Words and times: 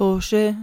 طوشة 0.00 0.54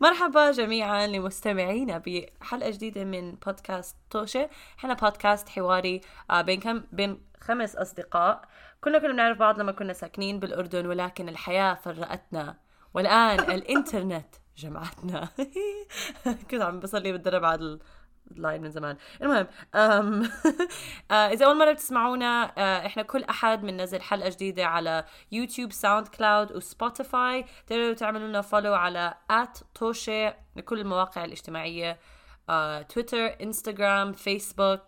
مرحبا 0.00 0.50
جميعا 0.50 1.06
لمستمعينا 1.06 2.02
بحلقة 2.06 2.70
جديدة 2.70 3.04
من 3.04 3.34
بودكاست 3.34 3.96
توشة. 4.10 4.50
إحنا 4.78 4.94
بودكاست 4.94 5.48
حواري 5.48 6.00
آه، 6.30 6.42
بين 6.42 6.60
كم 6.60 6.82
بين 6.92 7.20
خمس 7.40 7.76
أصدقاء. 7.76 8.48
كلنا 8.80 8.98
كنا 8.98 9.12
بنعرف 9.12 9.38
بعض 9.38 9.60
لما 9.60 9.72
كنا 9.72 9.92
ساكنين 9.92 10.38
بالأردن 10.38 10.86
ولكن 10.86 11.28
الحياة 11.28 11.74
فرقتنا. 11.74 12.56
والآن 12.94 13.40
الإنترنت 13.54 14.34
جمعتنا. 14.56 15.28
كنت 16.50 16.62
عم 16.62 16.80
بصلي 16.80 17.12
بالدرب 17.12 17.44
على 17.44 17.78
لاين 18.36 18.62
من 18.62 18.70
زمان. 18.70 18.96
المهم 19.22 19.46
أم 19.74 20.22
آه، 21.10 21.14
إذا 21.14 21.46
أول 21.46 21.58
مرة 21.58 21.72
بتسمعونا 21.72 22.52
آه، 22.58 22.86
إحنا 22.86 23.02
كل 23.02 23.24
أحد 23.24 23.60
بننزل 23.62 24.02
حلقة 24.02 24.28
جديدة 24.28 24.66
على 24.66 25.04
يوتيوب 25.32 25.72
SoundCloud 25.72 26.08
و 26.08 26.52
Spotify 26.52 27.44
تقدروا 27.66 27.92
تعملوا 27.92 28.28
لنا 28.28 28.40
follow 28.40 28.74
على 28.74 29.14
توشي 29.74 30.28
لكل 30.56 30.80
المواقع 30.80 31.24
الاجتماعية 31.24 31.98
تويتر 32.88 33.42
انستغرام 33.42 34.12
فيسبوك 34.12 34.82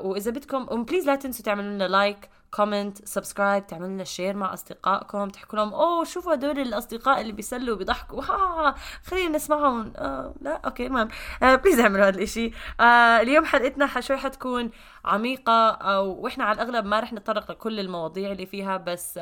وإذا 0.00 0.30
بدكم 0.30 0.84
please 0.84 1.06
لا 1.06 1.14
تنسوا 1.14 1.44
تعملوا 1.44 1.70
لنا 1.70 1.88
like 1.88 2.28
comment 2.54 3.04
subscribe 3.08 3.66
تعملوا 3.66 3.88
لنا 3.88 4.04
share 4.04 4.36
مع 4.36 4.52
أصدقائكم. 4.54 5.28
تحكوا 5.28 5.58
لهم 5.58 5.74
أوه 5.74 6.04
شوفوا 6.04 6.34
هدول 6.34 6.58
الأصدقاء 6.58 7.20
اللي 7.20 7.32
بيسلوا 7.32 7.76
بيضحكوا 7.76 8.22
ها 8.30 8.74
خلينا 9.04 9.36
نسمعهم. 9.36 9.92
آه 9.96 10.34
لا 10.40 10.60
okay 10.64 10.86
المهم. 10.86 11.08
آه 11.42 11.54
please 11.54 11.80
اعملوا 11.80 12.08
هذا 12.08 12.16
الإشي. 12.18 12.52
آه 12.80 13.20
اليوم 13.20 13.44
حلقتنا 13.44 14.00
شوي 14.00 14.16
حتكون 14.16 14.70
عميقة 15.04 15.70
أو 15.70 16.10
وإحنا 16.20 16.44
على 16.44 16.62
الأغلب 16.62 16.86
ما 16.86 17.00
رح 17.00 17.12
نتطرق 17.12 17.50
لكل 17.50 17.80
المواضيع 17.80 18.32
اللي 18.32 18.46
فيها 18.46 18.76
بس 18.76 19.20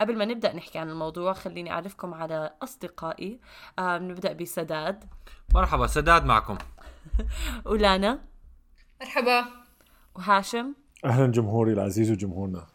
قبل 0.00 0.18
ما 0.18 0.24
نبدأ 0.24 0.52
نحكي 0.56 0.78
عن 0.78 0.90
الموضوع 0.90 1.32
خليني 1.32 1.72
أعرفكم 1.72 2.14
على 2.14 2.54
أصدقائي. 2.62 3.40
نبدأ 3.80 4.32
بسداد. 4.32 5.04
مرحبا 5.54 5.86
سداد 5.86 6.24
معكم. 6.24 6.58
ولانا. 7.66 8.18
مرحبا. 9.00 9.44
وهاشم. 10.14 10.74
أهلا 11.04 11.26
جمهوري 11.26 11.72
العزيز 11.72 12.10
وجمهورنا. 12.10 12.66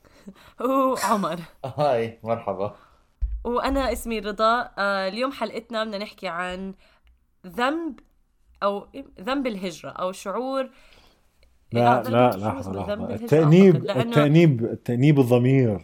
وعمر 0.60 1.40
هاي 1.64 2.18
مرحبا. 2.22 2.74
وأنا 3.44 3.92
اسمي 3.92 4.18
رضا. 4.18 4.70
آه، 4.78 5.08
اليوم 5.08 5.32
حلقتنا 5.32 5.84
بدنا 5.84 5.98
نحكي 5.98 6.28
عن 6.28 6.74
ذنب 7.46 8.00
أو 8.62 8.86
ذنب 9.20 9.46
الهجرة 9.46 9.90
أو 9.90 10.12
شعور. 10.12 10.70
لا 11.72 12.02
لا 12.02 12.30
لحظة 12.30 12.72
لحظة. 12.72 13.14
التأنيب 13.14 13.76
التأنيب 13.76 14.64
التأنيب 14.64 15.20
الضمير. 15.20 15.80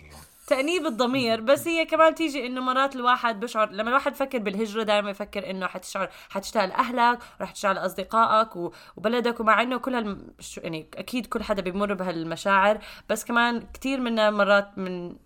تأنيب 0.48 0.86
الضمير 0.86 1.41
بس 1.41 1.68
هي 1.68 1.84
كمان 1.84 2.14
تيجي 2.14 2.46
إنه 2.46 2.60
مرات 2.60 2.96
الواحد 2.96 3.41
بشعر 3.41 3.70
لما 3.70 3.88
الواحد 3.88 4.12
يفكر 4.12 4.38
بالهجرة 4.38 4.82
دائما 4.82 5.10
يفكر 5.10 5.50
إنه 5.50 5.66
حتشعر 5.66 6.08
حتشتاق 6.30 6.64
لاهلك 6.64 7.18
ورح 7.41 7.50
تشتاق 7.50 7.72
لاصدقائك 7.72 8.56
وبلدك 8.96 9.41
ومع 9.41 9.62
إنه 9.62 9.76
كل. 9.76 10.19
يعني 10.56 10.86
أكيد 10.94 11.26
كل 11.26 11.42
حدا 11.42 11.62
بيمر 11.62 11.94
بهالمشاعر 11.94 12.78
بس 13.08 13.24
كمان 13.24 13.66
كثير 13.74 14.00
منا 14.00 14.30
مرات 14.30 14.78
من 14.78 15.16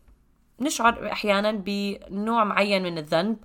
نشعر 0.60 1.12
أحيانا 1.12 1.52
بنوع 1.52 2.44
معين 2.44 2.82
من 2.82 2.98
الذنب 2.98 3.36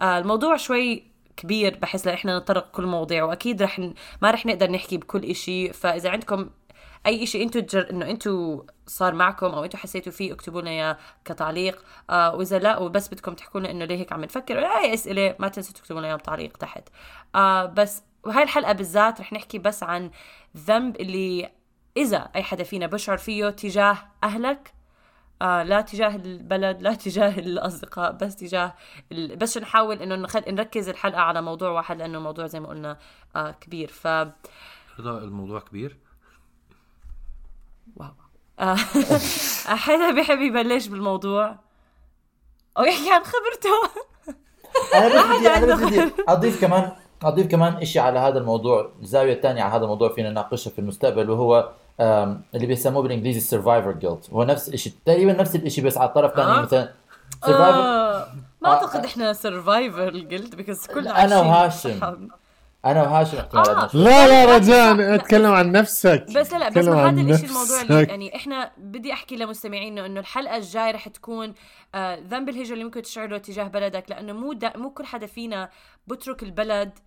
آه 0.00 0.18
الموضوع 0.18 0.56
شوي 0.56 1.14
كبير 1.36 1.78
بحس 1.78 2.06
إحنا 2.06 2.38
نتطرق 2.38 2.70
كل 2.70 2.86
مواضيع 2.86 3.24
وأكيد 3.24 3.62
رح. 3.62 3.78
ما 4.22 4.30
رح 4.30 4.46
نقدر 4.46 4.70
نحكي 4.70 4.96
بكل 4.96 5.24
إشي 5.24 5.72
فإذا 5.72 6.10
عندكم 6.10 6.50
أي 7.06 7.26
شيء 7.26 7.42
أنتم. 7.42 7.78
إنه 7.90 8.10
أنتم 8.10 8.62
صار 8.86 9.14
معكم 9.14 9.46
أو 9.46 9.64
أنتم 9.64 9.78
حسيتوا 9.78 10.12
فيه 10.12 10.32
اكتبوا 10.32 10.60
لنا 10.60 10.70
إياه 10.70 10.98
كتعليق. 11.24 11.84
آه 12.10 12.34
وإذا 12.34 12.58
لا 12.58 12.78
وبس 12.78 13.08
بدكم 13.08 13.34
تحكوا 13.34 13.60
لنا 13.60 13.70
إنه 13.70 13.84
ليه 13.84 13.96
هيك 13.96 14.12
عم 14.12 14.24
نفكر 14.24 14.56
ولا 14.56 14.78
أي 14.78 14.94
أسئلة 14.94 15.36
ما 15.38 15.48
تنسوا 15.48 15.74
تكتبوا 15.74 16.00
لنا 16.00 16.08
اياها 16.08 16.16
بتعليق 16.16 16.56
تحت. 16.56 16.88
آه 17.34 17.66
بس 17.66 18.02
وهاي 18.24 18.42
الحلقة 18.42 18.72
بالذات 18.72 19.20
رح 19.20 19.32
نحكي 19.32 19.58
بس 19.58 19.82
عن 19.82 20.10
ذنب 20.56 20.96
اللي 20.96 21.50
إذا 21.96 22.30
أي 22.36 22.42
حدا 22.42 22.64
فينا 22.64 22.86
بشعر 22.86 23.16
فيه 23.16 23.50
تجاه 23.50 23.98
أهلك 24.24 24.74
آه 25.42 25.62
لا 25.62 25.80
تجاه 25.80 26.16
البلد 26.16 26.82
لا 26.82 26.94
تجاه 26.94 27.38
الأصدقاء 27.38 28.12
بس 28.12 28.36
تجاه 28.36 28.74
ال... 29.12 29.36
بس 29.36 29.58
نحاول 29.58 30.02
إنه 30.02 30.14
نخل... 30.16 30.54
نركز 30.54 30.88
الحلقة 30.88 31.20
على 31.20 31.42
موضوع 31.42 31.70
واحد 31.70 31.98
لأنه 31.98 32.18
الموضوع 32.18 32.46
زي 32.46 32.60
ما 32.60 32.68
قلنا 32.68 32.98
آه 33.36 33.50
كبير. 33.50 33.88
ف 33.88 34.06
الموضوع 34.98 35.60
كبير؟ 35.60 35.98
واو. 37.96 38.23
حدا 39.84 40.10
بيحب 40.10 40.40
يبلش 40.40 40.86
بالموضوع. 40.86 41.56
أو 42.78 42.84
يحكي 42.84 43.10
عن 43.12 43.22
خبرته. 43.24 44.04
أنا 44.94 45.22
بدي 45.38 45.48
أنا 45.48 45.74
بدي 45.74 46.12
أضيف 46.28 46.60
كمان 46.60 46.92
أضيف 47.22 47.46
كمان 47.46 47.84
شيء 47.84 48.02
على 48.02 48.18
هذا 48.18 48.38
الموضوع 48.38 48.90
الزاويه 49.02 49.32
الثانية 49.32 49.62
على 49.62 49.74
هذا 49.74 49.84
الموضوع 49.84 50.08
فينا 50.08 50.30
نناقشها 50.30 50.70
في 50.70 50.78
المستقبل 50.78 51.30
وهو 51.30 51.70
اللي 52.00 52.66
بيسموه 52.66 53.02
بالإنجليزي 53.02 53.40
survivor 53.40 53.92
guilt 53.92 54.30
هو 54.30 54.44
نفس 54.44 54.68
الشيء 54.68 54.92
تقريبا 55.06 55.32
نفس 55.32 55.56
الشيء 55.56 55.84
بس 55.84 55.98
على 55.98 56.08
الطرف 56.08 56.30
الثاني 56.30 56.52
آه. 56.52 56.62
مثلا 56.62 56.92
survivor 57.46 57.80
آه. 57.80 58.26
ما 58.62 58.68
أعتقد 58.68 59.04
إحنا 59.04 59.32
survivor 59.32 60.10
guilt 60.10 60.54
because 60.54 60.86
كل 60.86 61.08
أنا 61.08 61.40
وهاشم. 61.40 62.28
أنا 62.84 63.02
وهاشم 63.02 63.38
آه. 63.54 63.88
لا 63.94 64.28
لا 64.28 64.56
رجاء 64.56 65.14
أتكلم 65.14 65.52
عن 65.52 65.72
نفسك 65.72 66.24
بس 66.36 66.52
لا 66.52 66.58
لا 66.58 66.68
بس 66.68 66.88
هذا 66.88 67.20
الشيء 67.20 67.48
الموضوع 67.48 67.80
اللي 67.80 68.02
يعني 68.02 68.36
إحنا 68.36 68.70
بدي 68.78 69.12
أحكي 69.12 69.36
لمستمعينا 69.36 70.06
إنه 70.06 70.20
الحلقة 70.20 70.56
الجاية 70.56 70.90
رح 70.90 71.08
تكون 71.08 71.54
آه 71.94 72.18
ذنب 72.28 72.48
الهجرة 72.48 72.72
اللي 72.72 72.84
ممكن 72.84 73.02
تشعره 73.02 73.38
تجاه 73.38 73.64
بلدك 73.64 74.10
لأنه 74.10 74.32
مو 74.32 74.52
دا 74.52 74.76
مو 74.76 74.90
كل 74.90 75.04
حدا 75.04 75.26
فينا 75.26 75.70
بترك 76.06 76.42
البلد 76.42 76.98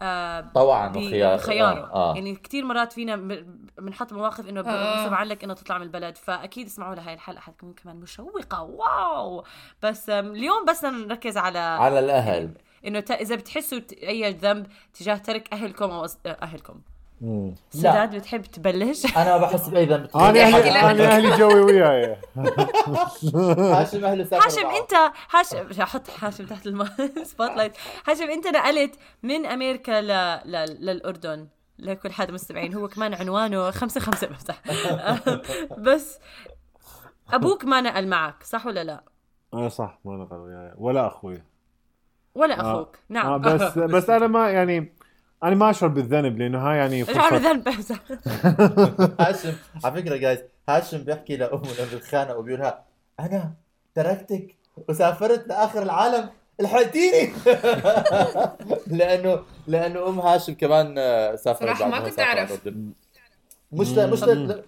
آه 0.00 0.50
طبعا 0.54 0.88
بخياره 0.88 1.80
آه. 1.80 2.10
آه. 2.10 2.14
يعني 2.14 2.36
كثير 2.36 2.64
مرات 2.64 2.92
فينا 2.92 3.44
بنحط 3.78 4.12
مواقف 4.12 4.48
إنه 4.48 4.60
بغصب 4.60 5.14
عنك 5.14 5.44
إنه 5.44 5.54
تطلع 5.54 5.78
من 5.78 5.82
البلد 5.82 6.16
فأكيد 6.16 6.66
اسمعوا 6.66 6.94
لهي 6.94 7.14
الحلقة 7.14 7.40
حتكون 7.40 7.72
كمان 7.72 7.96
مشوقة 7.96 8.62
واو 8.62 9.44
بس 9.82 10.10
اليوم 10.10 10.64
بس 10.68 10.84
نركز 10.84 11.36
على 11.36 11.58
على 11.58 11.98
الأهل 11.98 12.54
إنه 12.86 13.04
إذا 13.10 13.34
بتحسوا 13.36 13.80
أي 14.02 14.32
ذنب 14.32 14.66
تجاه 14.94 15.16
ترك 15.16 15.52
أهلكم 15.52 15.90
أو 15.90 16.06
أهلكم. 16.26 16.80
سداد 17.70 18.16
بتحب 18.16 18.42
تبلش؟ 18.42 19.06
أنا 19.16 19.38
ما 19.38 19.42
بحس 19.42 19.68
بأي 19.68 19.86
ذنب 19.86 20.08
أنا 20.16 20.40
أهلي 20.40 20.70
أنا 20.70 21.16
أهلي 21.16 21.36
جوا 21.36 21.60
وياي. 21.60 22.16
هاشم 23.76 24.04
اهله 24.04 24.28
هاشم 24.32 24.66
أنت 24.66 25.12
هاشم 25.30 25.82
حط 25.82 26.10
هاشم 26.20 26.46
تحت 26.46 26.66
ال 26.66 27.50
spotlight 27.50 27.72
هاشم 28.08 28.30
أنت 28.30 28.46
نقلت 28.46 28.94
من 29.22 29.46
أمريكا 29.46 30.00
ل... 30.00 30.06
ل... 30.50 30.86
للأردن 30.86 31.48
لكل 31.78 32.12
حدا 32.12 32.32
مستمعين. 32.32 32.74
هو 32.74 32.88
كمان 32.88 33.14
عنوانه 33.14 33.70
خمسة 33.70 34.00
خمسة. 34.00 34.26
بفتح 34.26 34.62
بس 35.78 36.18
أبوك 37.32 37.64
ما 37.64 37.80
نقل 37.80 38.08
معك 38.08 38.42
صح 38.42 38.66
ولا 38.66 38.84
لا؟ 38.84 39.04
آه 39.54 39.68
صح 39.68 39.98
ما 40.04 40.16
نقل 40.16 40.36
وياي. 40.36 40.72
ولا 40.76 41.06
أخوي. 41.06 41.42
ولا 42.34 42.60
آه. 42.60 42.72
أخوك. 42.72 42.98
نعم. 43.08 43.26
آه 43.26 43.36
بس 43.36 43.78
بس 43.94 44.10
أنا 44.10 44.26
ما 44.26 44.50
يعني 44.50 44.92
أنا 45.44 45.54
ما 45.54 45.70
أشعر 45.70 45.88
بالذنب 45.88 46.38
لأنه 46.38 46.58
هاي 46.58 46.76
يعني 46.76 47.02
اشعر 47.10 47.30
بالذنب 47.30 47.68
هاشم 49.20 49.52
على 49.84 50.02
فكرة 50.02 50.16
جايز 50.16 50.38
هاشم 50.68 50.98
بيحكي 50.98 51.36
لأمه 51.36 51.62
لما 51.78 51.88
بيتخانق 51.92 52.36
وبيقولها 52.36 52.84
أنا 53.20 53.52
تركتك 53.94 54.54
وسافرت 54.88 55.48
لآخر 55.48 55.82
العالم 55.82 56.28
الحقتيني 56.60 57.32
لأنه 58.86 59.40
لأنه 59.66 60.08
أم 60.08 60.20
هاشم 60.20 60.54
كمان 60.54 60.94
سافرت 61.36 61.76
صراحة 61.76 61.88
ما 61.88 62.00
كنت 62.00 62.20
أعرف. 62.20 62.68
مش 63.72 63.88
مش 63.88 64.22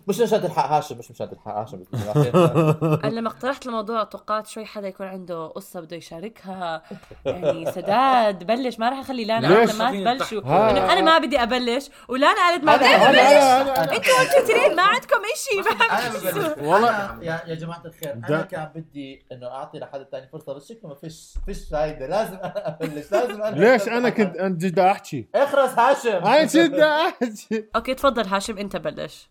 مش 0.08 0.20
مشان 0.20 0.42
تلحق 0.42 0.70
هاشم 0.72 0.98
مش 0.98 1.10
مشان 1.10 1.30
تلحق 1.30 1.56
هاشم. 1.58 1.84
أنا 3.04 3.10
لما 3.14 3.28
اقترحت 3.28 3.66
الموضوع 3.66 4.04
توقعت 4.04 4.46
شوي 4.46 4.64
حدا 4.64 4.88
يكون 4.88 5.06
عنده 5.06 5.46
قصة 5.46 5.80
بده 5.80 5.96
يشاركها. 5.96 6.82
يعني 7.24 7.66
سداد 7.72 8.44
بلش 8.46 8.78
ما 8.78 8.88
راح 8.88 8.98
أخلي 8.98 9.24
لانا؟ 9.24 9.48
ما 9.72 9.90
تبلشوا. 9.90 10.40
انه 10.40 10.92
أنا 10.92 11.00
ما 11.00 11.18
بدي 11.18 11.42
أبلش 11.42 11.90
ولانا 12.08 12.34
قالت 12.36 12.64
ما 12.64 12.76
بدي 12.76 12.84
أبلش. 12.84 13.82
أنتوا 13.92 14.38
اثنين 14.42 14.76
ما 14.76 14.82
عندكم 14.82 15.22
شيء. 15.34 16.64
والله 16.64 17.18
يا 17.22 17.54
جماعة 17.54 17.82
الخير 17.84 18.12
أنا 18.12 18.42
كان 18.42 18.70
بدي 18.74 19.26
إنه 19.32 19.46
أعطي 19.46 19.78
لحد 19.78 20.06
ثاني 20.12 20.28
فرصة 20.32 20.52
بس 20.54 20.68
شكله 20.68 20.88
ما 20.90 20.94
فيش 20.94 21.34
فيش 21.46 21.68
فايدة. 21.68 22.06
لازم 22.06 22.36
أنا 22.36 22.68
أبلش 22.68 23.12
لازم 23.12 23.42
أنا 23.42 23.56
ليش 23.56 23.88
أنا 23.88 24.08
كنت 24.10 24.36
جد 24.64 24.78
أحكي. 24.78 25.28
اخرس 25.34 25.78
هاشم. 25.78 26.08
أنا 26.26 26.44
جد 26.44 26.74
أحكي. 26.74 27.64
أوكي 27.76 27.94
تفضل 27.94 28.26
هاشم 28.26 28.58
أنت 28.58 28.76
بلش. 28.76 28.91
بلش 28.92 29.28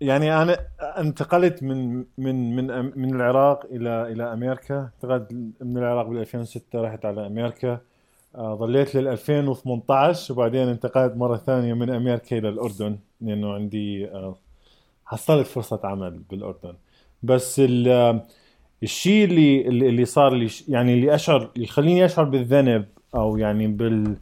يعني 0.00 0.42
أنا 0.42 0.58
انتقلت 0.98 1.62
من 1.62 1.96
من 2.18 2.56
من 2.56 2.66
من 2.98 3.14
العراق 3.14 3.64
إلى 3.64 4.12
إلى 4.12 4.32
أمريكا. 4.32 4.90
انتقلت 4.94 5.32
من 5.60 5.78
العراق 5.78 6.06
بال 6.06 6.18
2006 6.18 6.80
رحت 6.82 7.04
على 7.04 7.26
أمريكا. 7.26 7.80
آه، 8.34 8.54
ظليت 8.54 8.94
لل 8.94 9.08
2018 9.08 10.32
وبعدين 10.34 10.68
انتقلت 10.68 11.16
مرة 11.16 11.36
ثانية 11.36 11.74
من 11.74 11.90
أمريكا 11.90 12.38
إلى 12.38 12.48
الأردن 12.48 12.98
لأنه 13.20 13.52
عندي 13.54 14.06
آه، 14.06 14.36
حصلت 15.06 15.46
فرصة 15.46 15.80
عمل 15.84 16.10
بالأردن. 16.30 16.74
بس 17.22 17.60
ال- 17.60 18.20
الشيء 18.82 19.24
اللي 19.24 19.68
اللي 19.68 20.04
صار 20.04 20.34
لي 20.34 20.48
يعني 20.68 20.94
اللي 20.94 21.14
أشعر 21.14 21.50
اللي 21.56 21.64
يخليني 21.64 22.04
أشعر 22.04 22.24
بالذنب 22.24 22.84
أو 23.14 23.36
يعني 23.36 23.66
بال 23.66 24.16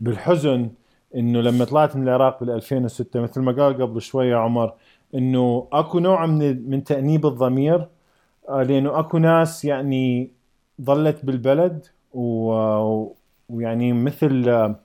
بالحزن 0.00 0.70
إنه 1.16 1.40
لما 1.40 1.64
طلعت 1.64 1.96
من 1.96 2.02
العراق 2.02 2.40
بال 2.40 2.50
2006 2.50 3.20
مثل 3.20 3.40
ما 3.40 3.52
قال 3.52 3.82
قبل 3.82 4.02
شوية 4.02 4.36
عمر 4.36 4.72
إنه 5.14 5.68
أكو 5.72 5.98
نوع 5.98 6.26
من 6.26 6.70
من 6.70 6.84
تأنيب 6.84 7.26
الضمير 7.26 7.88
آه، 8.48 8.62
لأنه 8.62 8.98
أكو 8.98 9.18
ناس 9.18 9.64
يعني 9.64 10.30
ظلت 10.82 11.24
بالبلد 11.24 11.86
و- 12.14 13.06
ويعني 13.48 13.92
مثل 13.92 14.44
آه، 14.48 14.76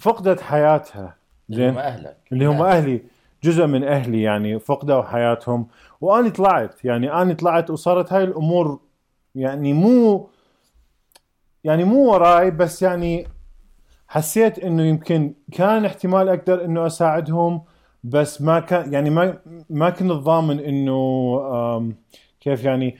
فقدت 0.00 0.40
حياتها. 0.40 1.16
اللي 1.50 1.70
هم 1.70 1.78
أهلك. 1.78 2.16
اللي 2.32 2.46
هم. 2.46 2.62
أهلي 2.62 3.02
جزء 3.44 3.66
من 3.66 3.84
أهلي 3.84 4.22
يعني 4.22 4.58
فقدوا 4.58 5.02
حياتهم. 5.02 5.66
وأنا 6.00 6.28
طلعت 6.28 6.84
يعني 6.84 7.12
أنا 7.12 7.34
طلعت 7.34 7.70
وصارت 7.70 8.12
هاي 8.12 8.24
الأمور 8.24 8.80
يعني 9.34 9.72
مو 9.72 10.28
يعني 11.64 11.84
مو 11.84 12.12
وراي 12.12 12.50
بس 12.50 12.82
يعني 12.82 13.26
حسيت 14.08 14.58
إنه 14.58 14.82
يمكن 14.82 15.34
كان 15.52 15.84
احتمال 15.84 16.28
أقدر 16.28 16.64
إنه 16.64 16.86
أساعدهم 16.86 17.62
بس 18.04 18.42
ما 18.42 18.60
كان 18.60 18.92
يعني 18.92 19.10
ما 19.10 19.38
ما 19.70 19.90
كنت 19.90 20.12
ضامن 20.12 20.60
إنه 20.60 21.94
كيف 22.40 22.64
يعني 22.64 22.96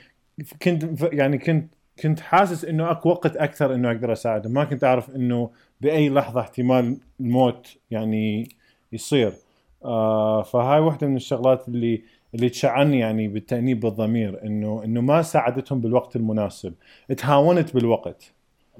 كنت 0.62 1.02
يعني 1.12 1.38
كنت 1.38 1.72
كنت 2.02 2.20
حاسس 2.20 2.64
إنه 2.64 2.90
أكو 2.90 3.08
وقت 3.08 3.36
أكثر 3.36 3.74
إنه 3.74 3.90
أقدر 3.90 4.12
أساعدهم. 4.12 4.52
ما 4.52 4.64
كنت 4.64 4.84
أعرف 4.84 5.10
إنه 5.16 5.50
بأي 5.80 6.10
لحظة 6.10 6.40
احتمال 6.40 6.96
الموت 7.20 7.76
يعني 7.90 8.48
يصير. 8.92 9.32
آه 9.84 10.42
فهاي 10.42 10.80
واحدة 10.80 11.06
من 11.06 11.16
الشغلات 11.16 11.68
اللي 11.68 12.02
اللي 12.34 12.48
تشعني 12.48 12.98
يعني 12.98 13.28
بالتأنيب 13.28 13.80
بالضمير 13.80 14.42
إنه 14.44 14.84
إنه 14.84 15.00
ما 15.00 15.22
ساعدتهم 15.22 15.80
بالوقت 15.80 16.16
المناسب. 16.16 16.74
تهاونت 17.16 17.74
بالوقت. 17.74 18.32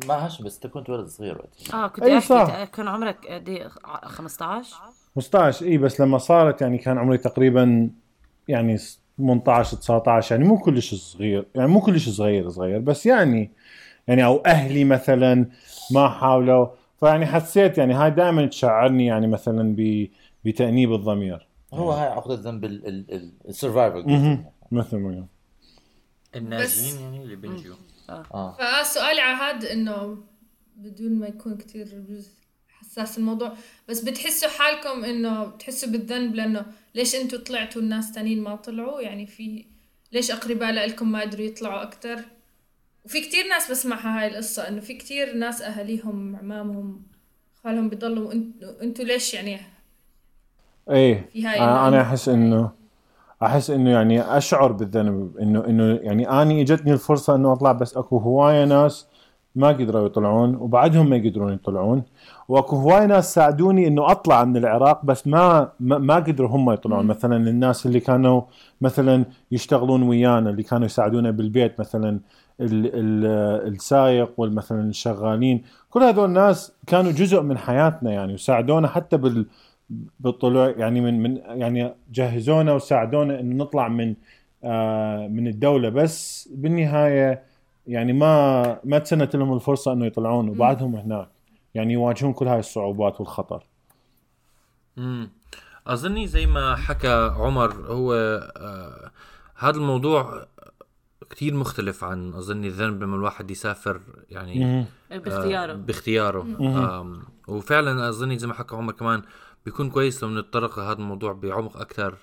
ما 0.07 0.27
هش 0.27 0.43
بس 0.43 0.55
انت 0.55 0.67
كنت 0.67 0.91
ولد 0.91 1.07
صغير 1.07 1.39
وقتها 1.39 1.85
آه 1.85 1.87
كنت 1.89 2.05
أي 2.05 2.21
صح. 2.21 2.65
كان 2.65 2.89
عمرك 2.89 3.27
قد 3.27 3.49
إيه 3.49 3.69
15 4.03 4.77
15 5.15 5.67
إي 5.67 5.79
بس 5.79 6.01
لما 6.01 6.19
صارت 6.19 6.63
يعني 6.63 6.79
كان 6.79 6.99
عمري 6.99 7.19
تقريبا 7.19 7.91
يعني 8.49 8.79
18 9.19 9.77
19 9.77 10.37
يعني 10.37 10.49
مو 10.49 10.59
كلش 10.59 10.95
صغير 10.95 11.47
يعني 11.55 11.69
مو 11.69 11.81
كلش 11.81 12.09
صغير 12.09 12.49
صغير 12.49 12.79
بس 12.79 13.07
يعني 13.07 13.51
يعني 14.09 14.25
أو 14.25 14.37
أهلي 14.47 14.85
مثلا 14.85 15.47
ما 15.91 16.09
حاولوا 16.09 16.67
فيعني 17.01 17.27
حسيت 17.27 17.79
يعني 17.79 17.95
هاي 17.95 18.11
دائما 18.11 18.47
تشعرني 18.47 19.07
يعني 19.07 19.27
مثلا 19.27 19.75
ب 19.77 20.09
بتأنيب 20.45 20.93
الضمير 20.93 21.49
هو 21.75 21.93
هاي 21.93 22.09
عقدة 22.09 22.35
ذنب 22.35 22.65
السرفايفل. 23.49 24.39
مثل 24.73 24.97
ما. 24.97 25.27
الناجين 26.37 27.01
يعني 27.01 27.23
اللي 27.23 27.37
بينجوا 27.37 27.75
آه. 28.11 28.57
فسؤالي 28.83 29.21
على 29.21 29.37
هذا 29.37 29.73
إنه 29.73 30.25
بدون 30.77 31.13
ما 31.13 31.27
يكون 31.27 31.57
كتير 31.57 32.05
حساس 32.69 33.19
الموضوع 33.19 33.53
بس 33.89 34.01
بتحسوا 34.01 34.49
حالكم 34.49 35.05
إنه 35.05 35.45
بتحسوا 35.45 35.89
بالذنب 35.89 36.35
لأنه 36.35 36.67
ليش 36.95 37.15
أنتوا 37.15 37.39
طلعتوا 37.39 37.83
الناس 37.83 38.13
تانيين 38.13 38.41
ما 38.43 38.57
طلعوا؟ 38.57 39.01
يعني 39.01 39.27
في 39.27 39.65
ليش 40.13 40.31
أقرباء 40.31 40.73
لكم 40.73 41.13
ما 41.13 41.21
قدروا 41.21 41.47
يطلعوا 41.47 41.83
أكتر؟ 41.83 42.19
وفي 43.05 43.21
كتير 43.21 43.49
ناس 43.49 43.71
بسمعها 43.71 44.21
هاي 44.21 44.29
القصة 44.29 44.69
إنه 44.69 44.81
في 44.81 44.95
كتير 44.95 45.35
ناس 45.35 45.63
أهاليهم 45.63 46.37
عمامهم 46.37 47.03
خالهم 47.65 47.89
بيضلوا 47.89 48.29
وإنتوا 48.29 48.83
أنتوا 48.83 49.05
ليش 49.05 49.35
يعني 49.35 49.61
إيه. 50.91 51.29
في 51.33 51.47
هاي 51.47 51.61
آه، 51.61 51.89
أنا. 51.89 52.03
أحس 52.03 52.29
إنه 52.29 52.73
أحس 53.43 53.71
إنه 53.71 53.91
يعني 53.91 54.37
أشعر 54.37 54.73
بالذنب 54.73 55.37
إنه 55.39 55.65
إنه 55.67 55.85
يعني 56.03 56.43
أني 56.43 56.63
اجتني 56.63 56.93
الفرصة 56.93 57.35
إنه 57.35 57.53
أطلع 57.53 57.73
بس 57.73 57.97
أكو 57.97 58.19
هواية 58.19 58.65
ناس 58.65 59.07
ما 59.55 59.69
قدروا 59.69 60.07
يطلعون 60.07 60.55
وبعدهم 60.55 61.11
ما 61.11 61.17
يقدرون 61.17 61.53
يطلعون 61.53 62.03
وأكو 62.49 62.77
هواية 62.77 63.07
ناس 63.07 63.35
ساعدوني 63.35 63.87
إنه 63.89 64.11
أطلع 64.11 64.45
من 64.45 64.57
العراق 64.57 65.05
بس 65.05 65.27
ما 65.27 65.69
ما, 65.81 66.15
قدروا 66.15 66.49
هم 66.49 66.71
يطلعون. 66.71 67.07
مثلا 67.07 67.37
الناس 67.37 67.87
اللي 67.87 68.01
كانوا 68.01 68.43
مثلا 68.81 69.25
يشتغلون 69.53 70.03
ويانا 70.03 70.51
اللي 70.51 70.63
كانوا 70.63 70.87
يساعدونا 70.87 71.31
بالبيت 71.31 71.81
مثلا 71.81 72.21
ال 72.61 72.87
ال 72.95 73.27
السايق 73.75 74.31
والمثلا 74.37 74.81
الشغالين 74.89 75.63
كل 75.91 76.03
هذول 76.03 76.25
الناس 76.25 76.73
كانوا 76.87 77.13
جزء 77.13 77.41
من 77.43 77.59
حياتنا 77.59 78.13
يعني 78.13 78.35
وساعدونا 78.35 78.89
حتى 78.89 79.17
بال 79.17 79.47
بالطلوع 80.21 80.71
يعني 80.71 81.01
من 81.01 81.23
من 81.23 81.37
يعني 81.37 81.95
جهزونا 82.13 82.73
وساعدونا 82.73 83.41
إنه 83.41 83.65
نطلع 83.65 83.89
من 83.89 84.15
آه 84.65 85.29
من 85.29 85.47
الدولة. 85.47 85.89
بس 85.89 86.49
بالنهاية 86.53 87.43
يعني 87.87 88.13
ما 88.13 88.81
ما 88.85 88.99
تسنت 88.99 89.37
لهم 89.37 89.55
الفرصة 89.55 89.93
إنه 89.93 90.07
يطلعون 90.07 90.49
وبعدهم 90.49 90.97
هناك. 90.97 91.29
يعني 91.75 91.93
يواجهون 91.93 92.33
كل 92.33 92.49
هاي 92.49 92.59
الصعوبات 92.59 93.21
والخطر. 93.21 93.63
امم 94.99 95.31
أظني 95.87 96.27
زي 96.27 96.47
ما 96.47 96.77
حكى 96.77 97.31
عمر 97.37 97.73
هو 97.73 98.15
آه 98.57 99.11
هذا 99.57 99.77
الموضوع 99.77 100.47
كتير 101.31 101.55
مختلف 101.55 102.05
عن 102.05 102.35
أظني 102.35 102.67
الذنب 102.67 103.03
لما 103.03 103.17
الواحد 103.17 103.51
يسافر 103.51 104.01
يعني. 104.31 104.85
باختياره. 105.11 105.73
باختياره. 105.73 106.43
آم، 106.61 107.23
وفعلا 107.49 108.09
أظني 108.09 108.39
زي 108.39 108.47
ما 108.47 108.55
حكى 108.55 108.77
عمر 108.77 108.93
كمان 108.93 109.23
بيكون 109.69 109.91
كويس 109.91 110.23
لو 110.23 110.31
نتطرق 110.31 110.79
لهذا 110.79 110.99
الموضوع 110.99 111.33
بعمق 111.33 111.77
أكثر 111.77 112.19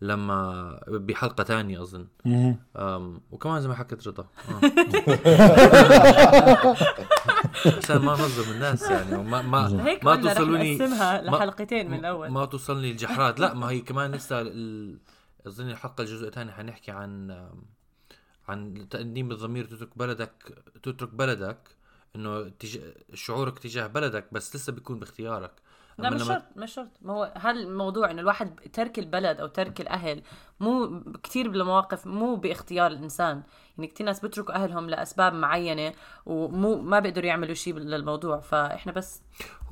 لما 0.00 0.80
بحلقة 0.88 1.44
تانية. 1.44 1.86
أم 2.76 3.20
وكمان 3.30 3.60
زي 3.60 3.68
ما 3.68 3.74
حكت 3.74 4.08
رضا. 4.08 4.26
آه. 4.48 4.60
عشان 7.78 7.96
ما 7.96 8.12
نظلم 8.12 8.52
الناس 8.52 8.90
يعني 8.90 9.16
وما 9.16 9.42
ما 9.42 9.86
هيك 9.86 10.04
ما 10.04 10.16
توصلوني 10.16 10.78
لحلقتين 11.22 11.90
من 11.90 11.98
الأول. 11.98 12.28
ما 12.28 12.44
توصلني 12.44 12.90
الجحرات. 12.90 13.40
لا 13.40 13.54
ما 13.54 13.70
هي 13.70 13.80
كمان 13.80 14.12
لسه 14.12 14.40
ال... 14.40 14.98
أظن 15.46 15.70
الحلقة 15.70 16.02
الجزء 16.02 16.28
الثاني 16.28 16.52
حنحكي 16.52 16.90
عن 16.90 17.30
عن 18.48 18.88
تقديم 18.90 19.30
الضمير 19.30 19.64
تترك 19.64 19.98
بلدك 19.98 20.62
تترك 20.82 21.14
بلدك 21.14 21.58
إنه 22.16 22.48
تج... 22.48 22.78
شعورك 23.14 23.58
تجاه 23.58 23.86
بلدك 23.86 24.26
بس 24.32 24.56
لسه 24.56 24.72
بيكون 24.72 24.98
باختيارك. 24.98 25.52
لا 26.02 26.10
مش 26.10 26.22
شرط 26.22 26.42
مش 26.56 26.74
شرط. 26.74 26.88
ما 27.02 27.12
هو 27.12 27.32
هالموضوع 27.36 28.10
إنه 28.10 28.20
الواحد 28.20 28.60
ترك 28.72 28.98
البلد 28.98 29.40
أو 29.40 29.46
ترك 29.46 29.80
الأهل 29.80 30.22
مو 30.60 31.02
كثير 31.22 31.48
بالمواقف 31.48 32.06
مو 32.06 32.36
باختيار 32.36 32.90
الإنسان. 32.90 33.42
يعني 33.78 33.86
كثير 33.86 34.06
ناس 34.06 34.20
بيتركوا 34.20 34.54
أهلهم 34.54 34.90
لأسباب 34.90 35.34
معينة 35.34 35.92
ومو 36.26 36.80
ما 36.82 36.98
بيقدروا 36.98 37.26
يعملوا 37.26 37.54
شيء 37.54 37.74
للموضوع. 37.74 38.40
فإحنا 38.40 38.92
بس 38.92 39.22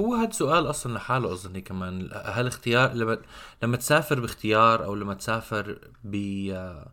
هو 0.00 0.14
هذا 0.14 0.30
سؤال 0.30 0.70
أصلا 0.70 0.94
لحاله 0.94 1.32
أظني 1.32 1.60
كمان. 1.60 2.10
هل 2.24 2.46
اختيار 2.46 2.92
لما 2.92 3.18
لما 3.62 3.76
تسافر 3.76 4.20
باختيار 4.20 4.84
أو 4.84 4.94
لما 4.94 5.14
تسافر 5.14 5.78
ب 6.04 6.14
آه، 6.52 6.92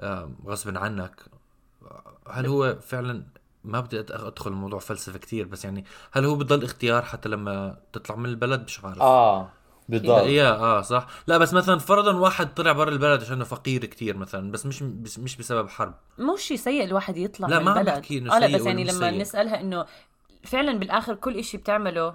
آه، 0.00 0.30
غصب 0.46 0.78
عنك 0.78 1.22
هل 2.30 2.46
هو 2.46 2.76
فعلا 2.80 3.22
ما 3.64 3.80
بدي 3.80 4.00
أدخل 4.00 4.50
الموضوع 4.50 4.78
فلسفة 4.78 5.18
كتير 5.18 5.46
بس 5.46 5.64
يعني 5.64 5.84
هل 6.12 6.24
هو 6.24 6.34
بضل 6.34 6.64
اختيار 6.64 7.02
حتى 7.02 7.28
لما 7.28 7.76
تطلع 7.92 8.16
من 8.16 8.26
البلد؟ 8.26 8.64
مش 8.64 8.84
عارف 8.84 9.02
آه 9.02 9.48
بالضبط 9.88 10.22
يا 10.26 10.50
آه 10.50 10.80
صح. 10.82 11.06
لا 11.26 11.38
بس 11.38 11.54
مثلا 11.54 11.78
فرضا 11.78 12.16
واحد 12.16 12.54
طلع 12.54 12.72
برا 12.72 12.90
البلد 12.90 13.22
عشانه 13.22 13.44
فقير 13.44 13.84
كتير 13.84 14.16
مثلا 14.16 14.50
بس 14.52 14.66
مش 14.66 14.82
بس 14.82 15.18
مش 15.18 15.36
بسبب 15.36 15.68
حرب. 15.68 15.94
مو 16.18 16.36
شيء 16.36 16.56
سيء 16.56 16.84
الواحد 16.84 17.16
يطلع 17.16 17.48
لا، 17.48 17.58
من 17.58 17.64
ما 17.64 17.80
البلد. 17.80 17.94
بحكي 17.94 18.18
إنه 18.18 18.36
آه 18.36 18.38
لا 18.38 18.46
سيء 18.46 18.56
بس 18.56 18.66
يعني 18.66 18.84
لما 18.84 19.10
سيء. 19.10 19.20
نسألها 19.20 19.60
إنه 19.60 19.86
فعلا 20.44 20.78
بالآخر 20.78 21.14
كل 21.14 21.36
إشي 21.38 21.56
بتعمله 21.56 22.14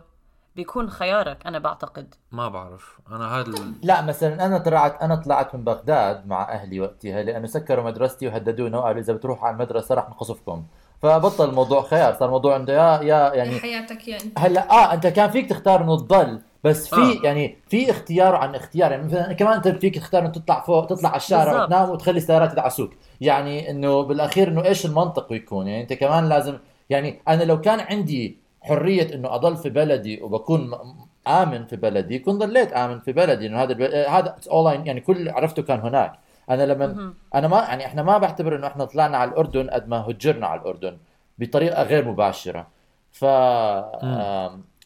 بيكون 0.55 0.89
خيارك 0.89 1.47
أنا 1.47 1.59
بعتقد. 1.59 2.15
ما 2.31 2.47
بعرف. 2.49 2.99
أنا 3.11 3.39
هذا. 3.39 3.51
لا 3.83 4.01
مثلا 4.01 4.45
أنا 4.45 4.57
طلعت 4.57 5.01
أنا 5.01 5.15
طلعت 5.15 5.55
من 5.55 5.63
بغداد 5.63 6.27
مع 6.27 6.49
أهلي 6.51 6.79
وقتها 6.79 7.23
لأنه 7.23 7.47
سكروا 7.47 7.85
مدرستي 7.85 8.27
وهددونا 8.27 8.77
وقالوا 8.77 9.01
إذا 9.01 9.13
بتروحوا 9.13 9.47
على 9.47 9.53
المدرسة 9.53 9.95
راح 9.95 10.09
نقصفكم. 10.09 10.65
فبطل 11.01 11.49
الموضوع 11.49 11.81
خيار 11.81 12.13
صار 12.13 12.25
الموضوع 12.25 12.53
عنده 12.53 12.73
يا 12.73 13.03
يا 13.03 13.33
يعني 13.33 13.59
حياتك 13.59 14.07
يعني 14.07 14.31
هلأ 14.37 14.71
آه 14.71 14.93
أنت 14.93 15.07
كان 15.07 15.29
فيك 15.29 15.49
تختار 15.49 15.83
إنه 15.83 15.97
تضل 15.97 16.41
بس 16.63 16.87
في 16.87 16.95
آه. 16.95 17.25
يعني 17.25 17.57
في 17.67 17.91
اختيار 17.91 18.35
عن 18.35 18.55
اختيار 18.55 18.91
يعني 18.91 19.03
مثلا 19.03 19.33
كمان 19.33 19.53
أنت 19.53 19.67
فيك 19.67 19.95
تختار 19.95 20.21
إنه 20.21 20.31
تطلع 20.31 20.61
فوق 20.61 20.85
تطلع 20.85 21.09
على 21.09 21.17
الشارع 21.17 21.51
بالضبط. 21.51 21.63
وتنام 21.63 21.89
وتخلي 21.89 22.17
السيارات 22.17 22.51
يدعسوك 22.51 22.91
يعني 23.21 23.71
إنه 23.71 24.01
بالأخير 24.01 24.47
إنه 24.47 24.65
إيش 24.65 24.85
المنطق 24.85 25.33
يكون 25.33 25.67
يعني 25.67 25.81
أنت 25.81 25.93
كمان 25.93 26.29
لازم 26.29 26.57
يعني 26.89 27.21
أنا 27.27 27.43
لو 27.43 27.61
كان 27.61 27.79
عندي 27.79 28.37
حرية 28.61 29.15
إنه 29.15 29.35
أضل 29.35 29.57
في 29.57 29.69
بلدي 29.69 30.21
وبكون 30.21 30.71
آمن 31.27 31.65
في 31.65 31.75
بلدي 31.75 32.19
كنت 32.19 32.35
ضليت 32.35 32.73
آمن 32.73 32.99
في 32.99 33.11
بلدي 33.11 33.47
إنه 33.47 33.63
هذا. 33.63 34.07
هذا 34.09 34.35
اول 34.51 34.87
يعني 34.87 35.01
كل 35.01 35.29
عرفته 35.29 35.61
كان 35.61 35.79
هناك 35.79 36.19
أنا 36.49 36.63
لما 36.63 37.13
أنا 37.35 37.47
ما 37.47 37.57
يعني 37.57 37.85
إحنا 37.85 38.03
ما 38.03 38.17
بعتبر 38.17 38.55
إنه 38.55 38.67
إحنا 38.67 38.85
طلعنا 38.85 39.17
على 39.17 39.31
الأردن 39.31 39.69
قد 39.69 39.87
ما 39.87 39.97
هجرنا 39.97 40.47
على 40.47 40.61
الأردن 40.61 40.97
بطريقة 41.37 41.83
غير 41.83 42.05
مباشرة. 42.05 42.67
ف 43.11 43.25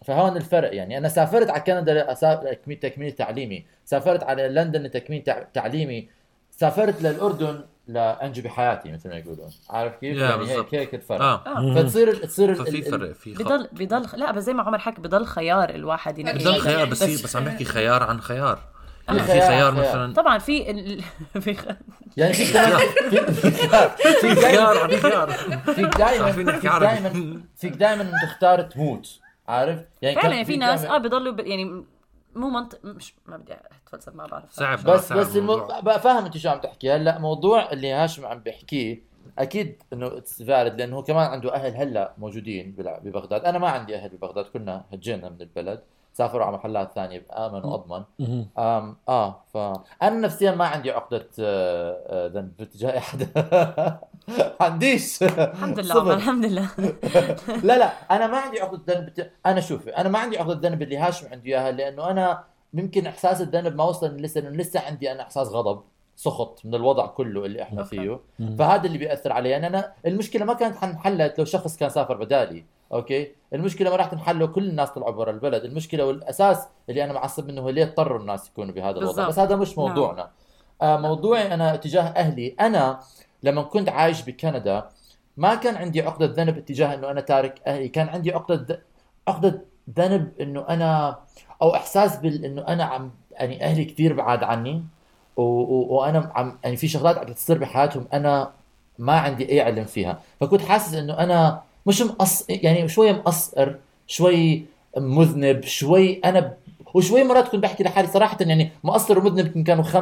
فهون 0.06 0.38
الفرق 0.38 0.76
يعني. 0.76 0.98
أنا 0.98 1.10
سافرت 1.10 1.50
على 1.50 1.62
كندا 1.62 2.14
لتكميل 2.14 2.80
تكميل 2.80 3.12
تعليمي. 3.12 3.66
سافرت 3.86 4.24
على 4.24 4.50
لندن 4.50 4.84
لتكميل 4.84 5.24
تعليمي. 5.54 6.10
سافرت 6.52 7.02
للأردن 7.02 7.62
لأنجو 7.88 8.42
بحياتي 8.42 8.92
مثل 8.92 9.10
ما 9.10 9.16
يقولون. 9.16 9.50
عارف 9.70 9.96
كيف؟ 9.96 10.18
يعني 10.18 10.52
هيك 10.52 10.76
هيك 10.76 10.96
الفرق. 10.96 11.22
آه. 11.22 11.44
آه. 11.48 11.76
فتصير 11.76 12.16
تصير 12.16 12.56
ففي 12.56 12.82
فرق 12.82 13.12
في 13.12 13.34
بضل 13.34 13.70
بضل 13.72 14.08
لا 14.20 14.32
بس 14.32 14.44
زي 14.44 14.54
ما 14.54 14.64
عمر 14.64 14.80
حكى 14.80 15.02
بضل 15.02 15.26
خيار 15.26 15.70
الواحد 15.70 16.20
ينقي. 16.20 16.38
بضل 16.38 16.60
خيار 16.60 16.86
بس 16.86 17.04
بس, 17.04 17.24
بس 17.24 17.36
عم 17.36 17.44
بحكي 17.44 17.66
خيار 17.66 18.04
عن 18.04 18.22
خيار. 18.22 18.60
يعني 19.08 19.20
في 19.20 19.26
خيار, 19.28 19.48
خيار 19.48 19.72
مثلا. 19.72 20.14
طبعا 20.14 20.38
في 20.38 20.72
ال... 20.72 21.04
في 21.44 21.54
خ... 21.54 21.66
يعني 22.18 22.34
في 22.34 22.54
كمان 22.54 22.80
في 24.22 24.36
خيار. 24.36 24.78
عن 24.78 24.90
خيار 24.90 25.32
فيك 25.76 25.98
دائما 25.98 26.32
فيك 26.32 26.66
دائما 26.66 27.42
فيك 27.56 27.74
دائما 27.74 28.12
تختار 28.24 28.62
تموت. 28.62 29.20
عارف؟ 29.48 29.80
يعني 30.02 30.22
فعلا 30.22 30.44
في 30.44 30.58
ناس 30.58 30.86
آه 30.86 30.98
بضلوا 30.98 31.34
ب... 31.34 31.40
يعني 31.40 31.84
مو 32.36 32.50
منطق 32.50 32.80
مش 32.84 33.14
ما 33.26 33.38
بدي 33.38 33.54
أتفلسف 33.54 34.16
ما 34.16 34.26
بعرف. 34.26 34.52
صعب 34.52 34.84
بس 34.84 35.10
صعب 35.10 35.18
بس 35.18 35.36
المو... 35.36 35.58
بقى 35.58 36.02
فاهم 36.02 36.26
أنت 36.26 36.38
شو 36.38 36.50
عم 36.50 36.60
تحكي. 36.60 36.92
هلأ 36.92 37.20
موضوع 37.20 37.72
اللي 37.72 37.92
هاشم 37.92 38.26
عم 38.26 38.40
بيحكيه 38.40 39.12
أكيد 39.40 39.84
إنه 39.94 40.08
اتس 40.08 40.44
فالid 40.44 40.48
لأنه 40.78 40.96
هو 40.96 41.04
كمان 41.04 41.32
عنده 41.32 41.56
أهل 41.56 41.76
هلأ 41.76 42.14
موجودين 42.18 42.76
ببغداد. 42.78 43.46
أنا 43.46 43.58
ما 43.60 43.70
عندي 43.70 43.96
أهل 43.96 44.10
ببغداد 44.10 44.46
كنا 44.46 44.86
هجينا 44.94 45.30
من 45.30 45.42
البلد. 45.42 45.82
سافروا 46.14 46.46
على 46.46 46.58
محلات 46.58 46.92
ثانية 46.96 47.26
امن 47.32 47.66
وأضمن. 47.66 48.04
آم 48.58 48.98
آه 49.10 49.42
فانا 49.54 50.20
نفسيا 50.20 50.52
ما 50.52 50.66
عندي 50.66 50.92
عقدة 50.92 51.28
آه، 51.40 52.04
آه، 52.08 52.28
ذنب 52.28 52.52
باتجاه 52.60 52.98
أحد. 52.98 53.28
عنديش. 54.62 55.24
الحمد 55.24 55.80
لله 55.80 56.14
الحمد 56.14 56.46
لله. 56.46 56.70
لا 57.68 57.78
لا 57.78 57.92
أنا 58.16 58.28
ما 58.28 58.38
عندي 58.38 58.62
عقدة 58.62 58.94
ذنب 58.94 59.30
أنا 59.46 59.60
شوفي 59.62 59.90
أنا 59.98 60.10
ما 60.10 60.20
عندي 60.20 60.38
عقدة 60.40 60.70
ذنب 60.70 60.82
اللي 60.82 60.98
هاشم 60.98 61.28
عنده 61.32 61.46
إياها 61.46 61.72
لأنه 61.72 62.10
أنا 62.12 62.44
ممكن 62.74 63.08
إحساس 63.08 63.42
الذنب 63.42 63.76
ما 63.76 63.84
وصل 63.84 64.16
لسه 64.18 64.40
انه 64.42 64.50
لسه 64.50 64.80
عندي 64.80 65.12
أنا 65.12 65.22
إحساس 65.24 65.48
غضب. 65.48 65.82
سخط 66.16 66.62
من 66.66 66.76
الوضع 66.76 67.06
كله 67.06 67.46
اللي 67.46 67.62
إحنا 67.62 67.84
فيه. 67.84 68.20
فهذا 68.60 68.86
اللي 68.88 68.98
بيأثر 68.98 69.32
علي. 69.32 69.50
يعني 69.50 69.68
أنا 69.68 69.94
المشكلة 70.06 70.46
ما 70.46 70.54
كانت 70.54 70.76
حنحلت 70.76 71.40
لو 71.40 71.46
شخص 71.46 71.78
كان 71.78 71.90
سافر 71.90 72.18
بدالي 72.18 72.66
أوكي؟ 72.94 73.32
المشكلة 73.54 73.90
ما 73.90 73.96
راح 73.96 74.06
تنحل 74.06 74.38
لو 74.38 74.52
كل 74.52 74.70
الناس 74.70 74.90
طلعوا 74.90 75.12
برا 75.12 75.32
البلد. 75.32 75.64
المشكلة 75.64 76.06
والأساس 76.06 76.68
اللي 76.90 77.04
أنا 77.04 77.14
معصب 77.14 77.48
منه 77.48 77.62
هو 77.62 77.70
ليه 77.70 77.84
اضطروا 77.84 78.20
الناس 78.20 78.50
يكونوا 78.50 78.74
بهذا 78.74 78.90
الوضع. 78.90 79.06
بالزبط. 79.06 79.28
بس 79.28 79.40
هذا 79.40 79.56
مش 79.56 79.78
نعم. 79.78 79.88
موضوعنا. 79.88 80.30
آه 80.82 80.98
موضوعي 80.98 81.54
أنا 81.54 81.76
تجاه 81.76 82.04
أهلي. 82.04 82.56
أنا 82.60 83.00
لما 83.44 83.62
كنت 83.62 83.90
عايش 83.90 84.22
بكندا 84.22 84.90
ما 85.38 85.56
كان 85.56 85.76
عندي 85.76 86.02
عقدة 86.02 86.26
ذنب 86.26 86.58
اتجاه 86.58 86.94
إنه 86.94 87.12
أنا 87.12 87.22
تارك 87.22 87.62
أهلي. 87.68 87.88
كان 87.88 88.10
عندي 88.10 88.34
عقدة 88.34 88.82
عقدة 89.28 89.62
ذنب 89.98 90.32
إنه 90.42 90.66
أنا 90.70 91.20
أو 91.62 91.76
إحساس 91.76 92.18
بال 92.18 92.46
إنه 92.46 92.62
أنا 92.68 92.84
عم 92.84 93.12
يعني 93.32 93.64
أهلي 93.64 93.86
كثير 93.86 94.14
بعاد 94.14 94.44
عني. 94.44 94.84
و... 95.38 95.42
و... 95.42 95.88
وأنا 95.90 96.32
عم 96.36 96.58
يعني 96.64 96.76
في 96.76 96.88
شغلات 96.88 97.18
عم 97.18 97.34
تصير 97.34 97.58
بحياتهم 97.58 98.06
أنا 98.14 98.52
ما 99.00 99.14
عندي 99.14 99.52
أي 99.52 99.62
علم 99.62 99.86
فيها. 99.86 100.20
فكنت 100.40 100.62
حاسس 100.62 100.94
إنه 100.94 101.14
أنا 101.20 101.62
مش 101.86 102.02
مقص 102.02 102.46
يعني 102.50 102.88
شوي 102.90 103.14
مقصر 103.14 103.76
شوي 104.08 104.66
مذنب 104.98 105.64
شوي 105.64 106.20
أنا 106.26 106.54
وشوي 106.94 107.24
مرات 107.24 107.48
كنت 107.48 107.64
بحكي 107.64 107.84
لحالي 107.84 108.08
صراحة 108.08 108.38
يعني 108.42 108.70
مقصر 108.84 109.20
ومذنب 109.20 109.64
كانوا 109.64 109.84
5% 109.84 109.88
3% 109.88 109.94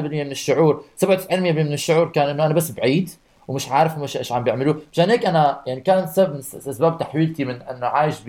من 0.00 0.30
الشعور 0.30 0.84
97% 1.04 1.32
من 1.32 1.72
الشعور 1.72 2.08
كان 2.08 2.28
إنه 2.28 2.46
أنا 2.46 2.54
بس 2.54 2.70
بعيد 2.70 3.10
ومش 3.48 3.68
عارف 3.68 3.98
مش 3.98 4.16
إيش 4.16 4.32
عم 4.32 4.44
بيعملوه 4.44 4.80
مشان 4.92 5.10
هيك 5.10 5.26
أنا 5.26 5.60
يعني 5.66 5.80
كان 5.80 6.06
سبب 6.06 6.32
من 6.32 6.38
اسباب 6.38 6.98
تحويلتي 6.98 7.44
من 7.44 7.62
إنه 7.62 7.86
عايش 7.86 8.20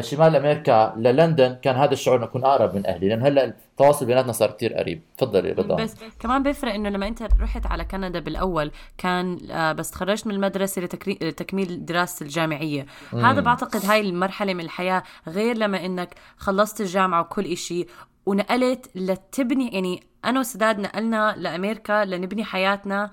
شمال 0.00 0.36
أمريكا 0.36 0.94
للندن 0.96 1.56
كان 1.62 1.76
هذا 1.76 1.92
الشعور 1.92 2.16
أنه 2.18 2.26
اكون 2.26 2.44
أقرب 2.44 2.74
من 2.74 2.86
أهلي 2.86 3.08
لأن 3.08 3.22
هلأ 3.22 3.44
التواصل 3.44 4.06
بيناتنا 4.06 4.32
صار 4.32 4.50
كثير 4.50 4.74
قريب 4.74 5.02
تفضلي 5.16 5.52
رضا 5.52 5.76
بس 5.76 5.94
كمان 6.20 6.42
بيفرق 6.42 6.74
إنه 6.74 6.88
لما 6.88 7.08
أنت 7.08 7.22
رحت 7.40 7.66
على 7.66 7.84
كندا 7.84 8.18
بالأول 8.20 8.70
كان 8.98 9.38
آه، 9.50 9.72
بس 9.72 9.90
تخرجت 9.90 10.26
من 10.26 10.34
المدرسة 10.34 10.82
لتكميل 10.82 11.84
دراسة 11.84 12.24
الجامعية 12.24 12.86
مم. 13.12 13.24
هذا 13.24 13.40
بعتقد 13.40 13.86
هاي 13.86 14.00
المرحلة 14.00 14.54
من 14.54 14.64
الحياة 14.64 15.02
غير 15.28 15.56
لما 15.56 15.86
إنك 15.86 16.14
خلصت 16.36 16.80
الجامعة 16.80 17.20
وكل 17.20 17.44
إشي 17.44 17.86
ونقلت 18.26 18.90
لتبني 18.94 19.68
يعني 19.68 20.02
أنا 20.24 20.40
وسداد 20.40 20.80
نقلنا 20.80 21.34
لأمريكا 21.36 22.04
لنبني 22.04 22.44
حياتنا 22.44 23.10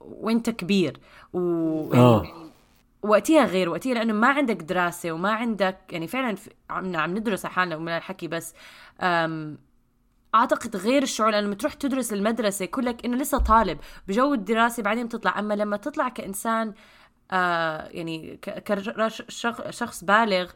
وأنت 0.00 0.50
كبير 0.50 1.00
و 1.32 1.38
آه. 1.94 2.47
وقتها 3.02 3.44
غير 3.44 3.68
وقتها 3.68 3.94
لأنه 3.94 4.12
ما 4.12 4.28
عندك 4.28 4.56
دراسة 4.56 5.12
وما 5.12 5.32
عندك 5.32 5.78
يعني 5.90 6.06
فعلا 6.06 6.36
عم 6.70 6.96
عم 6.96 7.16
ندرس 7.16 7.46
حالنا 7.46 7.76
ومن 7.76 7.88
الحكي 7.88 8.28
بس 8.28 8.54
أعتقد 10.34 10.76
غير 10.76 11.02
الشعور 11.02 11.30
لأنه 11.30 11.54
تروح 11.54 11.74
تدرس 11.74 12.12
المدرسة 12.12 12.66
كلك 12.66 13.04
إنه 13.04 13.16
لسه 13.16 13.38
طالب 13.38 13.78
بجو 14.08 14.34
الدراسة 14.34 14.82
بعدين 14.82 15.06
بتطلع. 15.06 15.38
أما 15.38 15.54
لما 15.54 15.76
تطلع 15.76 16.08
كإنسان 16.08 16.74
آه 17.30 17.88
يعني 17.88 18.38
كشخص 18.42 20.04
بالغ 20.04 20.50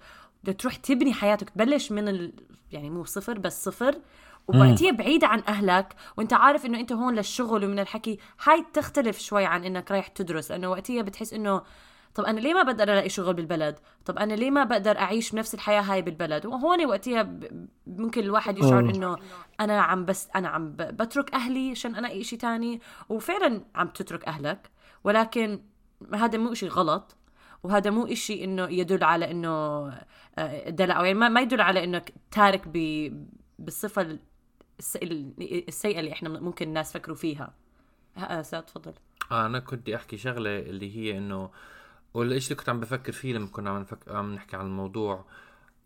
بدك 0.44 0.60
تروح 0.60 0.76
تبني 0.76 1.12
حياتك 1.14 1.50
تبلش 1.50 1.92
من 1.92 2.08
ال... 2.08 2.32
يعني 2.72 2.90
مو 2.90 3.04
صفر 3.04 3.38
بس 3.38 3.64
صفر 3.64 4.00
ووقتها 4.48 4.90
بعيدة 4.90 5.26
عن 5.26 5.42
أهلك 5.48 5.96
وأنت 6.16 6.32
عارف 6.32 6.66
إنه 6.66 6.80
أنت 6.80 6.92
هون 6.92 7.14
للشغل 7.14 7.64
ومن 7.64 7.78
الحكي. 7.78 8.18
هاي 8.44 8.64
تختلف 8.72 9.18
شوي 9.18 9.44
عن 9.44 9.64
إنك 9.64 9.90
رايح 9.90 10.06
تدرس 10.06 10.50
لأنه 10.50 10.70
وقتها 10.70 11.02
بتحس 11.02 11.32
إنه 11.34 11.62
طب 12.14 12.24
أنا 12.24 12.40
ليه 12.40 12.54
ما 12.54 12.62
بقدر 12.62 12.82
ألاقي 12.84 13.08
شغل 13.08 13.34
بالبلد؟ 13.34 13.78
طب 14.04 14.18
أنا 14.18 14.34
ليه 14.34 14.50
ما 14.50 14.64
بقدر 14.64 14.98
أعيش 14.98 15.34
نفس 15.34 15.54
الحياة 15.54 15.80
هاي 15.82 16.02
بالبلد؟ 16.02 16.46
وهون 16.46 16.86
وقتها 16.86 17.38
ممكن 17.86 18.20
الواحد 18.20 18.58
يشعر 18.58 18.80
إنه 18.80 19.16
أنا 19.60 19.80
عم 19.80 20.04
بس 20.04 20.28
أنا 20.36 20.48
عم 20.48 20.72
بترك 20.76 21.34
أهلي 21.34 21.70
عشان 21.70 21.94
أنا 21.94 22.22
شيء 22.22 22.38
تاني. 22.38 22.80
وفعلا 23.08 23.64
عم 23.74 23.88
تترك 23.88 24.24
أهلك 24.24 24.70
ولكن 25.04 25.60
هذا 26.14 26.38
مو 26.38 26.54
شيء 26.54 26.68
غلط 26.68 27.16
وهذا 27.62 27.90
مو 27.90 28.06
إشي 28.06 28.44
إنه 28.44 28.68
يدل 28.70 29.04
على 29.04 29.30
إنه 29.30 29.48
آه، 30.38 30.70
دلع. 30.70 30.98
أو 30.98 31.04
يعني 31.04 31.18
ما 31.18 31.40
يدل 31.40 31.60
على 31.60 31.84
إنك 31.84 32.12
تارك 32.30 32.62
ب 32.66 33.08
بالصفة 33.58 34.18
السيئة 35.68 36.00
اللي 36.00 36.12
إحنا 36.12 36.28
ممكن 36.28 36.68
الناس 36.68 36.92
فكروا 36.92 37.16
فيها. 37.16 37.54
ساد 38.42 38.62
تفضل. 38.62 38.92
أنا 39.32 39.58
كنت 39.58 39.88
أحكي 39.88 40.16
شغلة 40.16 40.58
اللي 40.58 40.96
هي 40.96 41.18
إنه 41.18 41.50
إيش 42.16 42.44
اللي 42.44 42.54
كنت 42.54 42.68
عم 42.68 42.80
بفكر 42.80 43.12
فيه 43.12 43.34
لما 43.34 43.46
كنا 43.46 43.70
عم, 43.70 43.80
نفك... 43.80 43.98
عم 44.08 44.34
نحكي 44.34 44.56
عن 44.56 44.66
الموضوع؟ 44.66 45.24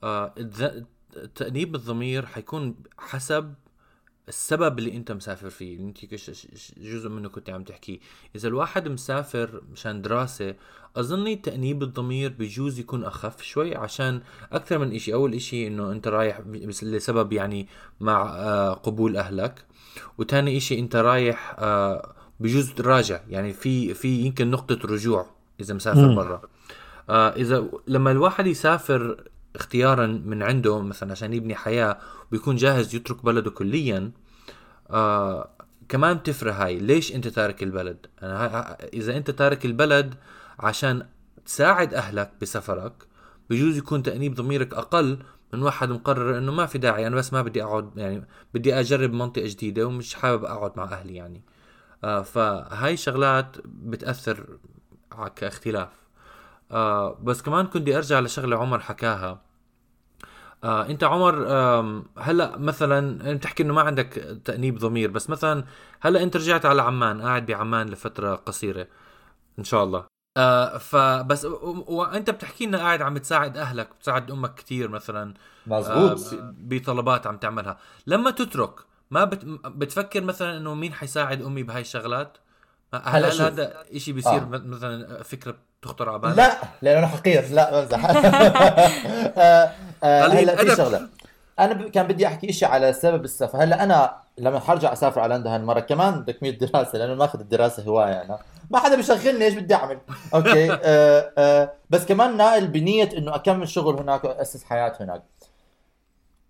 آه 0.02 0.34
تأنيب 1.34 1.74
الضمير 1.74 2.26
حيكون 2.26 2.74
حسب 2.98 3.54
السبب 4.28 4.78
اللي 4.78 4.96
أنت 4.96 5.12
مسافر 5.12 5.50
فيه 5.50 5.80
أنت 5.80 5.98
جزء 6.78 7.08
منه 7.08 7.28
كنت 7.28 7.50
عم 7.50 7.64
تحكي. 7.64 8.00
إذا 8.36 8.48
الواحد 8.48 8.88
مسافر 8.88 9.62
مشان 9.72 10.02
دراسة 10.02 10.54
اظني 10.96 11.36
تأنيب 11.36 11.82
الضمير 11.82 12.34
بجوز 12.38 12.78
يكون 12.78 13.04
أخف 13.04 13.42
شوي 13.42 13.76
عشان 13.76 14.20
أكثر 14.52 14.78
من 14.78 14.94
إشي 14.94 15.14
أول 15.14 15.34
إشي 15.34 15.66
إنه 15.66 15.92
أنت 15.92 16.08
رايح 16.08 16.40
لسبب 16.82 17.32
يعني 17.32 17.68
مع 18.00 18.22
آه 18.22 18.72
قبول 18.74 19.16
أهلك 19.16 19.64
وتاني 20.18 20.56
إشي 20.56 20.78
أنت 20.78 20.96
رايح 20.96 21.56
آه 21.58 22.14
بجوز 22.40 22.80
راجع 22.80 23.20
يعني 23.28 23.52
في 23.52 23.94
في 23.94 24.20
يمكن 24.20 24.50
نقطة 24.50 24.78
رجوع. 24.86 25.36
إذا 25.60 25.74
مسافر 25.74 26.14
برا. 26.14 26.42
آه 27.08 27.28
إذا 27.28 27.64
لما 27.86 28.10
الواحد 28.10 28.46
يسافر 28.46 29.24
اختيارا 29.56 30.06
من 30.06 30.42
عنده 30.42 30.80
مثلا 30.82 31.12
عشان 31.12 31.32
يبني 31.32 31.54
حياة 31.54 31.98
ويكون 32.32 32.56
جاهز 32.56 32.94
يترك 32.94 33.24
بلده 33.24 33.50
كليا 33.50 34.10
آه 34.90 35.50
كمان 35.88 36.16
بتفرق 36.16 36.54
هاي. 36.54 36.78
ليش 36.78 37.14
أنت 37.14 37.28
تارك 37.28 37.62
البلد؟ 37.62 38.06
إذا 38.94 39.16
أنت 39.16 39.30
تارك 39.30 39.64
البلد 39.66 40.14
عشان 40.58 41.06
تساعد 41.44 41.94
أهلك 41.94 42.32
بسفرك 42.42 42.92
بجوز 43.50 43.76
يكون 43.76 44.02
تأنيب 44.02 44.34
ضميرك 44.34 44.74
أقل 44.74 45.18
من 45.52 45.62
واحد 45.62 45.88
مقرر 45.88 46.38
إنه 46.38 46.52
ما 46.52 46.66
في 46.66 46.78
داعي 46.78 47.06
أنا 47.06 47.16
بس 47.16 47.32
ما 47.32 47.42
بدي 47.42 47.62
أقعد 47.62 47.90
يعني 47.96 48.24
بدي 48.54 48.80
أجرب 48.80 49.12
منطقة 49.12 49.46
جديدة 49.46 49.86
ومش 49.86 50.14
حابب 50.14 50.44
أقعد 50.44 50.72
مع 50.76 50.84
أهلي 50.84 51.14
يعني. 51.14 51.42
آه 52.04 52.22
فهاي 52.22 52.96
شغلات 52.96 53.56
بتأثر 53.64 54.58
كاختلاف. 55.36 55.88
آه 56.70 57.18
بس 57.22 57.42
كمان 57.42 57.66
كنت 57.66 57.82
بدي 57.82 57.96
أرجع 57.96 58.20
لشغلة 58.20 58.56
عمر 58.56 58.80
حكاها. 58.80 59.40
آه 60.64 60.86
أنت 60.86 61.04
عمر 61.04 61.44
آه 61.48 62.02
هلا 62.18 62.56
مثلا 62.58 63.30
أنت 63.30 63.42
تحكي 63.42 63.62
إنه 63.62 63.74
ما 63.74 63.82
عندك 63.82 64.40
تأنيب 64.44 64.78
ضمير 64.78 65.10
بس 65.10 65.30
مثلا 65.30 65.64
هلا 66.00 66.22
أنت 66.22 66.36
رجعت 66.36 66.66
على 66.66 66.82
عمان 66.82 67.22
قاعد 67.22 67.46
بعمان 67.46 67.88
لفترة 67.88 68.34
قصيرة 68.34 68.86
إن 69.58 69.64
شاء 69.64 69.84
الله. 69.84 70.04
آه 70.36 70.78
فبس 70.78 71.44
وأنت 71.86 72.30
بتحكي 72.30 72.66
لنا 72.66 72.78
قاعد 72.78 73.02
عم 73.02 73.18
تساعد 73.18 73.58
أهلك 73.58 73.88
بتساعد 73.98 74.30
أمك 74.30 74.54
كثير 74.54 74.88
مثلا. 74.88 75.34
مزبوط 75.66 76.34
آه 76.34 76.54
بطلبات 76.58 77.26
عم 77.26 77.36
تعملها. 77.36 77.78
لما 78.06 78.30
تترك 78.30 78.74
ما 79.10 79.24
بت... 79.24 79.44
بتفكر 79.66 80.24
مثلا 80.24 80.56
إنه 80.56 80.74
مين 80.74 80.92
حيساعد 80.92 81.42
أمي 81.42 81.62
بهاي 81.62 81.80
الشغلات؟ 81.80 82.38
هل. 83.04 83.24
هذا 83.24 83.72
شيء 83.96 84.14
بيصير 84.14 84.42
آه. 84.42 84.46
مثلا 84.64 85.22
فكرة 85.22 85.54
بتخطر 85.80 86.08
على 86.08 86.18
بالك؟ 86.18 86.36
لا 86.36 86.56
لأنه 86.82 86.98
أنا 86.98 87.06
حقير 87.06 87.44
لا 87.50 87.80
بمزح 87.80 88.04
آه، 88.10 89.70
آه، 90.04 90.22
قليل 90.22 90.50
هلا 90.50 90.56
في. 90.56 90.76
شغلة 90.76 91.08
أنا 91.58 91.88
كان 91.88 92.06
بدي 92.06 92.26
أحكي 92.26 92.52
شيء 92.52 92.68
على 92.68 92.92
سبب 92.92 93.24
السفر 93.24 93.62
هلا 93.62 93.82
أنا 93.82 94.16
لما 94.38 94.60
حرجع 94.60 94.92
أسافر 94.92 95.20
على 95.20 95.34
لندن 95.34 95.50
هالمرة 95.50 95.80
كمان 95.80 96.24
تكميل 96.24 96.58
دراسة 96.58 96.98
لأنه 96.98 97.14
ماخذ 97.14 97.40
الدراسة 97.40 97.82
هواية 97.82 98.22
أنا 98.22 98.38
ما 98.70 98.78
حدا 98.78 98.96
بيشغلني 98.96 99.44
إيش 99.44 99.54
بدي 99.54 99.74
أعمل 99.74 99.98
أوكي 100.34 100.72
آه 100.84 101.32
آه 101.38 101.72
بس 101.90 102.06
كمان 102.06 102.36
نائل 102.36 102.68
بنية 102.68 103.08
إنه 103.18 103.34
أكمل 103.34 103.68
شغل 103.68 103.96
هناك 103.96 104.24
وأسس 104.24 104.64
حياة 104.64 104.92
هناك 105.00 105.22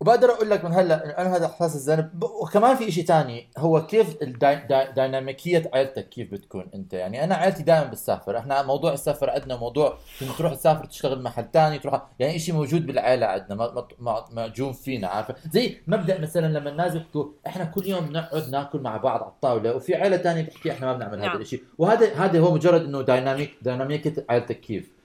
وبقدر 0.00 0.31
أقول 0.31 0.50
لك 0.50 0.65
من 0.65 0.73
هلأ 0.73 1.05
إنه 1.05 1.12
أنا 1.12 1.37
هذا 1.37 1.47
إحساس 1.47 1.75
الذنب 1.76 2.23
وكمان 2.43 2.76
في 2.76 2.93
شيء 2.93 3.05
تاني 3.05 3.49
هو 3.59 3.87
كيف 3.87 4.17
الديناميكيه 4.23 5.71
عائلتك 5.75 6.09
كيف 6.09 6.31
بتكون 6.33 6.65
أنت؟ 6.75 6.93
يعني 6.93 7.25
أنا 7.25 7.35
عائلتي 7.35 7.62
دائما 7.62 7.85
بتسافر. 7.91 8.38
إحنا 8.38 8.62
موضوع 8.62 8.93
السفر 8.93 9.31
عندنا 9.31 9.57
موضوع 9.57 9.99
انك 10.23 10.37
تروح 10.38 10.55
تسافر 10.55 10.85
تشتغل 10.85 11.23
محل 11.23 11.50
تاني 11.50 11.79
تروح 11.79 12.03
يعني 12.19 12.38
شيء 12.38 12.55
موجود 12.55 12.87
بالعائله 12.87 13.26
عندنا 13.26 13.55
ما- 13.55 13.73
ما- 13.73 13.87
ما- 13.99 14.25
مأجون 14.33 14.73
فينا 14.73 15.09
عارفه 15.09 15.35
زي 15.53 15.76
مبدأ 15.87 16.21
مثلا 16.21 16.47
لما 16.59 16.71
الناس 16.71 16.93
بيحكوا 16.93 17.25
إحنا 17.47 17.65
كل 17.65 17.87
يوم 17.87 18.12
نقعد 18.12 18.50
ناكل 18.50 18.81
مع 18.81 18.97
بعض 18.97 19.21
على 19.23 19.31
الطاولة 19.31 19.75
وفي 19.76 19.95
عائله 19.95 20.17
تانية 20.17 20.43
بتحكي 20.43 20.73
إحنا 20.73 20.87
ما 20.87 20.93
بنعمل 20.93 21.19
هذا 21.19 21.26
نعم. 21.29 21.41
الشيء 21.41 21.62
وهذا 21.79 22.15
هذا 22.15 22.41
هو 22.41 22.55
مجرد 22.55 22.85
إنه 22.85 23.03
ديناميك 23.03 23.55
ديناميكيه 23.62 24.26
عائلتك 24.31 24.61
كيف؟ 24.61 24.96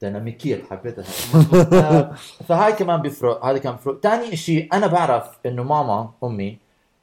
ديناميكية 0.00 0.62
حبيتها. 0.70 1.04
آه، 1.72 2.12
فهاي 2.48 2.72
كمان 2.72 3.02
بيفرق 3.02 3.44
هذا 3.44 3.58
كان 3.58 3.72
بيفرق. 3.72 4.00
ثاني 4.02 4.36
شيء 4.36 4.68
أنا 4.72 4.86
بعرف 4.86 5.24
إنه 5.46 5.62
ماما 5.62 6.10
أمي 6.24 6.58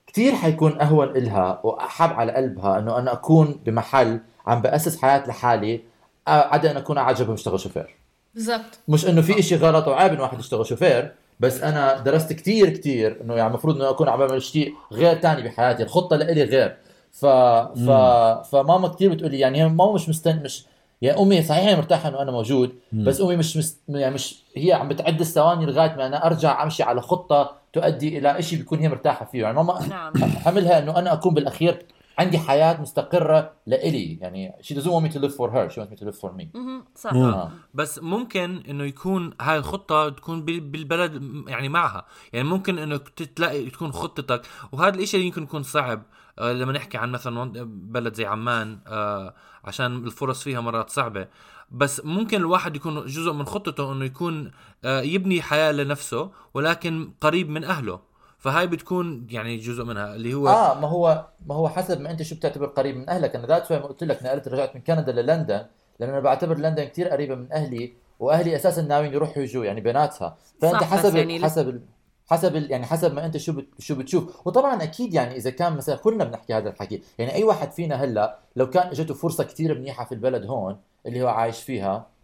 كثير 0.07 0.35
حيكون 0.35 0.81
أهون 0.81 1.09
إلها 1.09 1.59
وأحب 1.63 2.13
على 2.13 2.31
قلبها 2.31 2.79
إنه 2.79 2.97
أنا 2.99 3.13
أكون 3.13 3.59
بمحل 3.65 4.19
عم 4.47 4.61
بأسس 4.61 5.01
حياة 5.01 5.27
لحالي 5.27 5.81
آه، 6.27 6.31
عدا 6.31 6.71
أن 6.71 6.77
أكون 6.77 6.97
عجبه 6.97 7.33
مشتغل 7.33 7.59
شوفير. 7.59 7.95
بالضبط. 8.35 8.79
مش 8.87 9.07
إنه 9.07 9.21
في 9.21 9.39
إشي 9.39 9.55
غلط 9.55 9.87
وعيب 9.87 10.13
إنه 10.13 10.21
واحد 10.21 10.39
يشتغل 10.39 10.65
شوفير 10.65 11.11
بس 11.39 11.61
أنا 11.61 11.99
درست 11.99 12.33
كتير 12.33 12.69
كتير 12.69 13.21
إنه 13.21 13.33
يعني 13.33 13.49
المفروض 13.49 13.75
إنه 13.75 13.89
أكون 13.89 14.09
عم 14.09 14.19
بعمل 14.19 14.41
شيء 14.41 14.73
غير 14.91 15.15
تاني 15.15 15.41
بحياتي 15.41 15.83
الخطة 15.83 16.15
لإلي 16.15 16.43
غير. 16.43 16.77
ف... 17.11 17.25
ف... 17.25 17.89
فماما 18.51 18.87
كتير 18.87 19.13
بتقول 19.13 19.31
لي 19.31 19.39
يعني 19.39 19.69
ماما 19.69 19.93
مش 19.93 20.09
مستن 20.09 20.43
مش 20.43 20.65
يعني 21.01 21.21
أمي 21.21 21.43
صحيح 21.43 21.63
هي 21.65 21.75
مرتاحة 21.75 22.09
إنه 22.09 22.21
أنا 22.21 22.31
موجود 22.31 22.75
بس 22.93 23.21
أمي 23.21 23.35
مش 23.35 23.57
مست... 23.57 23.81
يعني 23.89 24.15
مش 24.15 24.43
هي 24.57 24.73
عم 24.73 24.87
بتعد 24.89 25.19
الثواني 25.19 25.65
لغاية 25.65 25.95
ما 25.95 26.05
أنا 26.07 26.25
أرجع 26.25 26.63
أمشي 26.63 26.83
على 26.83 27.01
خطة 27.01 27.51
تؤدي 27.73 28.17
إلى 28.17 28.41
شيء 28.41 28.57
بيكون 28.59 28.79
هي 28.79 28.89
مرتاحة 28.89 29.25
فيه. 29.25 29.41
يعني 29.41 29.55
ماما 29.55 29.87
نعم. 29.87 30.13
حملها 30.17 30.79
إنه 30.79 30.97
أنا 30.99 31.13
أكون 31.13 31.33
بالأخير 31.33 31.85
عندي 32.17 32.37
حياة 32.39 32.81
مستقرة 32.81 33.51
لإلي. 33.67 34.17
يعني 34.21 34.53
she 34.61 34.75
doesn't 34.75 34.87
want 34.87 35.03
me 35.03 35.13
to 35.15 35.19
live 35.19 35.35
for 35.35 35.49
her 35.51 35.69
she 35.69 35.79
wants 35.79 35.91
me 35.91 35.95
to 36.05 36.05
live 36.05 36.19
for 36.21 36.29
me. 36.39 36.45
مهم. 36.55 36.83
صح. 36.95 37.13
آه. 37.13 37.51
بس 37.73 37.99
ممكن 37.99 38.63
إنه 38.69 38.83
يكون 38.83 39.33
هاي 39.41 39.57
الخطة 39.57 40.09
تكون 40.09 40.45
بال- 40.45 40.59
بالبلد 40.59 41.23
يعني 41.47 41.69
معها. 41.69 42.05
يعني 42.33 42.47
ممكن 42.47 42.79
انه 42.79 42.97
تلاقي 43.35 43.65
تكون 43.69 43.91
خطتك 43.91 44.41
وهذا 44.71 44.95
الإشي 44.95 45.19
يمكن 45.21 45.43
يكون 45.43 45.63
صعب. 45.63 46.01
لما 46.41 46.71
نحكي 46.71 46.97
عن 46.97 47.11
مثلا 47.11 47.51
بلد 47.65 48.13
زي 48.13 48.25
عمان 48.25 48.79
آه، 48.87 49.33
عشان 49.63 50.05
الفرص 50.05 50.43
فيها 50.43 50.61
مرات 50.61 50.89
صعبة. 50.89 51.27
بس 51.71 52.05
ممكن 52.05 52.37
الواحد 52.37 52.75
يكون 52.75 53.05
جزء 53.05 53.31
من 53.33 53.45
خطته 53.45 53.91
إنه 53.91 54.05
يكون 54.05 54.51
آه، 54.85 55.01
يبني 55.01 55.41
حياة 55.41 55.71
لنفسه 55.71 56.31
ولكن 56.53 57.11
قريب 57.21 57.49
من 57.49 57.63
أهله. 57.63 57.99
فهاي 58.37 58.67
بتكون 58.67 59.27
يعني 59.29 59.57
جزء 59.57 59.83
منها 59.83 60.15
اللي 60.15 60.33
هو 60.33 60.47
آه 60.47 60.79
ما 60.79 60.87
هو 60.87 61.25
ما 61.45 61.55
هو 61.55 61.69
حسب 61.69 62.01
ما 62.01 62.11
أنت 62.11 62.21
شو 62.23 62.35
بتعتبر 62.35 62.65
قريب 62.65 62.97
من 62.97 63.09
أهلك. 63.09 63.35
أنا 63.35 63.47
ذات 63.47 63.71
ما 63.71 63.85
قلت 63.85 64.03
لك 64.03 64.23
نقلت 64.23 64.47
رجعت 64.47 64.75
من 64.75 64.81
كندا 64.81 65.11
للندن 65.11 65.65
لأن 65.99 66.09
أنا 66.09 66.19
بعتبر 66.19 66.57
لندن 66.57 66.83
كثير 66.83 67.07
قريبة 67.07 67.35
من 67.35 67.51
أهلي 67.51 67.93
وأهلي 68.19 68.55
أساسا 68.55 68.81
ناويين 68.81 69.13
يروحوا 69.13 69.43
يجوا 69.43 69.65
يعني 69.65 69.81
بيناتها 69.81 70.37
فأنت 70.61 70.83
حسب 70.83 71.15
يعني 71.15 71.43
حسب 71.43 71.69
ال... 71.69 71.81
حسب. 72.27 72.55
يعني 72.55 72.85
حسب 72.85 73.13
ما 73.13 73.25
انت 73.25 73.37
شو. 73.37 73.61
شو 73.79 73.95
بتشوف 73.95 74.47
وطبعا 74.47 74.83
أكيد 74.83 75.13
يعني 75.13 75.35
إذا 75.35 75.49
كان 75.49 75.77
مثلا 75.77 75.95
كلنا 75.95 76.23
بنحكي 76.23 76.53
هذا 76.53 76.69
الحكي 76.69 77.01
يعني 77.17 77.33
أي 77.33 77.43
واحد 77.43 77.71
فينا 77.71 77.95
هلأ 77.95 78.39
لو 78.55 78.69
كان 78.69 78.87
إجته 78.87 79.13
فرصة 79.13 79.43
كثير 79.43 79.79
منيحة 79.79 80.05
في 80.05 80.11
البلد 80.11 80.45
هون 80.45 80.77
اللي 81.05 81.21
هو 81.21 81.27
عايش 81.27 81.63
فيها 81.63 82.15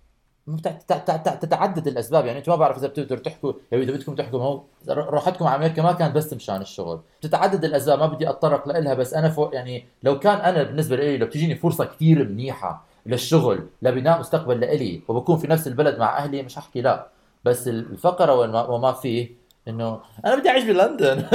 تتعدد 1.41 1.87
الأسباب 1.87 2.25
يعني 2.25 2.39
أنتم 2.39 2.51
ما 2.51 2.57
بعرف 2.57 2.77
إذا 2.77 2.87
بتقدروا 2.87 3.21
تحكوا 3.21 3.53
يعني 3.71 3.83
اذا 3.83 3.93
بدكم 3.93 4.15
تحكوا 4.15 4.39
هو 4.41 4.63
راحتكم 4.87 5.47
على 5.47 5.55
أمريكا 5.55 5.81
ما 5.81 5.91
كانت 5.91 6.15
بس 6.15 6.33
مشان 6.33 6.61
الشغل 6.61 7.01
بتتعدد 7.19 7.65
الأسباب 7.65 7.99
ما 7.99 8.05
بدي 8.05 8.29
أتطرق 8.29 8.67
لها 8.67 8.93
بس 8.93 9.13
أنا 9.13 9.29
فوق 9.29 9.55
يعني 9.55 9.85
لو 10.03 10.19
كان 10.19 10.37
أنا 10.37 10.63
بالنسبة 10.63 10.95
لي 10.95 11.17
لو 11.17 11.25
بتجيني 11.25 11.55
فرصة 11.55 11.85
كثير 11.85 12.29
منيحة 12.29 12.85
للشغل 13.05 13.67
لبناء 13.81 14.19
مستقبل 14.19 14.59
لإلي 14.59 15.01
وبكون 15.07 15.37
في 15.37 15.47
نفس 15.47 15.67
البلد 15.67 15.99
مع 15.99 16.17
أهلي 16.17 16.43
مش 16.43 16.55
ححكي 16.55 16.81
لا 16.81 17.07
بس 17.45 17.67
الفقرة 17.67 18.33
وما 18.71 18.91
فيه 18.91 19.40
إنه 19.67 20.01
أنا 20.25 20.35
بدي 20.35 20.49
أعيش 20.49 20.63
بلندن. 20.63 21.17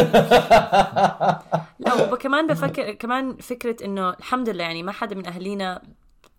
لا 1.78 2.12
وكمان 2.12 2.46
بفكر 2.46 2.92
كمان 2.92 3.36
فكرة 3.36 3.84
إنه 3.84 4.10
الحمد 4.10 4.48
لله 4.48 4.64
يعني 4.64 4.82
ما 4.82 4.92
حدا 4.92 5.16
من 5.16 5.26
اهالينا 5.26 5.82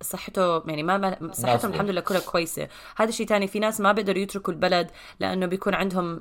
صحته 0.01 0.63
يعني 0.67 0.83
ما 0.83 0.97
ما- 0.97 1.31
صحتهم. 1.33 1.73
الحمد 1.73 1.89
لله 1.89 2.01
كلها 2.01 2.19
كويسة. 2.19 2.67
هذا 2.97 3.11
شيء 3.11 3.27
تاني 3.27 3.47
في 3.47 3.59
ناس 3.59 3.81
ما 3.81 3.91
بيقدروا 3.91 4.17
يتركوا 4.19 4.53
البلد 4.53 4.91
لأنه 5.19 5.45
بيكون 5.45 5.73
عندهم 5.73 6.19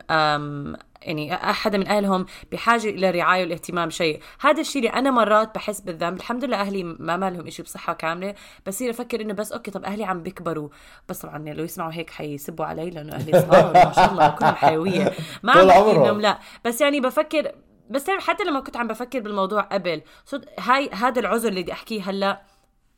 يعني 1.03 1.35
أحد 1.35 1.77
من 1.77 1.89
أهلهم 1.89 2.27
بحاجة 2.53 2.89
إلى 2.89 3.11
رعاية 3.11 3.43
والاهتمام 3.43 3.91
شيء. 3.91 4.21
هذا 4.41 4.61
الشيء 4.61 4.83
اللي 4.87 4.93
أنا 4.99 5.11
مرات 5.11 5.55
بحس 5.55 5.81
بالذنب. 5.81 6.17
الحمد 6.17 6.45
لله 6.45 6.57
أهلي 6.61 6.83
ما 6.85 7.17
مالهم 7.17 7.47
إشي 7.47 7.63
بصحة 7.63 7.93
كاملة 7.93 8.35
بصير 8.67 8.91
أفكر 8.91 9.21
إنه 9.21 9.35
بس 9.35 9.53
okay 9.53 9.71
طب 9.71 9.85
أهلي 9.85 10.05
عم 10.05 10.23
بيكبروا. 10.23 10.69
بس 11.09 11.19
طبعا 11.19 11.39
لو 11.39 11.65
يسمعوا 11.65 11.93
هيك 11.93 12.11
حيسبوا 12.11 12.65
علي 12.65 12.91
لأنه 12.91 13.13
أهلي 13.13 13.41
صغار 13.41 13.73
ما 13.87 13.93
شاء 13.93 14.13
الله 14.13 14.29
كلهم 14.29 14.55
حيوية. 14.55 15.13
ما 15.43 15.53
عم. 15.53 15.71
إنهم 15.71 16.21
لا. 16.21 16.39
بس 16.65 16.81
يعني 16.81 17.01
بفكر 17.01 17.53
بس 17.91 18.11
حتى 18.11 18.45
لما 18.45 18.61
كنت 18.61 18.77
عم 18.77 18.87
بفكر 18.87 19.21
بالموضوع 19.21 19.61
قبل 19.63 20.03
صد 20.25 20.45
هاي 20.59 20.91
هذا 20.93 21.21
العذر 21.21 21.49
اللي 21.49 21.63
بدي 21.63 21.73
أحكيه 21.73 22.03
هلأ. 22.11 22.43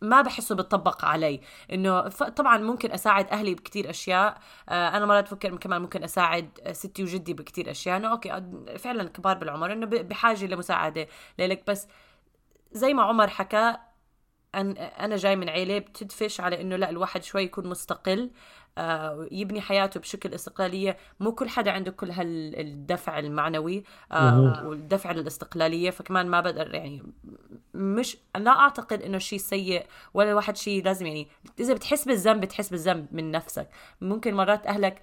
ما 0.00 0.22
بحسه 0.22 0.54
بتطبق 0.54 1.04
علي. 1.04 1.40
إنه 1.72 2.08
طبعا 2.08 2.58
ممكن 2.58 2.92
أساعد 2.92 3.28
أهلي 3.28 3.54
بكتير 3.54 3.90
أشياء. 3.90 4.38
آه 4.68 4.88
أنا 4.88 5.06
مرات 5.06 5.24
بفكر 5.24 5.56
كمان 5.56 5.82
ممكن 5.82 6.04
أساعد 6.04 6.48
ستي 6.72 7.02
وجدي 7.02 7.34
بكتير 7.34 7.70
أشياء. 7.70 7.96
إنه 7.96 8.10
okay 8.10 8.42
فعلا 8.78 9.08
كبار 9.08 9.36
بالعمر. 9.38 9.72
إنه 9.72 9.86
بحاجة 9.86 10.46
لمساعدة 10.46 11.08
لك 11.38 11.62
بس 11.66 11.88
زي 12.72 12.94
ما 12.94 13.02
عمر 13.02 13.28
حكى 13.28 13.76
أن 14.54 14.70
أنا 14.76 15.16
جاي 15.16 15.36
من 15.36 15.48
عيلة 15.48 15.78
بتدفش 15.78 16.40
على 16.40 16.60
إنه 16.60 16.76
لا 16.76 16.90
الواحد 16.90 17.22
شوي 17.22 17.42
يكون 17.42 17.66
مستقل. 17.66 18.30
آه 18.78 19.28
يبني 19.30 19.60
حياته 19.60 20.00
بشكل 20.00 20.34
استقلالية. 20.34 20.96
مو 21.20 21.32
كل 21.32 21.48
حدا 21.48 21.70
عنده 21.70 21.90
كل 21.90 22.10
هالدفع 22.10 23.18
المعنوي. 23.18 23.84
آه 24.12 24.66
والدفع 24.66 25.12
للاستقلالية. 25.12 25.90
فكمان 25.90 26.26
ما 26.26 26.40
بقدر 26.40 26.74
يعني 26.74 27.02
مش 27.78 28.16
لا 28.36 28.50
أعتقد 28.50 29.02
إنه 29.02 29.18
شيء 29.18 29.38
سيء 29.38 29.86
ولا 30.14 30.30
الواحد 30.30 30.56
شيء 30.56 30.84
لازم 30.84 31.06
يعني 31.06 31.28
إذا 31.60 31.74
بتحس 31.74 32.04
بالذنب 32.04 32.40
بتحس 32.40 32.68
بالذنب 32.70 33.06
من 33.12 33.30
نفسك. 33.30 33.68
ممكن 34.00 34.34
مرات 34.34 34.66
أهلك 34.66 35.02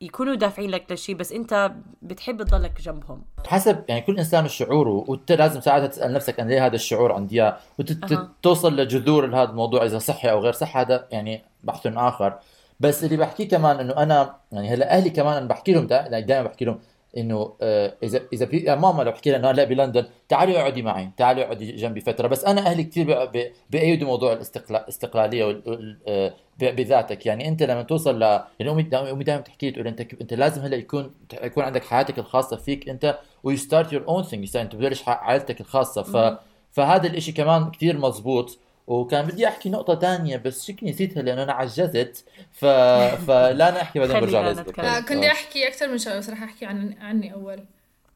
يكونوا 0.00 0.34
دافعين 0.34 0.70
لك 0.70 0.84
للشيء 0.90 1.14
بس 1.16 1.32
أنت 1.32 1.72
بتحب 2.02 2.42
تضلك 2.42 2.80
جنبهم. 2.80 3.22
حسب 3.46 3.84
يعني 3.88 4.00
كل 4.00 4.18
إنسان 4.18 4.44
وشعوره 4.44 5.04
وأنت 5.08 5.32
لازم 5.32 5.60
ساعتها 5.60 5.86
تسأل 5.86 6.12
نفسك 6.12 6.40
أنا 6.40 6.48
ليه 6.48 6.66
هذا 6.66 6.74
الشعور 6.74 7.12
عندي 7.12 7.42
إياه. 7.42 7.58
وتوصل 7.78 8.76
لجذور 8.76 9.26
هذا 9.26 9.50
الموضوع 9.50 9.84
إذا 9.84 9.98
صحي 9.98 10.30
أو 10.30 10.40
غير 10.40 10.52
صحي 10.52 10.78
هذا 10.80 11.08
يعني 11.10 11.42
بحث 11.64 11.86
آخر. 11.86 12.38
بس 12.80 13.04
اللي 13.04 13.16
بحكيه 13.16 13.48
كمان 13.48 13.80
إنه 13.80 13.92
أنا 13.96 14.36
يعني 14.52 14.68
هلأ 14.68 14.96
أهلي 14.96 15.10
كمان 15.10 15.36
أنا 15.36 15.46
بحكي 15.48 15.72
لهم 15.72 15.86
دا- 15.86 16.20
دائما 16.20 16.46
بحكي 16.48 16.64
لهم 16.64 16.78
إنه 17.16 17.54
آه، 17.62 17.94
إذا 18.02 18.20
إذا 18.32 18.46
في 18.46 18.56
يعني 18.56 18.80
ماما 18.80 19.02
لو 19.02 19.10
بحكي 19.10 19.30
لها 19.30 19.38
إنه 19.38 19.50
هلا 19.50 19.64
بلندن 19.64 20.06
تعالي 20.28 20.60
اقعدي 20.60 20.82
معي 20.82 21.10
تعالي 21.16 21.42
اقعدي 21.44 21.72
جنبي 21.72 22.00
فترة. 22.00 22.28
بس 22.28 22.44
أنا 22.44 22.60
أهلي 22.60 22.84
كثير 22.84 23.30
بيأيدوا 23.70 24.08
موضوع 24.08 24.32
الاستقلال 24.32 24.80
الاستقلالية 24.80 25.62
آه، 26.08 26.34
بذاتك. 26.60 27.26
يعني 27.26 27.48
أنت 27.48 27.62
لما 27.62 27.82
توصل 27.82 28.18
ل 28.18 28.22
يعني 28.58 28.72
أمي 28.72 28.82
دائما 28.82 29.10
أمي 29.10 29.24
دائما 29.24 29.40
بتحكي 29.40 29.70
تقول 29.70 29.86
أنت 29.86 30.00
أنت 30.00 30.34
لازم 30.34 30.62
هلأ 30.62 30.76
يكون 30.76 31.14
يكون 31.42 31.64
عندك 31.64 31.84
حياتك 31.84 32.18
الخاصة 32.18 32.56
فيك 32.56 32.88
أنت 32.88 33.18
و 33.44 33.56
you 33.56 33.69
start 33.69 33.92
your 33.92 34.08
own 34.08 34.22
thing 34.22 34.56
أنت 34.56 34.74
بتبلش 34.74 35.08
عائلتك 35.08 35.60
الخاصة. 35.60 36.02
ف 36.02 36.38
فهذا 36.72 37.06
الإشي 37.06 37.32
كمان 37.32 37.70
كثير 37.70 37.98
مزبوط 37.98 38.58
وكان 38.86 39.26
بدي 39.26 39.48
أحكي 39.48 39.70
نقطة 39.70 39.94
تانية 39.94 40.36
بس 40.36 40.66
شكلي 40.66 40.90
نسيتها 40.90 41.22
لأنه 41.22 41.42
أنا 41.42 41.52
عجزت. 41.52 42.24
ف... 42.52 42.64
فلا 43.26 43.68
أنا 43.68 43.82
أحكي 43.82 43.98
بعدين 43.98 44.20
برجع 44.20 44.40
أنا 44.40 44.50
أتكلم. 44.50 44.84
آه. 44.84 45.00
كنت 45.00 45.24
أحكي 45.24 45.68
أكثر 45.68 45.88
من 45.88 45.98
شغلة 45.98 46.18
بس 46.18 46.30
رح 46.30 46.42
أحكي 46.42 46.66
عن 46.66 46.94
عني 47.00 47.34
أول. 47.34 47.64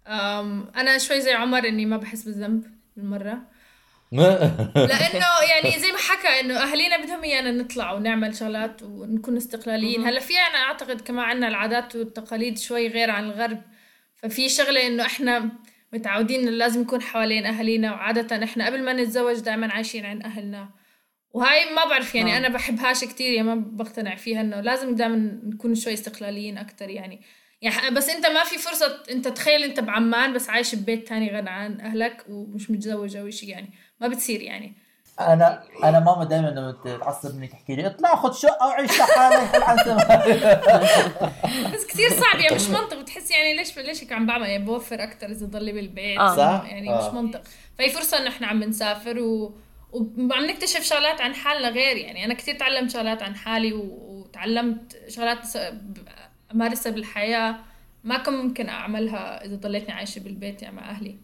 أم 0.07 0.71
أنا 0.77 0.99
شوي 0.99 1.21
زي 1.21 1.33
عمر 1.33 1.69
إني 1.69 1.87
ما 1.87 1.97
بحس 1.97 2.23
بالذنب 2.23 2.65
بالمرة. 2.97 3.39
لأنه 4.13 5.27
يعني 5.51 5.79
زي 5.79 5.93
ما 5.93 5.99
حكى 5.99 6.41
إنه 6.41 6.55
اهالينا 6.63 7.05
بدهم 7.05 7.25
إيانا 7.25 7.51
نطلع 7.51 7.93
ونعمل 7.93 8.37
شغلات 8.37 8.83
ونكون 8.83 9.37
استقلاليين. 9.37 10.07
هلا 10.07 10.21
في 10.21 10.33
أنا 10.51 10.59
أعتقد 10.59 11.01
كمان 11.01 11.25
عنا 11.25 11.49
العادات 11.49 11.97
والتقاليد 11.97 12.59
شوي 12.59 12.89
غير 12.89 13.11
عن 13.11 13.25
الغرب. 13.25 13.63
ففي 14.17 14.49
شغلة 14.49 14.87
إنه 14.87 15.07
إحنا 15.07 15.51
متعودين 15.99 16.41
انه 16.41 16.51
لازم 16.51 16.81
نكون 16.81 17.03
حوالين 17.03 17.47
اهالينا 17.47 17.93
وعادة 17.93 18.45
إحنا 18.45 18.67
قبل 18.67 18.85
ما 18.85 18.93
نتزوج 18.93 19.39
دائما 19.39 19.73
عايشين 19.73 20.07
عند 20.07 20.23
أهلنا. 20.23 20.71
وهاي 21.31 21.75
ما 21.75 21.85
بعرف 21.85 22.15
يعني 22.15 22.37
أنا 22.37 22.49
بحبهاش 22.49 23.05
كتير 23.05 23.33
يعني 23.33 23.49
ما 23.49 23.55
بقتنع 23.55 24.15
فيها 24.15 24.41
إنه 24.41 24.61
لازم 24.61 24.95
دائما 24.95 25.41
نكون 25.45 25.75
شوي 25.75 25.93
استقلاليين 25.93 26.59
أكتر 26.59 26.91
يعني. 26.91 27.21
يعني 27.63 27.95
بس 27.95 28.09
أنت 28.09 28.27
ما 28.27 28.45
في 28.45 28.59
فرصة 28.59 29.03
أنت 29.11 29.29
تخيل 29.29 29.63
أنت 29.63 29.81
بعمان 29.81 30.33
بس 30.33 30.51
عايش 30.51 30.75
ببيت 30.75 31.09
تاني 31.09 31.31
غير 31.31 31.49
عن 31.49 31.81
أهلك 31.81 32.25
ومش 32.29 32.71
متزوج 32.71 33.17
أو 33.17 33.31
شيء 33.31 33.49
يعني. 33.49 33.71
ما 34.01 34.09
بتصير 34.09 34.43
يعني. 34.43 34.86
أنا 35.21 35.63
أنا 35.85 36.01
ماما 36.01 36.25
دائما 36.25 36.47
لما 36.47 36.99
تعصبني 37.01 37.47
تحكي 37.47 37.77
لي 37.77 37.87
اطلع 37.87 38.17
خذ 38.17 38.33
شقه 38.33 38.67
وعيش 38.67 39.01
لحالك 39.01 39.57
بس 41.75 41.87
كثير 41.87 42.11
صعب 42.11 42.41
يعني 42.41 42.55
مش 42.55 42.69
منطق 42.69 43.01
بتحس 43.01 43.31
يعني 43.31 43.55
ليش 43.55 43.79
ليش 43.79 44.03
هيك 44.03 44.13
عم 44.13 44.27
بعمل 44.27 44.47
يعني 44.47 44.65
بوفر 44.65 45.03
أكثر 45.03 45.27
إذا 45.27 45.47
ضلي 45.47 45.73
بالبيت 45.73 46.19
آه. 46.19 46.37
صح؟ 46.37 46.65
يعني 46.69 46.91
آه. 46.91 47.09
مش 47.09 47.15
منطق 47.15 47.43
فهي 47.79 47.91
فرصة 47.91 48.19
إنه 48.19 48.29
إحنا 48.29 48.47
عم 48.47 48.61
بنسافر 48.61 49.19
و 49.19 49.55
وعم 49.93 50.45
نكتشف 50.45 50.83
شغلات 50.83 51.21
عن 51.21 51.35
حالنا 51.35 51.69
غير 51.69 51.97
يعني 51.97 52.25
أنا 52.25 52.35
كثير 52.35 52.59
تعلمت 52.59 52.91
شغلات 52.91 53.23
عن 53.23 53.37
حالي 53.37 53.73
و... 53.73 53.83
وتعلمت 53.83 54.97
شغلات 55.09 55.39
أمارسها 56.53 56.93
بالحياة 56.93 57.57
ما 58.05 58.19
كان 58.19 58.35
ممكن 58.35 58.69
أعملها 58.69 59.45
إذا 59.45 59.57
ضليتني 59.57 59.95
عايشة 59.95 60.21
بالبيت 60.21 60.63
يعني 60.63 60.77
مع 60.77 60.91
أهلي 60.91 61.17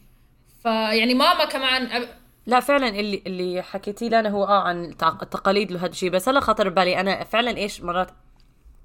فيعني 0.62 1.14
ماما 1.14 1.44
كمان. 1.44 2.06
لا 2.46 2.60
فعلا 2.60 2.88
اللي 2.88 3.22
اللي 3.26 3.62
حكيتي 3.62 4.08
لي 4.08 4.20
أنا 4.20 4.28
هو 4.28 4.44
آه 4.44 4.62
عن 4.62 4.84
التقاليد 5.02 5.72
وهذا 5.72 5.86
الشيء. 5.86 6.10
بس 6.10 6.28
هلا 6.28 6.40
خطر 6.40 6.68
ببالي 6.68 7.00
أنا 7.00 7.24
فعلا 7.24 7.56
إيش 7.56 7.82
مرات 7.82 8.10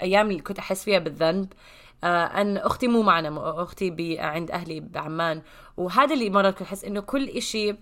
أيام 0.01 0.29
اللي 0.31 0.41
كنت 0.41 0.59
أحس 0.59 0.83
فيها 0.83 0.99
بالذنب 0.99 1.53
آه 2.03 2.25
أن 2.25 2.57
أختي 2.57 2.87
مو 2.87 3.01
معنا 3.01 3.61
أختي 3.63 4.17
عند 4.19 4.51
أهلي 4.51 4.79
بعمان. 4.79 5.41
وهذا 5.77 6.13
اللي 6.13 6.29
مرات 6.29 6.53
كنت 6.53 6.67
أحس 6.67 6.85
إنه 6.85 7.01
كل 7.01 7.29
إشي 7.29 7.75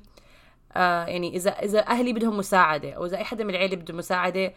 آه 0.75 1.05
يعني 1.05 1.35
اذا 1.35 1.51
إذا 1.51 1.87
أهلي 1.87 2.13
بدهم 2.13 2.37
مساعدة 2.37 2.91
أو 2.93 3.05
إذا 3.05 3.17
أي 3.17 3.23
حدا 3.23 3.43
من 3.43 3.49
العيلة 3.49 3.75
بده 3.75 3.93
مساعدة 3.93 4.53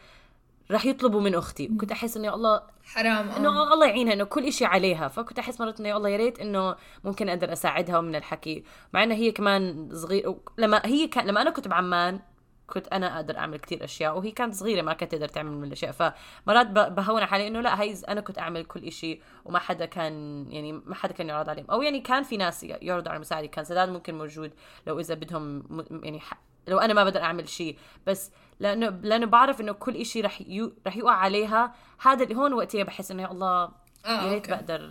رح 0.70 0.86
يطلبوا 0.86 1.20
من 1.20 1.34
أختي. 1.34 1.68
وكنت 1.74 1.92
أحس 1.92 2.16
إنه 2.16 2.26
يا 2.26 2.34
الله 2.34 2.62
حرام. 2.84 3.28
إنه 3.28 3.48
آه. 3.48 3.74
الله 3.74 3.86
يعينها 3.86 4.12
إنه 4.12 4.24
كل 4.24 4.44
إشي 4.44 4.64
عليها. 4.64 5.08
فكنت 5.08 5.38
أحس 5.38 5.60
مرات 5.60 5.80
إنه 5.80 5.88
يا 5.88 5.96
الله 5.96 6.08
يا 6.08 6.16
ريت 6.16 6.40
إنه 6.40 6.76
ممكن 7.04 7.28
أقدر 7.28 7.52
أساعدها 7.52 8.00
من 8.00 8.16
الحكي. 8.16 8.64
مع 8.92 9.02
انها 9.02 9.16
هي 9.16 9.32
كمان 9.32 9.88
صغير 9.92 10.34
لما 10.58 10.82
هي 10.84 11.06
كان 11.06 11.26
لما 11.26 11.42
أنا 11.42 11.50
كنت 11.50 11.68
بعمان 11.68 12.20
كنت 12.66 12.88
أنا 12.88 13.16
أقدر 13.16 13.38
أعمل 13.38 13.58
كتير 13.58 13.84
أشياء. 13.84 14.18
وهي 14.18 14.30
كانت 14.30 14.54
صغيرة 14.54 14.82
ما 14.82 14.92
كانت 14.92 15.12
تقدر 15.12 15.28
تعمل 15.28 15.52
من 15.52 15.64
الأشياء. 15.64 15.92
فمرات 15.92 16.66
بهون 16.66 17.16
على 17.16 17.26
حالي 17.26 17.46
إنه 17.46 17.60
لا 17.60 17.82
هي 17.82 17.94
أنا 18.08 18.20
كنت 18.20 18.38
أعمل 18.38 18.64
كل 18.64 18.84
إشي 18.84 19.20
وما 19.44 19.58
حدا 19.58 19.84
كان 19.84 20.46
يعني 20.50 20.72
ما 20.72 20.94
حدا 20.94 21.12
كان 21.12 21.28
يعرض 21.28 21.48
عليهم. 21.48 21.66
أو 21.70 21.82
يعني 21.82 22.00
كان 22.00 22.22
في 22.22 22.36
ناس 22.36 22.62
يعرضوا 22.64 23.10
على 23.10 23.20
مساعدة. 23.20 23.46
كان 23.46 23.64
سداد 23.64 23.88
ممكن 23.88 24.18
موجود 24.18 24.52
لو 24.86 25.00
إذا 25.00 25.14
بدهم 25.14 25.62
يعني 26.04 26.20
لو 26.68 26.78
أنا 26.78 26.94
ما 26.94 27.04
بقدر 27.04 27.20
أعمل 27.22 27.48
شيء 27.48 27.78
بس 28.06 28.30
لأنه 28.60 28.88
لأنه 29.02 29.26
بعرف 29.26 29.60
إنه 29.60 29.72
كل 29.72 29.96
إشي 29.96 30.20
رح 30.20 30.40
يو 30.46 30.72
رح 30.86 30.96
يوقع 30.96 31.14
عليها. 31.14 31.74
هذا 32.00 32.24
اللي 32.24 32.34
هون 32.34 32.52
وقتها 32.52 32.84
بحس 32.84 33.10
إنه 33.10 33.22
يا 33.22 33.30
الله 33.30 33.70
آه، 34.06 34.26
يا 34.26 34.32
ريت. 34.32 34.50
بقدر 34.50 34.90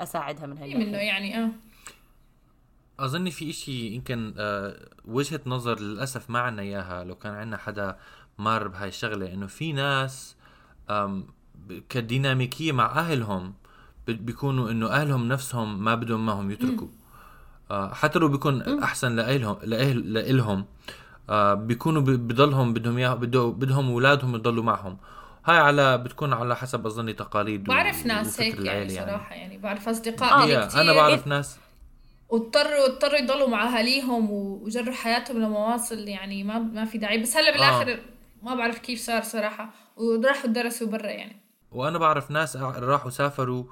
أساعدها 0.00 0.46
من 0.46 0.54
في 0.56 0.62
هاي 0.62 0.74
منه. 0.74 0.98
يعني 0.98 1.38
آه. 1.44 1.48
أظن 3.00 3.30
في 3.30 3.50
إشي 3.50 3.86
يمكن 3.86 4.34
آه، 4.38 4.88
وجهة 5.04 5.40
نظر 5.46 5.80
للأسف 5.80 6.30
ما 6.30 6.38
عنا 6.38 6.62
إياها. 6.62 7.04
لو 7.04 7.14
كان 7.14 7.34
عنا 7.34 7.56
حدا 7.56 7.96
مر 8.38 8.68
بهاي 8.68 8.88
الشغلة 8.88 9.32
إنه 9.32 9.46
في 9.46 9.72
ناس 9.72 10.36
كديناميكية 11.88 12.72
مع 12.72 12.86
أهلهم 12.86 13.54
بيكونوا 14.06 14.70
إنه 14.70 14.86
أهلهم 14.86 15.28
نفسهم 15.28 15.84
ما 15.84 15.94
بدهم 15.94 16.26
معهم 16.26 16.50
يتركوا. 16.50 16.88
آه، 17.70 17.94
حتى 17.94 18.18
لو 18.18 18.28
بيكون 18.28 18.82
أحسن 18.82 19.16
لاهلهم 19.16 19.56
لأهل 19.62 20.12
لإلهم 20.12 20.64
آه، 21.30 21.54
بيكونوا 21.54 22.02
بضلهم 22.02 22.74
بدهم 22.74 22.98
يا 22.98 23.14
بده 23.14 23.46
بدهم 23.46 23.90
أولادهم 23.90 24.34
يضلوا 24.34 24.64
معهم. 24.64 24.96
هاي 25.44 25.56
على 25.58 25.98
بتكون 25.98 26.32
على 26.32 26.56
حسب 26.56 26.86
اظني 26.86 27.12
تقاليد 27.12 27.68
و- 27.68 27.72
بعرف 27.72 28.06
ناس 28.06 28.40
هيك 28.40 28.54
يعني 28.54 28.62
العيلة 28.62 29.04
صراحة 29.06 29.34
يعني 29.34 29.58
بعرف 29.58 29.88
أصدقاء 29.88 30.32
آه، 30.32 30.66
كتير. 30.66 30.80
أنا 30.80 30.92
بعرف 30.92 31.26
ناس. 31.26 31.58
واضطروا 32.28 32.86
اضطروا 32.86 33.16
يضلوا 33.18 33.48
مع 33.48 33.68
أهاليهم 33.68 34.30
وجروا 34.30 34.94
حياتهم 34.94 35.38
لمواصل 35.38 35.98
يعني 36.08 36.44
ما 36.44 36.58
ما 36.58 36.84
في 36.84 36.98
داعي. 36.98 37.18
بس 37.18 37.36
هلا 37.36 37.50
بالآخر 37.52 37.98
ما 38.42 38.54
بعرف 38.54 38.78
كيف 38.78 39.00
صار 39.00 39.22
صراحة. 39.22 39.70
وراحوا 39.96 40.50
درسوا 40.50 40.86
برا 40.86 41.06
يعني. 41.06 41.36
وأنا 41.72 41.98
بعرف 41.98 42.30
ناس 42.30 42.56
راحوا 42.56 43.10
سافروا 43.10 43.64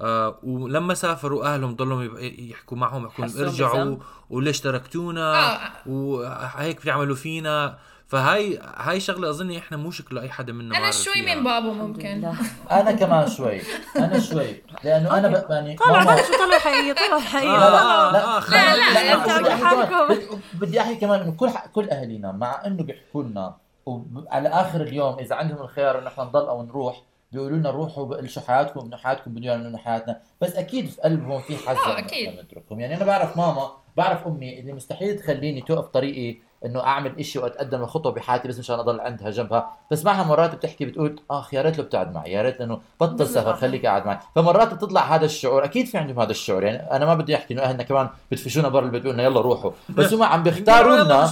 آه 0.00 0.38
ولما 0.42 0.94
سافروا 0.94 1.54
أهلهم 1.54 1.76
ضلوا 1.76 2.20
يحكوا 2.20 2.76
معهم 2.76 3.06
يحكوا 3.06 3.24
ارجعوا. 3.24 3.96
وليش 4.30 4.60
تركتونا؟ 4.60 5.34
آه. 5.54 5.58
وهيك 5.86 6.84
بيعملوا 6.84 7.16
فينا. 7.16 7.78
فهاي 8.06 8.58
هاي 8.76 9.00
شغلة 9.00 9.30
اظني 9.30 9.58
إحنا 9.58 9.76
مو 9.76 9.90
شكله 9.90 10.20
أي 10.22 10.28
حدا 10.28 10.52
منا 10.52 10.76
أنا 10.78 10.90
شوي 10.90 11.12
فيها. 11.12 11.34
من 11.34 11.44
بابا 11.44 11.72
ممكن. 11.72 12.20
لا 12.20 12.34
أنا 12.80 12.92
كمان 12.92 13.28
شوي. 13.30 13.60
أنا 13.96 14.18
شوي. 14.20 14.62
لأنه 14.84 15.18
أنا 15.18 15.28
ب... 15.28 15.50
يعني 15.50 15.76
طلع 15.76 16.04
طلع 16.04 16.16
شو 16.16 16.32
طلع 16.32 16.58
حقيقية 16.58 16.92
طلع 16.92 17.18
حقيقية 17.18 17.56
آه، 17.56 17.68
طلع. 17.68 17.80
آه، 17.80 18.12
لا 18.12 18.36
آه، 18.36 18.50
لا، 18.50 18.76
لا، 18.76 20.06
لا 20.06 20.18
بدي 20.54 20.80
عم 20.80 20.86
أحكي 20.86 21.00
كمان 21.00 21.20
إنه 21.20 21.32
كل 21.32 21.50
كل 21.74 21.90
اهالينا 21.90 22.32
مع 22.32 22.66
إنه 22.66 22.82
بيحكوا 22.82 23.22
لنا 23.22 23.56
وعلى 23.86 24.48
آخر 24.48 24.80
اليوم 24.80 25.18
إذا 25.18 25.34
عندهم 25.36 25.62
الخيار 25.62 25.98
إنه 25.98 26.08
إحنا 26.08 26.24
نضل 26.24 26.46
أو 26.48 26.62
نروح 26.62 27.02
بيقولوا 27.36 27.58
لنا 27.58 27.70
روحوا 27.70 28.06
بقلشوا 28.06 28.42
حياتكم 28.42 28.80
ابنوا 28.80 28.98
حياتكم 28.98 29.30
بدون 29.30 29.44
يعملوا 29.44 29.78
حياتنا 29.78 30.20
بس 30.40 30.56
أكيد 30.56 30.86
في 30.86 31.00
قلبهم 31.00 31.40
في 31.40 31.56
حزن 31.56 31.90
أكيد. 31.90 32.28
إحنا 32.28 32.42
نتركهم 32.42 32.80
يعني 32.80 32.96
أنا 32.96 33.04
بعرف 33.04 33.36
ماما 33.36 33.70
بعرف 33.96 34.26
أمي 34.26 34.60
اللي 34.60 34.72
مستحيل 34.72 35.18
تخليني 35.18 35.60
توقف 35.60 35.86
طريقي 35.88 36.38
إنه 36.64 36.80
أعمل 36.80 37.18
إشي 37.18 37.38
وأتقدم 37.38 37.82
لخطوه 37.82 38.12
بحياتي 38.12 38.48
بس 38.48 38.58
مشان 38.58 38.78
أضل 38.78 39.00
عندها 39.00 39.30
جنبها. 39.30 39.70
بس 39.90 40.04
معها 40.04 40.24
مرات 40.24 40.54
بتحكي 40.54 40.84
بتقول 40.84 41.20
آخ 41.30 41.54
يا 41.54 41.62
ريت 41.62 41.78
لو 41.78 41.84
بتقعد 41.84 42.14
معي 42.14 42.32
يا 42.32 42.42
ريت 42.42 42.60
إنه 42.60 42.80
بطل. 43.00 43.26
سفر 43.26 43.56
خليك 43.56 43.86
قاعد 43.86 44.06
معي. 44.06 44.18
فمرات 44.34 44.74
بتطلع 44.74 45.00
هذا 45.14 45.24
الشعور 45.24 45.64
أكيد 45.64 45.86
في 45.86 45.98
عندهم 45.98 46.20
هذا 46.20 46.30
الشعور. 46.30 46.62
يعني 46.64 46.96
أنا 46.96 47.06
ما 47.06 47.14
بدي 47.14 47.36
أحكي 47.36 47.54
إنه 47.54 47.62
أهلنا 47.62 47.82
كمان 47.82 48.08
بتفشونا 48.30 48.68
برا 48.68 48.84
البيت 48.84 49.02
بيقولوا 49.02 49.20
لنا 49.22 49.28
يلا 49.30 49.40
روحوا. 49.40 49.70
بس 49.88 50.14
هم 50.14 50.22
عم 50.22 50.42
بيختاروا 50.42 50.96
لنا 51.04 51.24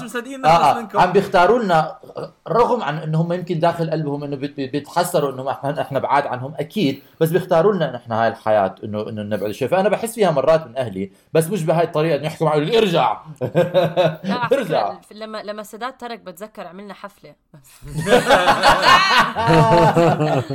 آه 0.44 0.72
آه. 0.94 1.00
عم 1.00 1.12
بيختاروا 1.12 1.58
لنا 1.58 1.96
رغم 2.48 2.82
عن 2.82 2.98
إنه 2.98 3.20
هم 3.20 3.32
يمكن 3.32 3.58
داخل 3.58 3.90
قلبهم 3.90 4.24
إنه 4.24 4.36
بيت- 4.36 4.56
بيتحسروا 4.56 5.32
إنه 5.32 5.50
إحنا 5.50 5.80
إحنا 5.80 5.98
بعاد 5.98 6.26
عنهم 6.26 6.54
أكيد. 6.58 7.02
بس 7.20 7.30
بيختاروا 7.30 7.72
لنا 7.74 7.92
نحن 7.92 8.12
هاي 8.12 8.28
الحياة 8.28 8.74
إنه 8.84 9.08
إنه 9.08 9.22
نبعد 9.22 9.50
شوي. 9.50 9.68
فأنا 9.68 9.88
بحس 9.88 10.14
فيها 10.14 10.30
مرات 10.30 10.66
من 10.66 10.76
أهلي 10.76 11.10
بس 11.32 11.48
مش 11.50 11.62
بهاي 11.64 11.84
الطريقة 11.84 12.16
إنه 12.16 12.26
يحكوا 12.26 12.46
معي 12.46 12.78
ارجع. 12.78 13.16
ارجع. 14.52 14.94
لما 15.14 15.42
لما 15.42 15.62
سداد 15.62 15.96
ترك 15.96 16.20
بتذكر 16.20 16.66
عملنا 16.66 16.94
حفلة. 16.94 17.34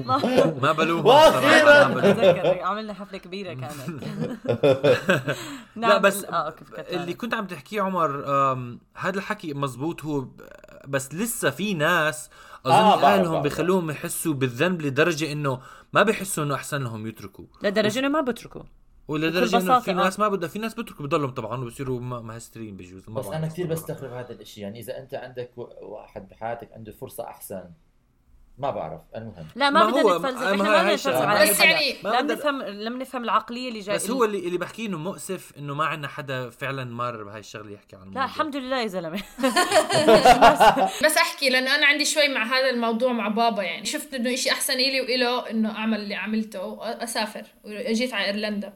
ما 0.06 0.18
ما 0.64 0.72
بلومهم 0.72 1.94
بتذكر 1.94 2.62
عملنا 2.64 2.94
حفلة 2.94 3.18
كبيرة 3.18 3.54
كانت. 3.54 3.90
لا 5.76 5.88
نعم، 5.88 6.02
بس 6.02 6.24
آه 6.24 6.30
أوكي 6.30 6.66
فكرت 6.66 6.90
اللي 6.94 7.14
كنت 7.14 7.34
عم 7.34 7.48
تحكيه 7.48 7.82
عمر 7.82 8.10
هذا 8.96 9.18
الحكي 9.18 9.54
مزبوط 9.54 10.06
هو 10.06 10.28
بس 10.88 11.14
لسه 11.14 11.50
في 11.50 11.74
ناس 11.74 12.30
أظن 12.66 12.76
آه، 12.76 12.94
آه 13.04 13.14
أهلهم 13.14 13.32
بعرف. 13.32 13.44
بيخلوهم 13.44 13.90
يحسوا 13.90 14.34
بالذنب 14.34 14.82
لدرجة 14.82 15.32
إنه 15.32 15.60
ما 15.94 16.04
بيحسوا 16.04 16.44
إنه 16.44 16.56
أحسن 16.56 16.84
لهم 16.84 17.08
يتركوا. 17.08 17.46
لدرجة 17.64 18.00
إنه 18.00 18.08
ما 18.08 18.22
بتركوا. 18.22 18.62
ولدرجة 19.10 19.58
إنه 19.58 19.80
في 19.80 19.92
آه. 19.92 19.94
ناس 19.94 20.20
ما 20.20 20.28
بدها 20.28 20.50
في 20.50 20.60
ناس 20.60 20.74
بتركوا 20.74 21.06
بضلهم 21.06 21.30
طبعا 21.32 21.62
وبصيروا 21.64 22.00
مهسترين 22.00 22.78
بجوز 22.78 23.10
بس 23.10 23.26
أنا 23.26 23.48
كثير. 23.48 23.68
بستغرب 23.68 24.12
هذا 24.12 24.32
الإشي 24.32 24.62
يعني 24.62 24.80
إذا 24.80 24.98
أنت 25.00 25.14
عندك 25.14 25.52
واحد 25.82 26.30
بحياتك 26.30 26.70
عنده 26.74 26.92
فرصة 26.92 27.24
أحسن 27.24 27.64
ما 28.58 28.72
بعرف 28.72 29.02
المهم 29.16 29.48
لا 29.56 29.70
ما, 29.70 29.84
ما 29.84 29.92
بدنا 29.92 30.18
نتفلسف 30.18 30.42
ما 30.42 30.52
إحنا 30.52 30.64
ما 30.64 30.64
بدنا 30.64 30.94
نتفلسف. 30.94 31.22
على 31.22 31.50
بس. 31.50 31.60
يعني- 31.60 31.96
لم 32.04 32.32
نفهم 32.32 32.62
لم 32.62 33.00
نفهم 33.00 33.24
العقلية 33.24 33.70
اللي 33.70 33.80
جاي 33.80 33.96
بس 33.96 34.10
هو 34.12 34.24
اللي 34.24 34.48
اللي 34.48 34.58
بحكيه 34.58 34.88
إنه 34.88 34.98
مؤسف 34.98 35.54
إنه 35.58 35.74
ما 35.74 35.86
عندنا 35.86 36.08
حدا 36.08 36.50
فعلا 36.50 36.84
مر 36.84 37.24
بهاي 37.24 37.40
الشغلة 37.40 37.72
يحكي 37.72 37.96
عن 37.96 38.02
الموضوع 38.02 38.22
لا 38.22 38.30
الحمد 38.30 38.56
لله 38.56 38.82
يا 38.82 38.88
زلمة 38.88 39.22
بس 41.06 41.18
أحكي 41.18 41.50
لأنه 41.50 41.76
أنا 41.76 41.86
عندي 41.86 42.06
شوي 42.06 42.28
مع 42.28 42.44
هذا 42.44 42.70
الموضوع 42.70 43.12
مع 43.12 43.28
بابا 43.28 43.64
يعني 43.64 43.86
شفت 43.86 44.14
إنه 44.14 44.34
إشي 44.34 44.52
أحسن 44.52 44.74
إلي 44.74 45.02
وإله 45.02 45.50
إنه 45.50 45.72
أعمل 45.72 46.00
اللي 46.00 46.16
عملته 46.16 46.78
أسافر 47.04 47.44
واجيت 47.64 48.14
على 48.14 48.26
إيرلندا 48.26 48.74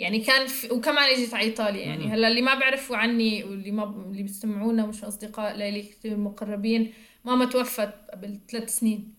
يعني 0.00 0.20
كان 0.20 0.46
في 0.46 0.72
وكمان 0.72 1.10
اجيت 1.10 1.34
على 1.34 1.44
إيطاليا 1.44 1.84
يعني. 1.84 2.08
هلا 2.08 2.28
اللي 2.28 2.42
ما 2.42 2.54
بيعرفوا 2.54 2.96
عني 2.96 3.44
واللي 3.44 3.70
ما 3.70 3.84
اللي 3.84 4.22
بيستمعونا 4.22 4.86
مش 4.86 5.04
أصدقاء 5.04 5.56
لي 5.56 5.82
كثير 5.82 6.16
مقربين 6.16 6.92
ماما 7.24 7.44
توفت 7.44 7.94
قبل 8.12 8.40
ثلاث 8.50 8.78
سنين. 8.78 9.14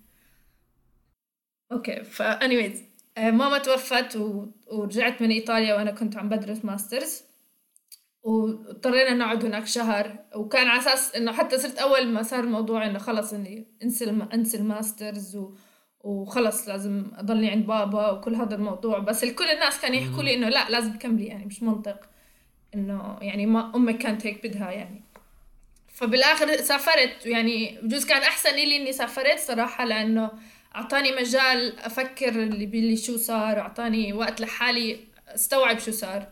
okay 1.71 2.03
ف 2.03 2.13
anyways 2.13 2.83
ماما 3.17 3.57
توفت 3.57 4.15
و... 4.15 4.47
ورجعت 4.67 5.21
من 5.21 5.31
إيطاليا 5.31 5.75
وأنا 5.75 5.91
كنت 5.91 6.17
عم 6.17 6.29
بدرس 6.29 6.65
masters. 6.65 7.23
واضطرينا 8.23 9.13
نقعد 9.13 9.45
هناك 9.45 9.67
شهر. 9.67 10.25
وكان 10.35 10.67
على 10.67 10.79
أساس 10.81 11.15
إنه 11.15 11.31
حتى 11.31 11.57
صرت 11.57 11.77
أول 11.77 12.07
ما 12.07 12.23
صار 12.23 12.43
الموضوع 12.43 12.85
إنه 12.85 12.99
خلص 12.99 13.33
إني 13.33 13.67
انسى 13.83 14.05
الم... 14.05 14.21
انسى 14.21 14.57
ال 14.57 14.67
masters 14.67 15.35
و... 15.35 15.53
وخلص 16.03 16.67
لازم 16.67 17.03
أضلني 17.17 17.51
عند 17.51 17.65
بابا 17.65 18.11
وكل 18.11 18.35
هذا 18.35 18.55
الموضوع. 18.55 18.99
بس 18.99 19.23
الكل 19.23 19.45
الناس 19.45 19.81
كانوا 19.81 19.97
يحكوا 19.97 20.23
لي 20.23 20.33
إنه 20.33 20.49
لا 20.49 20.69
لازم 20.69 20.93
تكملي 20.93 21.25
يعني 21.25 21.45
مش 21.45 21.63
منطق. 21.63 21.99
إنه 22.75 23.17
يعني 23.21 23.45
ما 23.45 23.75
أمك 23.75 23.97
كانت 23.97 24.25
هيك 24.25 24.47
بدها 24.47 24.71
يعني. 24.71 25.01
فبالآخر 25.87 26.57
سافرت 26.57 27.25
يعني 27.25 27.79
بجوز 27.83 28.05
كان 28.05 28.21
أحسن 28.21 28.55
لي 28.55 28.77
إني 28.77 28.91
سافرت 28.91 29.39
صراحة 29.39 29.85
لأنه 29.85 30.31
أعطاني 30.75 31.11
مجال 31.11 31.79
أفكر 31.79 32.29
اللي 32.29 32.65
باللي 32.65 32.97
شو 32.97 33.17
صار 33.17 33.59
أعطاني 33.59 34.13
وقت 34.13 34.41
لحالي 34.41 34.99
أستوعب 35.27 35.79
شو 35.79 35.91
صار. 35.91 36.27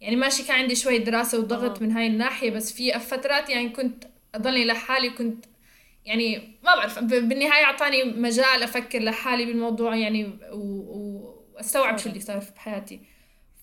يعني 0.00 0.16
ماشي 0.16 0.42
كان 0.42 0.56
عندي 0.56 0.74
شوي 0.74 0.98
دراسة 0.98 1.38
وضغط 1.38 1.78
آه. 1.78 1.82
من 1.82 1.92
هاي 1.92 2.06
الناحية 2.06 2.50
بس 2.50 2.72
في 2.72 2.98
فترات 2.98 3.50
يعني 3.50 3.68
كنت 3.68 4.04
أضلني 4.34 4.64
لحالي 4.64 5.10
كنت 5.10 5.44
يعني 6.04 6.58
ما 6.64 6.74
بعرف 6.76 6.98
بالنهاية 6.98 7.64
أعطاني 7.64 8.04
مجال 8.04 8.62
أفكر 8.62 8.98
لحالي 8.98 9.44
بالموضوع 9.44 9.96
يعني 9.96 10.38
وأستوعب 10.52 11.98
شو 11.98 12.08
اللي 12.08 12.20
صار 12.20 12.42
بحياتي. 12.56 13.00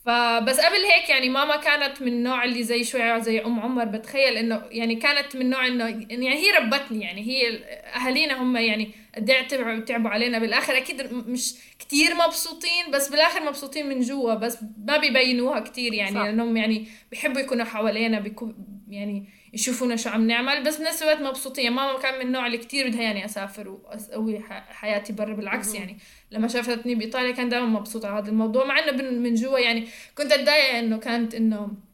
فبس 0.05 0.59
قبل 0.59 0.85
هيك 0.85 1.09
يعني 1.09 1.29
ماما 1.29 1.55
كانت 1.55 2.01
من 2.01 2.07
النوع 2.07 2.43
اللي 2.43 2.63
زي 2.63 2.83
شوي 2.83 3.21
زي 3.21 3.39
أم 3.39 3.59
عمر 3.59 3.85
بتخيل 3.85 4.37
إنه 4.37 4.61
يعني 4.71 4.95
كانت 4.95 5.35
من 5.35 5.49
نوع 5.49 5.67
إنه 5.67 6.05
يعني 6.09 6.29
هي 6.29 6.51
ربتني 6.51 7.01
يعني 7.01 7.21
هي 7.21 7.57
أهالينا 7.95 8.41
هم 8.41 8.57
يعني 8.57 8.91
قد 9.17 9.29
إيه 9.29 9.47
تعبوا 9.47 9.79
تعبوا 9.79 10.09
علينا 10.09 10.39
بالآخر. 10.39 10.77
أكيد 10.77 11.13
مش 11.13 11.53
كتير 11.79 12.15
مبسوطين 12.27 12.91
بس 12.93 13.09
بالآخر 13.09 13.43
مبسوطين 13.43 13.89
من 13.89 13.99
جوا 13.99 14.33
بس 14.33 14.57
ما 14.85 14.97
بيبينوها 14.97 15.59
كتير 15.59 15.93
يعني 15.93 16.15
صح. 16.15 16.21
لأنهم 16.21 16.57
يعني 16.57 16.87
بيحبوا 17.11 17.41
يكونوا 17.41 17.65
حوالينا 17.65 18.19
بيكو 18.19 18.53
يعني 18.89 19.29
يشوفونا 19.53 19.95
شو 19.95 20.09
عم 20.09 20.27
نعمل. 20.27 20.63
بس 20.63 20.77
بنفس 20.77 21.03
الوقت 21.03 21.21
مبسوطين. 21.21 21.71
ماما 21.71 21.99
كان 21.99 22.13
من 22.13 22.21
النوع 22.21 22.45
اللي 22.47 22.57
كتير 22.57 22.87
بدها 22.87 23.01
يعني 23.01 23.25
أسافر 23.25 23.69
وأسوي 23.69 24.39
حياتي 24.69 25.13
برا 25.13 25.33
بالعكس 25.33 25.75
يعني 25.75 25.97
لما 26.31 26.47
شافتني 26.47 26.95
بإيطاليا 26.95 27.31
كان 27.31 27.49
دائما 27.49 27.65
مبسوطة 27.65 28.07
على 28.09 28.23
هذا 28.23 28.29
الموضوع 28.29 28.65
مع 28.65 28.79
إنه 28.79 29.03
من 29.11 29.33
جوا 29.33 29.59
يعني 29.59 29.87
كنت 30.17 30.31
أتضايق 30.31 30.75
إنه 30.75 30.97
كانت 30.97 31.35
إنه 31.35 31.86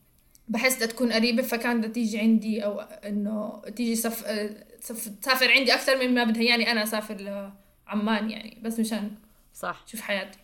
بحس 0.48 0.76
بدها 0.76 0.88
تكون 0.88 1.14
قريبة 1.14 1.42
فكانت 1.44 1.78
بدها 1.78 1.94
تيجي 1.94 2.20
عندي 2.20 2.66
أو 2.66 2.80
إنه 2.82 3.62
تيجي 3.76 3.96
سف... 3.96 4.26
آه، 4.26 4.66
سف... 4.80 5.08
تسافر 5.08 5.52
عندي 5.52 5.74
أكثر 5.74 6.08
مما 6.08 6.24
بدها 6.24 6.44
يعني 6.44 6.72
أنا 6.72 6.84
أسافر 6.84 7.16
لعمان 7.16 8.30
يعني 8.32 8.60
بس 8.64 8.80
مشان 8.80 9.12
صح. 9.54 9.84
شوف 9.88 10.02
حياتي. 10.02 10.40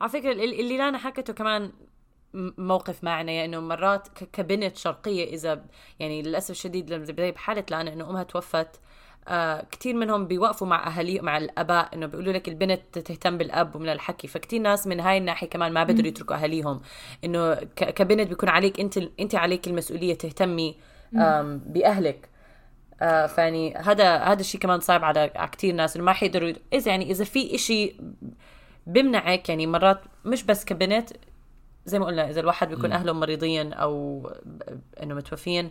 على 0.00 0.10
فكرة 0.10 0.32
ال- 0.32 0.60
اللي 0.60 0.78
لانا 0.78 0.98
حكته 0.98 1.32
كمان 1.32 1.72
موقف 2.58 3.04
معنا 3.04 3.32
يعني 3.32 3.44
إنه 3.56 3.60
مرات 3.60 4.08
كبنت 4.32 4.76
شرقية 4.76 5.24
إذا 5.34 5.64
يعني 5.98 6.22
للأسف 6.22 6.50
الشديد 6.50 6.90
لما 6.90 7.04
زي 7.04 7.12
بحالة 7.12 7.64
لانا 7.70 7.92
إنه 7.92 8.10
أمها 8.10 8.22
توفت 8.22 8.80
آه 9.28 9.66
كثير 9.70 9.94
منهم 9.94 10.26
بيوقفوا 10.26 10.66
مع 10.66 10.86
أهالي 10.86 11.20
مع 11.20 11.38
الأباء 11.38 11.94
إنه 11.94 12.06
بيقولوا 12.06 12.32
لك 12.32 12.48
البنت 12.48 12.98
تهتم 12.98 13.38
بالأب 13.38 13.76
ومن 13.76 13.88
الحكي. 13.88 14.28
فكتير 14.28 14.60
ناس 14.60 14.86
من 14.86 15.00
هاي 15.00 15.18
الناحية 15.18 15.48
كمان 15.48 15.72
ما 15.72 15.84
بيقدروا 15.84 16.08
يتركوا 16.08 16.36
أهاليهم. 16.36 16.80
إنه 17.24 17.54
كبنت 17.76 18.28
بيكون 18.28 18.48
عليك 18.48 18.80
أنت 18.80 18.98
أنت 19.20 19.34
عليك 19.34 19.66
المسؤولية 19.66 20.14
تهتمي 20.14 20.76
بأهلك. 21.66 22.28
آه 23.02 23.26
فيعني 23.26 23.74
هذا 23.74 24.16
هذا 24.16 24.40
الشيء 24.40 24.60
كمان 24.60 24.80
صعب 24.80 25.04
على 25.04 25.30
على 25.36 25.48
كثير 25.48 25.74
ناس 25.74 25.96
إنه 25.96 26.04
ما 26.04 26.12
حيقدروا 26.12 26.52
إذا 26.72 26.90
يعني 26.90 27.10
إذا 27.10 27.24
في 27.24 27.54
إشي 27.54 27.96
بمنعك 28.86 29.48
يعني 29.48 29.66
مرات 29.66 30.00
مش 30.24 30.42
بس 30.44 30.64
كبنت 30.64 31.10
زي 31.86 31.98
ما 31.98 32.06
قلنا 32.06 32.30
إذا 32.30 32.40
الواحد 32.40 32.68
بيكون 32.68 32.92
أهله 32.92 33.12
مريضين 33.12 33.72
أو 33.72 34.22
إنه 35.02 35.14
متوفين 35.14 35.70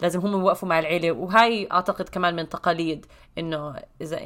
لازم 0.00 0.20
هم 0.20 0.32
يوقفوا 0.32 0.68
مع 0.68 0.78
العيلة. 0.78 1.12
وهاي 1.12 1.68
أعتقد 1.72 2.08
كمان 2.08 2.36
من 2.36 2.48
تقاليد 2.48 3.06
إنه 3.38 3.74
إذا 4.00 4.20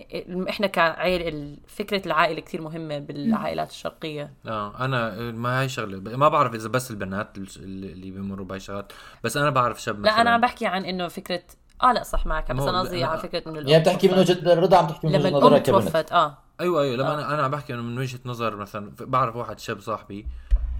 إحنا 0.48 0.66
كعائله 0.66 1.56
فكرة 1.66 2.06
العائلة 2.06 2.40
كثير 2.40 2.62
مهمة 2.62 2.98
بالعائلات 2.98 3.70
الشرقية. 3.70 4.33
آه 4.46 4.85
أنا 4.85 5.30
ما 5.33 5.61
هي 5.62 5.68
شغلة. 5.68 6.16
ما 6.16 6.28
بعرف 6.28 6.54
إذا 6.54 6.68
بس 6.68 6.90
البنات 6.90 7.37
اللي 7.38 7.92
اللي 7.92 8.11
بيمروا 8.11 8.46
بهاي 8.46 8.56
الشغلات 8.56 8.92
بس 9.24 9.37
أنا 9.37 9.50
بعرف 9.50 9.83
شاب 9.83 10.04
لا 10.04 10.20
أنا 10.20 10.30
مثلاً- 10.30 10.35
عم 10.35 10.40
بحكي 10.40 10.66
عن 10.66 10.85
إنه 10.85 11.09
فكرة 11.09 11.42
آه 11.83 11.92
لا 11.92 12.02
صح 12.02 12.26
معك 12.26 12.52
بس 12.52 12.62
أنا 12.62 12.80
قصدي 12.80 13.04
على 13.04 13.18
فكرة 13.20 13.48
انه 13.48 13.70
يعني 13.70 13.83
بتحكي 13.83 14.09
من 14.09 14.18
وجهه 14.18 14.52
الرضا 14.52 14.76
عم 14.76 14.87
تحكي 14.87 15.06
من 15.06 15.12
لما 15.12 15.22
وجهة 15.28 15.37
نظرها 15.37 15.48
الام 15.48 15.62
كبنت 15.62 15.85
توفت 15.85 16.12
آه. 16.12 16.38
أيوه 16.61 16.83
أيوه 16.83 16.96
لما 16.96 17.11
آه. 17.11 17.14
أنا 17.14 17.35
أنا 17.35 17.42
عم 17.42 17.50
بحكي 17.50 17.74
إنه 17.74 17.83
من 17.83 17.98
وجهة 17.98 18.20
نظر 18.24 18.56
مثلا 18.56 18.92
بعرف 19.00 19.37
واحد 19.37 19.59
شاب 19.59 19.80
صاحبي 19.80 20.26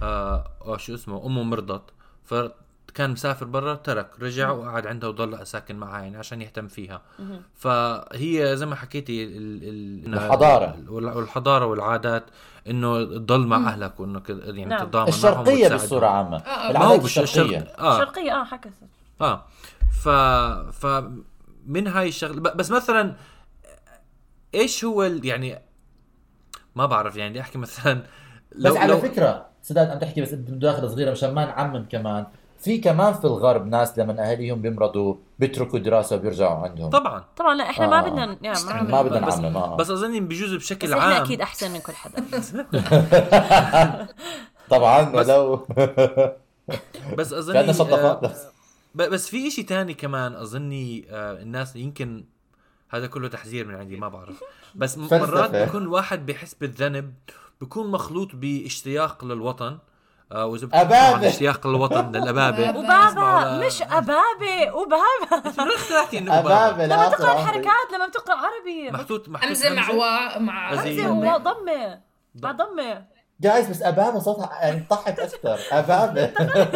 آه 0.03 0.45
آه، 0.67 0.77
شو 0.77 0.95
اسمه 0.95 1.27
أمه 1.27 1.43
مرضت 1.43 1.83
فكان 2.91 3.11
مسافر 3.11 3.47
برا 3.47 3.75
ترك 3.75 4.11
رجع 4.21 4.51
وقعد 4.51 4.87
عندها 4.87 5.09
وضل 5.09 5.47
ساكن 5.47 5.77
معها 5.77 6.01
يعني 6.03 6.17
عشان 6.17 6.43
يهتم 6.43 6.69
فيها. 6.69 7.03
فهي 7.55 8.57
زي 8.57 8.67
ما 8.67 8.75
حكيتي 8.75 9.25
ال 9.25 9.37
ال 10.09 10.15
الحضارة. 10.15 10.77
وال- 10.89 11.05
والحضارة 11.17 11.67
والعادات 11.67 12.25
إنه 12.69 13.05
تضل 13.05 13.47
مع 13.47 13.57
أهلك 13.57 14.01
وإنه 14.01 14.23
يعني 14.29 14.65
نعم. 14.65 14.79
تتضامن 14.87 15.05
معهم 15.05 15.09
الشرقية. 15.09 15.75
بصورة 15.75 16.07
عامة. 16.07 16.37
آه، 16.37 16.43
ما 16.43 16.67
هو 16.67 16.71
العادات 16.71 17.01
بالش- 17.03 17.19
الشرقية. 17.19 17.59
الشرق 17.59 17.81
آه. 17.81 17.99
شرقية 17.99 18.41
آه 18.41 18.45
حكت 18.45 18.71
آه. 19.21 19.45
ف 20.03 20.09
ف 20.85 20.87
من 21.67 21.87
هاي 21.87 22.09
الشغله 22.09 22.41
بس 22.41 22.71
مثلا 22.71 23.15
إيش 24.55 24.85
هو 24.85 25.03
ال... 25.05 25.27
يعني 25.27 25.59
ما 26.77 26.87
بعرف 26.87 27.17
يعني 27.17 27.31
بدي 27.31 27.41
أحكي 27.41 27.59
مثلا 27.59 28.03
بس 28.57 28.77
على 28.77 28.97
فكرة 28.97 29.47
سداد 29.63 29.91
عم 29.91 29.99
تحكي 29.99 30.21
بس 30.23 30.33
مداخله 30.33 30.89
صغيرة 30.89 31.11
مشان 31.11 31.35
ما 31.35 31.45
نعمم 31.47 31.85
كمان. 31.85 32.27
في 32.61 32.79
كمان 32.79 33.13
في 33.15 33.25
الغرب 33.25 33.67
ناس 33.67 33.99
لما 33.99 34.31
اهاليهم 34.31 34.63
بيمرضوا 34.63 35.15
بيتركوا 35.39 35.79
دراسة 35.79 36.17
وبيرجعوا 36.17 36.59
عندهم. 36.69 36.91
طبعا. 36.91 37.25
طبعا 37.37 37.55
لا 37.55 37.71
إحنا 37.71 37.87
ما 37.87 37.99
آه. 37.99 38.09
بدنا 38.09 38.39
يعني 38.43 38.65
ما, 38.65 38.83
ما 38.83 39.03
بدنا 39.03 39.27
بس 39.27 39.39
آه. 39.39 39.77
بس 39.77 39.91
أظن 39.91 40.21
بجوز 40.21 40.55
بشكل 40.55 40.87
بس 40.87 40.93
إحنا 40.93 41.15
عام. 41.15 41.23
أكيد 41.25 41.41
أحسن 41.41 41.71
من 41.71 41.81
كل 41.81 41.93
حدا. 41.93 42.25
طبعا 44.71 45.17
ولو. 45.17 45.67
بس 47.19 47.33
اظن 47.33 47.53
كاننا 47.53 47.73
شطافات 47.73 48.37
بس 48.95 49.29
في 49.29 49.49
إشي 49.49 49.63
تاني 49.63 49.95
كمان 49.95 50.35
أظني 50.35 51.07
آه 51.11 51.43
الناس 51.43 51.77
يمكن 51.77 52.25
هذا 52.89 53.07
كله 53.07 53.29
تحذير 53.29 53.67
من 53.67 53.75
عندي 53.75 53.97
ما 53.97 54.09
بعرف. 54.09 54.41
بس. 54.75 54.99
مرات 54.99 55.51
بيكون 55.51 55.83
الواحد 55.83 56.27
بيحس 56.27 56.55
بالذنب 56.55 57.15
بيكون 57.61 57.91
مخلوط 57.91 58.29
باشتياق 58.35 59.25
للوطن 59.25 59.79
آه 60.33 60.47
بتحكوا 60.65 60.81
أبابة. 60.81 61.17
عن 61.17 61.25
اشتياق 61.25 61.67
للوطن 61.67 62.13
للأبابة. 62.17 62.79
وبابا. 62.79 63.59
مش 63.67 63.83
أبابة 63.83 64.73
وبابا 64.75 65.51
اخترعتي 65.75 66.19
إنه 66.19 66.39
أبابة؟ 66.39 66.67
أبابة؟ 66.69 66.87
لما 66.87 67.09
تقرأ 67.09 67.33
الحركات 67.33 67.93
لما 67.95 68.07
بتقرأ 68.07 68.37
عربي. 68.37 68.91
محطوط 68.91 69.29
محطوط 69.29 69.49
همزة 69.49 69.75
مع 69.75 69.91
وا 69.91 70.39
مع. 70.39 70.73
همزه 70.75 71.11
وضمة. 71.11 72.01
مع 72.43 72.53
ضمة. 72.53 73.05
جايز 73.41 73.67
بس 73.71 73.83
ابابه 73.83 74.19
صوتها 74.19 74.51
يعني 74.63 74.81
تضحك 74.91 75.21
أكثر 75.21 75.59
ابابه 75.73 76.31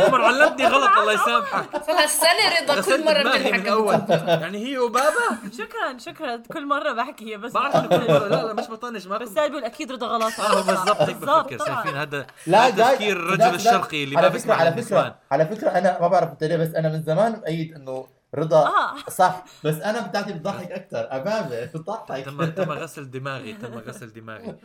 عمر 0.06 0.22
علمتني 0.24 0.66
غلط 0.66 0.98
الله 0.98 1.12
يسامحك. 1.12 1.84
صار 1.86 1.94
هالسنة 2.02 2.60
رضا 2.62 2.80
كل 2.80 3.04
مرة 3.04 3.22
دماغي 3.22 3.52
من 3.52 3.58
بتضحك 3.58 3.68
أول. 3.68 4.00
يعني 4.42 4.66
هي 4.66 4.78
وبابا؟ 4.78 5.38
شكرا 5.58 5.98
شكرا. 5.98 6.36
كل 6.52 6.66
مرة 6.66 6.92
بحكي 6.92 7.32
هي 7.32 7.38
بس 7.38 7.52
بعرف 7.52 7.74
لا 7.92 8.28
لا 8.28 8.52
مش 8.52 8.70
بطنش 8.70 9.06
ما 9.06 9.18
بس 9.18 9.28
بيقول 9.28 9.64
أكيد 9.64 9.92
رضا 9.92 10.06
غلط. 10.06 10.40
آه 10.40 10.54
بالضبط. 10.62 11.02
هيك 11.02 11.16
بفكر. 11.16 11.58
شايفين 11.66 11.96
هذا 11.96 12.26
لا 12.46 12.70
تفكير 12.70 13.16
لا- 13.18 13.34
الرجل 13.34 13.54
الشرقي 13.54 14.04
اللي 14.04 14.16
على 14.16 14.26
ما 14.28 14.32
بيسمع 14.32 14.54
على 14.54 14.72
فكرة 14.82 15.14
على 15.30 15.46
فكرة 15.46 15.68
أنا 15.68 16.00
ما 16.00 16.08
بعرف 16.08 16.30
انت 16.30 16.44
ليه 16.44 16.56
بس 16.56 16.74
أنا 16.74 16.88
من 16.88 17.02
زمان 17.02 17.32
مؤيد 17.32 17.74
إنه 17.74 18.06
رضا 18.34 18.66
آه. 18.66 18.96
صح. 19.10 19.44
بس 19.64 19.74
أنا 19.74 20.06
بتاعتي 20.06 20.32
بتضحك 20.32 20.70
أكثر 20.72 20.98
ابابه 21.10 21.64
بتضحك. 21.64 22.24
تم 22.24 22.44
تم 22.44 22.70
غسل 22.72 23.10
دماغي 23.10 23.52
تم 23.52 23.74
غسل 23.74 24.12
دماغي. 24.12 24.56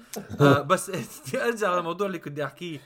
آه 0.41 0.61
بس 0.61 0.89
بدي 1.27 1.43
أرجع 1.43 1.75
للموضوع 1.75 2.07
اللي 2.07 2.19
كنت 2.19 2.39
أحكيه 2.39 2.79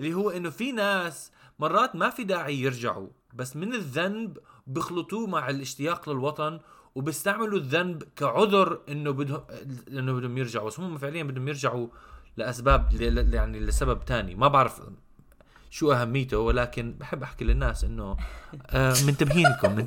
اللي 0.00 0.14
هو 0.14 0.30
إنه 0.30 0.50
في 0.50 0.72
ناس 0.72 1.32
مرات 1.58 1.96
ما 1.96 2.10
في 2.10 2.24
داعي 2.24 2.60
يرجعوا 2.60 3.08
بس 3.34 3.56
من 3.56 3.74
الذنب 3.74 4.38
بخلطوه 4.66 5.26
مع 5.26 5.48
الاشتياق 5.50 6.08
للوطن 6.08 6.60
وبيستعملوا 6.94 7.58
الذنب 7.58 8.02
كعذر 8.16 8.80
إنه 8.88 9.10
بدهم 9.10 9.42
إنه 9.88 10.12
بدهم 10.12 10.38
يرجعوا. 10.38 10.66
بس 10.66 10.80
هم 10.80 10.98
فعليا 10.98 11.22
بدهم 11.22 11.48
يرجعوا 11.48 11.86
لأسباب 12.36 12.92
ل- 12.94 13.14
ل- 13.14 13.34
يعني 13.34 13.60
لسبب 13.60 14.04
تاني. 14.04 14.34
ما 14.34 14.48
بعرف 14.48 14.80
شو 15.70 15.92
أهميته 15.92 16.38
ولكن 16.38 16.92
بحب 16.92 17.22
أحكي 17.22 17.44
للناس 17.44 17.84
إنه 17.84 18.16
آه 18.70 18.94
منتبهين 19.06 19.46
لكم 19.46 19.76
من 19.76 19.86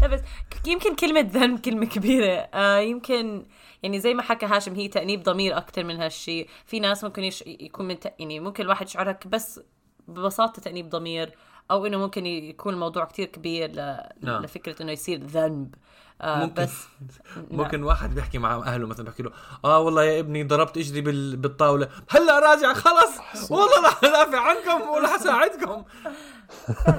لا 0.00 0.06
بس 0.06 0.20
يمكن 0.66 0.94
كلمة 0.94 1.20
ذنب 1.20 1.58
كلمة 1.60 1.86
كبيرة. 1.86 2.32
آه 2.34 2.78
يمكن 2.78 3.46
يعني 3.82 4.00
زي 4.00 4.14
ما 4.14 4.22
حكى 4.22 4.46
هاشم 4.46 4.74
هي 4.74 4.88
تأنيب 4.88 5.22
ضمير 5.22 5.56
أكتر 5.56 5.84
من 5.84 5.96
هالشيء 5.96 6.48
في 6.66 6.80
ناس 6.80 7.04
ممكن 7.04 7.24
يش... 7.24 7.44
يكون 7.46 7.88
من 7.88 8.00
ت... 8.00 8.14
يعني 8.18 8.40
ممكن 8.40 8.64
الواحد 8.64 8.86
يشعرها 8.86 9.18
بس 9.26 9.60
ببساطة 10.08 10.62
تأنيب 10.62 10.88
ضمير. 10.88 11.34
أو 11.70 11.86
إنه 11.86 11.98
ممكن 11.98 12.26
يكون 12.26 12.74
الموضوع 12.74 13.04
كتير 13.04 13.26
كبير 13.26 13.70
ل... 13.70 13.98
نعم. 14.20 14.42
لفكرة 14.42 14.82
إنه 14.82 14.92
يصير 14.92 15.20
ذنب. 15.24 15.74
آه 16.20 16.44
ممكن. 16.44 16.62
بس 16.62 16.72
ممكن 17.50 17.82
واحد 17.82 18.14
بيحكي 18.14 18.38
مع 18.38 18.56
أهله 18.56 18.86
مثلا 18.86 19.04
بيحكي 19.04 19.22
له 19.22 19.30
آه 19.64 19.80
والله 19.80 20.04
يا 20.04 20.20
ابني 20.20 20.42
ضربت 20.44 20.78
إجري 20.78 21.00
بال... 21.00 21.36
بالطاولة. 21.36 21.88
هلأ 22.08 22.38
راجع 22.38 22.72
خلص. 22.72 23.18
والله 23.50 23.88
رح 23.88 24.04
ادافع 24.04 24.40
عنكم 24.40 24.88
ولا 24.88 25.08
حساعدكم. 25.08 25.84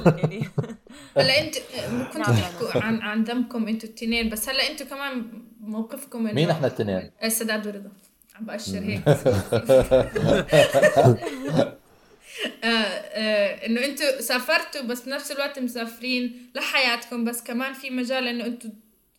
يعني 0.06 0.50
هلأ 1.18 1.42
أنت 1.42 1.56
كنتوا 1.58 2.22
نعم. 2.22 2.36
تحكوا 2.36 2.84
عن 2.84 3.02
عن 3.02 3.24
ذنبكم 3.24 3.68
أنتوا 3.68 3.90
التنين 3.90 4.30
بس 4.30 4.50
هلأ 4.50 4.72
أنتوا 4.72 4.88
كمان 4.88 5.44
موقفكم 5.60 6.28
إنه 6.28 6.36
مين 6.36 6.50
إحنا 6.50 6.68
الاثنين؟ 6.68 7.12
إيه، 7.24 7.30
سداد 7.30 7.68
ورضا 7.68 7.92
عم 8.36 8.46
بأشر 8.46 8.80
هيك. 8.80 9.04
آه 12.64 12.68
آه 12.68 13.66
إنه 13.66 13.86
أنتوا 13.86 14.22
سافرتوا 14.22 14.82
بس 14.82 15.02
بنفس 15.02 15.32
الوقت 15.32 15.60
مسافرين 15.60 16.52
لحياتكم 16.56 17.26
بس 17.26 17.44
كمان 17.44 17.74
في 17.74 17.90
مجال 17.90 18.28
إنه 18.28 18.46
أنتوا 18.46 18.70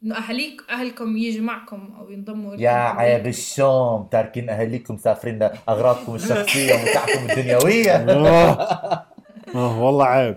إنه 0.04 0.16
اهاليك 0.18 0.62
أهلكم 0.70 1.16
يجوا 1.16 1.44
معكم 1.44 1.94
أو 1.98 2.11
ينضموا 2.11 2.54
يا 2.57 2.70
عيب 2.70 3.26
الشوم 3.26 4.09
تاركين 4.12 4.50
اهاليكم 4.50 4.94
مسافرين 4.94 5.38
لأغراضكم 5.38 6.14
الشخصية 6.14 6.74
ومتاعكم 6.74 7.31
الدنيوية. 7.31 7.96
آه 7.96 9.07
آه، 9.54 9.83
والله 9.83 10.04
عيب. 10.04 10.37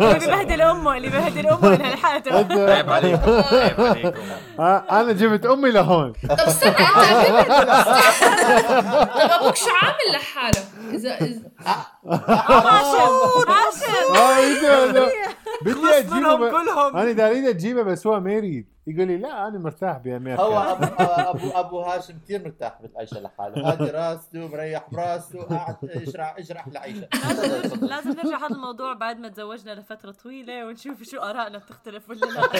اللي 0.00 0.18
بيبهدل 0.18 0.60
امه 0.62 0.96
اللي 0.96 1.08
بيبهدل 1.08 1.46
امه 1.46 1.74
انها 1.74 1.94
لحقته 1.94 2.36
عيب 2.74 2.90
عليكم 2.90 3.30
عيب 3.52 3.80
عليكم 3.80 4.18
أنا 4.90 5.12
جبت 5.12 5.46
أمي 5.46 5.70
لهون 5.70 6.12
طب 6.30 6.40
استنى 6.40 6.70
انت 6.70 6.78
طب 9.14 9.30
أبوك 9.30 9.56
شو 9.56 9.70
عامل 9.82 10.12
لحاله؟ 10.14 10.64
اذا 10.94 11.14
اذا 11.20 11.42
هاشم 12.06 13.12
هاشم 13.48 14.62
ده- 14.62 14.86
ده. 14.86 15.12
بدي 15.62 15.98
اجيبه. 15.98 16.60
أنا 17.02 17.12
داريد 17.12 17.46
أجيبه 17.48 17.82
بس 17.82 18.06
هو 18.06 18.20
ما 18.20 18.32
يريد 18.32 18.66
يقول 18.88 19.06
لي 19.08 19.16
لا 19.16 19.48
أنا 19.48 19.58
مرتاح 19.58 19.98
بأمريكا. 19.98 20.42
هو 20.42 20.58
ابو 20.58 21.50
ابو 21.50 21.80
هاشم 21.80 22.18
كثير 22.24 22.44
مرتاح 22.44 22.82
بالعيشة 22.82 23.20
لحاله. 23.20 23.70
هادي 23.70 23.84
راسه 23.90 24.48
مريح 24.48 24.90
براسه 24.92 25.42
قاعد 25.42 25.76
اجرع 25.82 26.34
اجرع 26.38 26.60
أحلى 26.60 26.78
عيشه 26.78 27.08
لازم 27.80 28.10
نرجع 28.10 28.38
هذا 28.38 28.54
الموضوع 28.54 28.92
بعد 28.92 29.18
ما 29.18 29.28
تزوجنا 29.28 29.74
لفترة 29.74 30.10
طويلة 30.10 30.66
ونشوف 30.66 31.02
شو 31.02 31.18
آرائنا 31.18 31.58
بتختلف 31.58 32.10
ولا 32.10 32.26
لا. 32.26 32.48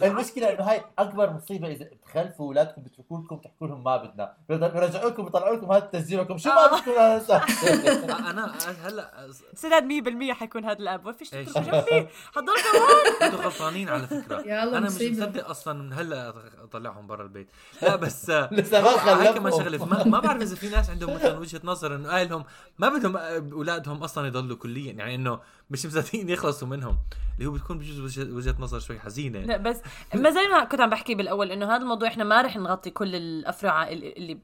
المشكلة 0.06 0.52
إنه 0.52 0.64
هاي 0.64 0.82
أكبر 0.98 1.32
مصيبة 1.32 1.68
إذا 1.68 1.84
بتخلفوا 1.84 2.46
أولادكم 2.46 2.82
بتركوا 2.82 3.18
لكم 3.18 3.36
تحكوا 3.36 3.66
لهم 3.66 3.84
ما 3.84 3.96
بدنا. 3.96 4.34
بيرجعوا 4.48 5.10
لكم 5.10 5.24
بيطلعوا 5.24 5.56
لكم 5.56 5.72
هذا 5.72 5.84
التسجيل 5.84 6.20
لكم 6.20 6.38
شو 6.38 6.48
ما 6.50 6.66
بدكم 6.66 6.90
هذا؟ 6.90 7.44
أنا 8.30 8.52
هلا 8.84 9.10
سداد 9.54 9.84
100% 10.30 10.32
حيكون 10.32 10.64
هذا 10.64 10.78
الأب. 10.78 11.06
وفيش 11.06 11.34
إيش؟ 11.34 11.48
تكتبوا 11.48 11.80
جنبي 11.80 12.08
حضرتوا 12.34 12.80
هون. 12.80 13.09
أنتوا 13.22 13.38
غلطانين 13.38 13.88
على 13.88 14.06
فكرة 14.06 14.40
يلا 14.46 14.78
أنا 14.78 14.86
مش. 14.86 14.92
مصدق 14.92 15.48
أصلا 15.48 15.82
من 15.82 15.92
هلا 15.92 16.34
اطلعهم 16.64 17.06
برا 17.06 17.22
البيت 17.22 17.48
لا 17.82 17.96
بس 17.96 18.30
آه، 18.30 18.48
لسه 18.54 18.82
ما 18.82 19.32
كمان 19.32 19.50
خلفهم. 19.50 19.50
شغله 19.50 19.84
ما, 19.84 20.04
ما 20.04 20.20
بعرف 20.20 20.42
إذا 20.42 20.54
في 20.54 20.68
ناس 20.68 20.90
عندهم 20.90 21.14
مثلا 21.14 21.38
وجهة 21.42 21.60
نظر 21.64 21.96
إنه 21.96 22.08
أهلهم 22.08 22.44
ما 22.78 22.88
بدهم 22.88 23.16
أولادهم 23.52 24.02
أصلا 24.02 24.26
يضلوا 24.26 24.56
كليا 24.56 24.92
يعني 24.92 25.14
إنه 25.14 25.40
مش 25.70 25.86
مصدقين 25.86 26.28
يخلصوا 26.28 26.68
منهم 26.68 26.98
اللي 27.38 27.48
هو 27.48 27.52
بتكون 27.52 27.78
بجوز 27.78 28.00
وجهه, 28.00 28.34
وجهة 28.34 28.54
نظر 28.58 28.78
شوي 28.78 28.98
حزينة 28.98 29.38
لا 29.38 29.56
بس 29.56 29.80
ما 30.14 30.30
زي 30.30 30.48
ما 30.52 30.64
كنت 30.64 30.80
عم 30.80 30.90
بحكي 30.90 31.14
بالأول 31.14 31.52
إنه 31.52 31.66
هذا 31.66 31.82
الموضوع 31.82 32.08
إحنا 32.08 32.24
ما 32.24 32.42
رح 32.42 32.56
نغطي 32.56 32.90
كل 32.90 33.14
الافرع 33.14 33.88
اللي 33.88 34.38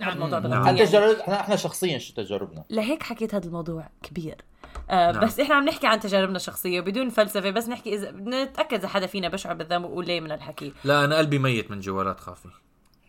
هذا 0.00 0.12
الموضوع 0.12 0.38
نعم. 0.38 0.50
بغطيه 0.50 0.68
عن 0.68 0.76
يعني. 0.76 0.86
تجارب 0.86 1.16
إحنا 1.16 1.40
إحنا 1.40 1.56
شخصيا 1.56 1.98
شو 1.98 2.14
تجاربنا 2.14 2.64
لهيك 2.70 3.02
حكيت 3.02 3.34
هذا 3.34 3.46
الموضوع 3.46 3.88
كبير 4.02 4.36
آه 4.90 5.12
نعم. 5.12 5.24
بس 5.24 5.40
إحنا 5.40 5.54
عم 5.54 5.64
نحكي 5.64 5.86
عن 5.86 6.00
تجاربنا 6.00 6.36
الشخصية 6.36 6.80
بدون 6.80 7.08
فلسفة 7.08 7.50
بس 7.50 7.68
نحكي 7.68 7.94
إذا 7.94 8.10
بدنا 8.10 8.44
نتاكد 8.44 8.78
إذا 8.78 8.88
حدا 8.88 9.06
فينا 9.06 9.28
بشعر 9.28 9.54
بالذنب 9.54 9.84
وليه 9.84 10.20
من 10.20 10.32
الحكي. 10.32 10.72
لا 10.84 11.04
أنا 11.04 11.16
قلبي 11.16 11.38
ميت 11.38 11.70
من 11.70 11.80
جوالات 11.80 12.20
خافي 12.20 12.48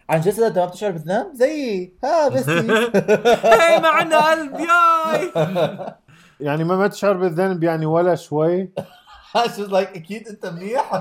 عن 0.10 0.22
جسد 0.22 0.44
انت 0.44 0.58
ما 0.58 0.66
بتشعر 0.66 0.92
بالذنب؟ 0.92 1.34
زيي 1.34 1.94
ها 2.04 2.28
بس 2.30 2.50
هي 3.60 3.80
ما 3.80 3.88
عندنا 3.88 4.32
قلب 4.32 4.60
ياي! 4.60 5.32
يعني 6.48 6.64
ما 6.64 6.76
ما 6.76 6.88
تشعر 6.88 7.14
بالذنب 7.14 7.64
يعني 7.64 7.86
ولا 7.86 8.16
شوي؟ 8.16 8.70
شو 9.56 9.66
لايك 9.66 9.90
أكيد 9.90 10.28
أنت 10.28 10.46
منيح. 10.46 10.94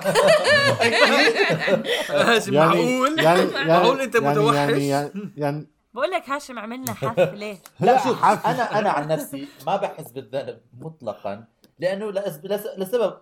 هاشم 2.10 2.54
يعني 2.54 2.98
معقول؟ 2.98 3.20
يعني 3.20 3.42
معقول 3.66 4.00
أنت 4.00 4.14
يعني 4.14 4.28
متوحش؟ 4.28 4.56
يعني 4.56 4.88
يعني, 4.88 5.32
يعني 5.36 5.66
بقول 5.94 6.10
لك 6.10 6.30
هاشم 6.30 6.58
عملنا 6.58 6.92
حفله 7.02 7.58
لا 7.80 8.04
شوف 8.04 8.24
أنا 8.24 8.78
أنا 8.78 8.90
عن 8.90 9.08
نفسي 9.08 9.48
ما 9.66 9.76
بحس 9.76 10.12
بالذنب 10.12 10.60
مطلقا 10.80 11.44
لأنه. 11.78 12.10
لسبب 12.76 13.18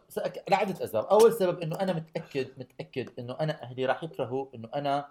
لعدة 0.48 0.85
أسباب. 0.85 1.04
أول 1.04 1.33
سبب 1.33 1.61
إنه 1.61 1.80
أنا 1.80 1.92
متأكد 1.92 2.48
متأكد 2.59 3.11
إنه 3.18 3.37
أنا 3.40 3.62
أهلي 3.62 3.87
راح 3.87 4.04
يكرهوا 4.04 4.46
إنه 4.54 4.68
أنا 4.74 5.09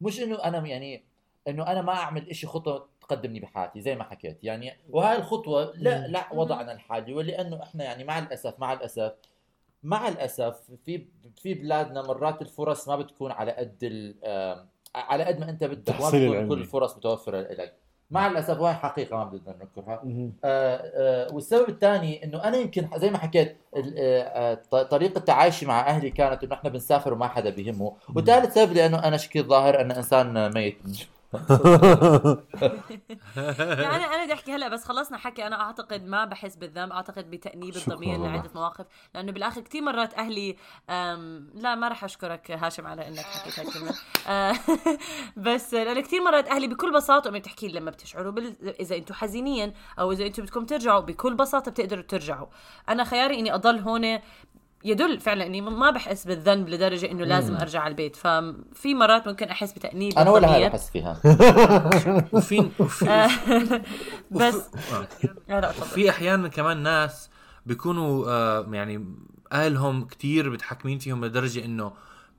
مش 0.00 0.20
إنه 0.20 0.44
أنا 0.44 0.66
يعني 0.66 1.04
إنه 1.48 1.66
أنا 1.66 1.82
ما 1.82 1.92
أعمل 1.92 2.30
إشي 2.30 2.46
خطوة 2.46 2.88
تقدمني 3.00 3.40
بحياتي 3.40 3.80
زي 3.80 3.94
ما 3.96 4.04
حكيت. 4.04 4.38
يعني 4.44 4.72
وهاي 4.90 5.16
الخطوة 5.18 5.72
لا 5.76 6.06
لا 6.08 6.32
وضعنا 6.32 6.72
الحالي. 6.72 7.14
ولأنه 7.14 7.62
إحنا 7.62 7.84
يعني 7.84 8.04
مع 8.04 8.18
الأسف 8.18 8.54
مع 8.58 8.72
الأسف 8.72 9.12
مع 9.82 10.08
الأسف 10.08 10.56
في 10.84 11.06
في 11.42 11.54
بلادنا 11.54 12.02
مرات 12.02 12.42
الفرص 12.42 12.88
ما 12.88 12.96
بتكون 12.96 13.32
على 13.32 13.52
قد 13.52 13.84
على 14.94 15.24
قد 15.24 15.40
ما 15.40 15.50
أنت 15.50 15.64
بدك. 15.64 15.92
كل 16.48 16.60
الفرص 16.60 16.96
متوفرة 16.96 17.40
لك. 17.40 17.74
مع 18.10 18.26
الأسف 18.26 18.60
وهي 18.60 18.74
حقيقة 18.74 19.16
ما 19.16 19.24
بدنا 19.24 19.56
ننكرها. 19.60 20.02
آه، 20.44 20.76
آه، 20.94 21.34
والسبب 21.34 21.68
الثاني 21.68 22.24
إنه 22.24 22.44
أنا 22.44 22.56
يمكن 22.56 22.88
زي 22.96 23.10
ما 23.10 23.18
حكيت 23.18 23.56
آه، 23.96 24.54
طريقة 24.90 25.20
تعايشي 25.20 25.66
مع 25.66 25.80
أهلي 25.80 26.10
كانت 26.10 26.44
إنه 26.44 26.54
إحنا 26.54 26.70
بنسافر 26.70 27.12
وما 27.12 27.28
حدا 27.28 27.50
بيهمه. 27.50 27.92
وثالث 28.16 28.54
سبب 28.54 28.72
لأنه 28.72 28.98
أنا 29.04 29.16
شكلي 29.16 29.42
الظاهر 29.42 29.80
أنا 29.80 29.96
إنسان 29.96 30.54
ميت. 30.54 30.78
لا 31.32 31.40
أنا 33.96 34.14
أنا 34.14 34.24
بدي 34.24 34.32
أحكي 34.32 34.54
هلأ 34.54 34.68
بس 34.68 34.84
خلصنا 34.84 35.18
حكي. 35.18 35.46
أنا 35.46 35.60
أعتقد 35.60 36.06
ما 36.06 36.24
بحس 36.24 36.56
بالذنب 36.56 36.92
أعتقد 36.92 37.30
بتأنيب 37.30 37.76
الضمير. 37.76 38.18
لعدة 38.18 38.50
مواقف. 38.54 38.86
لأنه 39.14 39.32
بالآخر 39.32 39.60
كثير 39.60 39.82
مرات 39.82 40.14
أهلي 40.14 40.56
لا 41.54 41.74
ما 41.74 41.88
راح 41.88 42.04
أشكرك 42.04 42.50
هاشم 42.50 42.86
على 42.86 43.08
إنك 43.08 43.18
حكيت 43.18 43.58
هاي 43.58 43.68
الكلمة 43.68 43.94
آه، 44.28 44.54
بس 45.46 45.74
لأنه 45.74 46.00
كثير 46.00 46.22
مرات 46.22 46.48
أهلي 46.48 46.66
بكل 46.66 46.92
بساطة 46.92 47.28
امي 47.28 47.38
بتحكي 47.38 47.68
لما 47.68 47.90
بتشعروا 47.90 48.32
بال... 48.32 48.56
إذا 48.80 48.96
أنتم 48.96 49.14
حزينين 49.14 49.72
أو 49.98 50.12
إذا 50.12 50.26
أنتم 50.26 50.42
بدكم 50.42 50.64
ترجعوا 50.64 51.00
بكل 51.00 51.34
بساطة 51.34 51.70
بتقدروا 51.70 52.02
ترجعوا. 52.02 52.46
أنا 52.88 53.04
خياري 53.04 53.38
إني 53.38 53.54
أضل 53.54 53.78
هون 53.78 54.18
يدل 54.84 55.20
فعلا 55.20 55.46
إني 55.46 55.60
ما 55.60 55.90
بحس 55.90 56.26
بالذنب 56.26 56.68
لدرجة 56.68 57.10
إنه 57.10 57.24
لازم 57.24 57.56
أرجع 57.56 57.80
على 57.80 57.90
البيت 57.90 58.16
ففي 58.16 58.94
مرات 58.94 59.28
ممكن 59.28 59.48
أحس 59.48 59.72
بتأنيب 59.72 60.18
أنا 60.18 60.30
ولا 60.30 60.54
هاي. 60.54 60.68
بحس 60.68 60.90
فيها. 60.90 61.20
وفي 62.32 62.70
وفي 62.78 63.10
آه، 63.10 63.30
بس. 64.30 64.54
آه. 64.92 65.54
آه، 65.54 65.70
في 65.70 66.10
أحيانا 66.10 66.48
كمان 66.48 66.82
ناس 66.82 67.30
بيكونوا 67.66 68.26
آه 68.28 68.66
يعني 68.72 69.04
أهلهم 69.52 70.04
كتير 70.04 70.50
متحكمين 70.50 70.98
فيهم 70.98 71.24
لدرجة 71.24 71.64
إنه 71.64 71.92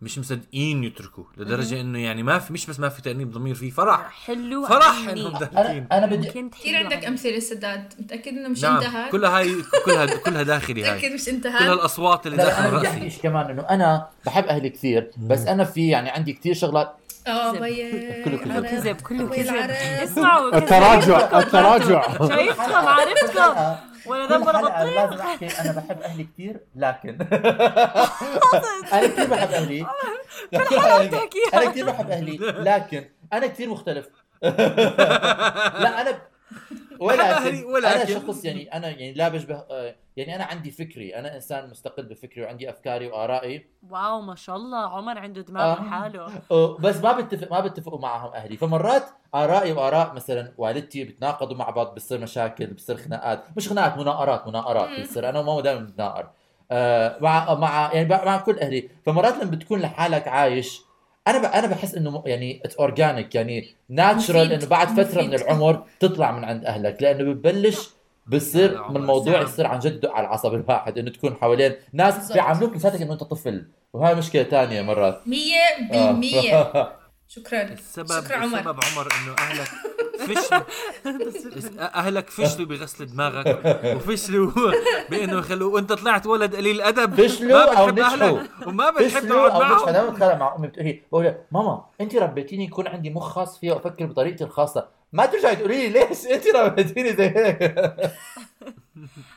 مش 0.03 0.19
مصدقين 0.19 0.83
يتركوا 0.83 1.23
لدرجة 1.37 1.81
إنه 1.81 1.99
يعني 1.99 2.23
ما 2.23 2.39
في 2.39 2.53
مش 2.53 2.65
بس 2.65 2.79
ما 2.79 2.89
في 2.89 3.01
تأنيب 3.01 3.31
ضمير 3.31 3.55
في 3.55 3.71
فرح. 3.71 4.25
حلو. 4.25 4.65
فرح 4.65 5.07
عني. 5.07 5.21
إنهم 5.21 5.35
أنا 5.35 5.39
داخلين. 5.39 5.87
أنا 5.91 6.05
بدي 6.05 6.27
كثير 6.27 6.75
عندك. 6.75 7.05
أمثلة 7.05 7.39
سداد 7.39 7.93
متأكد 7.99 8.27
إنه 8.27 8.49
مش 8.49 8.63
نعم. 8.63 8.75
انتهى 8.75 9.09
كلها 9.09 9.37
هاي 9.37 9.55
كلها 9.85 10.05
كلها 10.05 10.43
داخلي 10.43 10.81
متأكد 10.81 11.05
هاي 11.05 11.13
مش 11.13 11.25
كل 11.25 11.31
انتهى 11.31 11.73
الأصوات 11.73 12.25
اللي 12.27 12.37
داخل 12.37 12.71
بدي 12.71 12.87
راسي. 12.87 13.09
شيء 13.09 13.23
كمان 13.23 13.49
إنه 13.49 13.61
أنا 13.61 14.07
بحب 14.25 14.45
أهلي 14.45 14.69
كثير 14.69 15.11
بس 15.17 15.39
أنا 15.47 15.63
في 15.63 15.87
يعني 15.87 16.09
عندي 16.09 16.33
كثير 16.33 16.53
شغلات. 16.53 16.95
آه 17.27 17.51
كله 17.51 18.37
كذب. 18.37 18.43
كله 18.43 18.61
كذب 18.61 19.01
كله 19.01 19.29
كذب. 19.29 19.55
اسمعوا. 20.03 20.57
التراجع 20.57 21.39
التراجع. 21.39 22.27
شايفكم 22.27 22.73
عرفتكم. 22.73 23.92
ولا 24.05 24.27
كل 24.27 24.33
ذنب 24.33 24.47
ولا 24.47 24.61
بطيخ 24.61 24.77
لازم 24.95 25.21
احكي 25.21 25.61
أنا 25.61 25.71
بحب 25.71 26.01
أهلي 26.01 26.23
كثير 26.23 26.59
لكن 26.75 27.17
أنا 28.93 29.07
كثير 29.07 29.27
بحب 29.27 29.51
أهلي. 29.51 29.85
بتحكيها. 30.53 31.53
أنا 31.53 31.71
كثير 31.71 31.85
بحب 31.85 32.09
أهلي 32.11 32.37
لكن 32.37 33.09
أنا 33.33 33.47
كثير 33.47 33.69
مختلف. 33.69 34.09
لا 34.43 34.49
أنا 36.01 36.21
ولا 36.99 37.39
ولكن. 37.65 37.87
أنا 37.87 38.05
شخص 38.05 38.45
يعني 38.45 38.73
أنا 38.73 38.87
يعني 38.87 39.13
لا 39.13 39.29
بشبه 39.29 39.55
آه، 39.55 39.95
يعني 40.17 40.35
أنا 40.35 40.43
عندي 40.43 40.71
فكري 40.71 41.15
أنا 41.15 41.35
إنسان 41.35 41.69
مستقل 41.69 42.03
بفكري 42.03 42.43
وعندي 42.43 42.69
أفكاري 42.69 43.07
وآرائي. 43.07 43.65
wow 43.89 44.21
ما 44.21 44.35
شاء 44.35 44.55
الله 44.55 44.77
عمر 44.77 45.17
عنده 45.17 45.41
دماغ 45.41 45.63
آه. 45.63 45.81
لحاله 45.81 46.27
بس 46.79 46.97
ما 46.97 47.11
بتفق 47.11 47.51
ما 47.51 47.59
بتفقوا 47.59 47.99
معهم 47.99 48.33
أهلي. 48.33 48.57
فمرات 48.57 49.03
آرائي 49.35 49.71
وآراء 49.71 50.13
مثلا 50.13 50.53
والدتي 50.57 51.03
بتناقضوا 51.03 51.57
مع 51.57 51.69
بعض 51.69 51.93
بتصير 51.93 52.19
مشاكل 52.19 52.65
بتصير 52.65 52.97
خناقات. 52.97 53.43
مش 53.57 53.69
خناقات 53.69 53.97
مناقرات 53.97 54.47
مناقرات 54.47 54.99
بتصير. 54.99 55.29
أنا 55.29 55.39
وماما 55.39 55.61
دائما 55.61 55.79
بنتناقر 55.79 56.29
آه، 56.71 57.17
مع 57.21 57.53
مع 57.53 57.93
يعني 57.93 58.09
مع 58.09 58.37
كل 58.37 58.59
أهلي. 58.59 58.89
فمرات 59.05 59.33
لما 59.37 59.51
بتكون 59.51 59.79
لحالك 59.79 60.27
عايش 60.27 60.81
أنا 61.28 61.38
ب... 61.38 61.46
أنا 61.46 61.67
بحس 61.67 61.96
إنه 61.96 62.24
يعني 62.26 62.62
organic 62.79 63.35
يعني 63.36 63.76
natural. 63.89 64.54
إنه 64.54 64.65
بعد 64.65 64.88
فترة 64.88 65.04
مفيد. 65.04 65.28
من 65.28 65.34
العمر 65.34 65.84
تطلع 66.00 66.32
من 66.32 66.44
عند 66.44 66.65
أهلك 66.65 67.02
لأنه 67.02 67.34
ببلش 67.34 67.90
بصير 68.28 68.90
من 68.90 68.98
الموضوع. 68.98 69.42
يصير 69.42 69.67
عن 69.67 69.80
جد 69.80 70.00
دق 70.00 70.12
على 70.12 70.28
العصب 70.28 70.54
الواحد 70.54 70.98
إنه 70.98 71.12
تكون 71.12 71.36
حوالين 71.36 71.74
ناس. 71.94 72.32
بيعاملوك 72.32 72.76
لساتك 72.76 73.02
إنه 73.02 73.13
أنت 73.13 73.24
طفل 73.24 73.65
وهاي 73.94 74.15
مشكلة 74.15 74.44
ثانية 74.44 74.82
مرات 74.82 75.28
مية 75.28 75.90
بالمية 75.92 76.56
آه. 76.56 76.92
شكرا. 77.36 77.62
السبب 77.62 78.08
شكرا 78.08 78.38
عمر. 78.38 78.60
السبب 78.60 78.79
عمر 78.84 79.08
إنه 79.13 79.36
أهلك 79.40 79.67
فشلوا. 80.19 80.62
أهلك 82.00 82.29
فشلوا 82.29 82.67
بغسل 82.67 83.06
دماغك 83.06 83.65
وفشلوا 83.96 84.52
بإنه 85.10 85.40
يخلوا 85.40 85.73
وأنت 85.73 85.94
طلعت 85.94 86.25
ولد 86.27 86.56
قليل 86.56 86.81
ادب 86.81 87.21
فشلوا 87.21 87.71
بتحب 87.71 88.00
نجحوا. 88.00 88.40
وما 88.67 88.90
بتحب 88.90 89.29
تقعد 89.29 89.52
أو 89.52 89.60
معهم. 89.60 89.88
أنا 89.88 90.10
بتخانق 90.10 90.36
مع 90.36 90.56
أمي 90.56 90.67
بتقول 90.67 90.86
لي 90.86 91.02
بقول 91.12 91.36
ماما 91.52 91.86
انت 92.02 92.15
ربيتيني 92.15 92.63
يكون 92.63 92.88
عندي 92.88 93.10
مخ 93.10 93.27
خاص 93.29 93.60
فيها 93.60 93.73
وأفكر 93.73 94.06
بطريقتي 94.06 94.44
الخاصة. 94.44 94.88
ما 95.13 95.25
ترجعي 95.25 95.56
تقولي 95.56 95.90
لي 95.90 96.06
ليش 96.06 96.25
انت 96.25 96.48
ربيتيني 96.56 97.13
زي 97.13 97.29
هيك. 97.29 97.62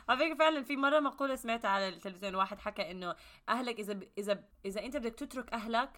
على 0.09 0.19
فكرة 0.19 0.35
فعلا 0.39 0.63
في 0.63 0.75
مرة 0.75 0.99
مقولة 0.99 1.35
سمعتها 1.35 1.69
على 1.69 1.87
التلفزيون 1.89 2.35
واحد 2.35 2.59
حكى 2.59 2.91
إنه 2.91 3.15
أهلك 3.49 3.79
إذا 3.79 3.99
إذا 4.17 4.39
إذا 4.65 4.85
أنت 4.85 4.97
بدك 4.97 5.15
تترك 5.15 5.53
أهلك 5.53 5.89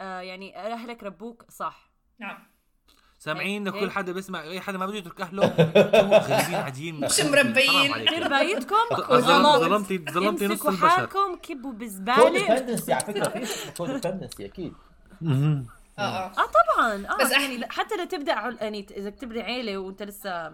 آه 0.00 0.20
يعني 0.20 0.56
أهلك 0.56 1.02
ربوك 1.02 1.44
صح. 1.50 1.90
نعم. 2.18 2.38
سامعين 3.18 3.68
هيك- 3.68 3.80
كل 3.80 3.90
حدا 3.90 4.12
بيسمع 4.12 4.42
أي 4.42 4.60
حدا 4.60 4.78
ما 4.78 4.86
بده 4.86 4.96
يترك 4.96 5.20
أهله 5.20 5.46
غريبين 5.46 6.54
عاديين 6.54 7.00
مش 7.04 7.20
مربيين. 7.20 7.92
دير 8.04 8.28
بايتكم 8.28 8.76
ظلمتي 9.58 9.98
ظلمتي 10.10 10.46
نص 10.46 10.66
البشر. 10.66 10.88
حالكم 10.88 11.36
كبوا 11.42 11.72
بزبالة. 11.72 12.22
كوديبندنسي 12.22 12.92
على 12.92 13.04
فكرة 13.04 13.28
في 14.36 14.44
أكيد. 14.46 14.74
مهم. 15.20 15.66
آه 15.98 16.02
آه. 16.02 16.26
آه 16.26 16.50
طبعا. 16.76 17.06
آه 17.06 17.16
بس 17.24 17.30
يعني 17.30 17.66
حتى 17.70 17.94
لتبدأ 17.94 18.32
عل... 18.32 18.58
يعني 18.60 18.86
إذا 18.96 19.10
تبني 19.10 19.42
عيلة 19.42 19.78
وأنت 19.78 20.02
لسه 20.02 20.52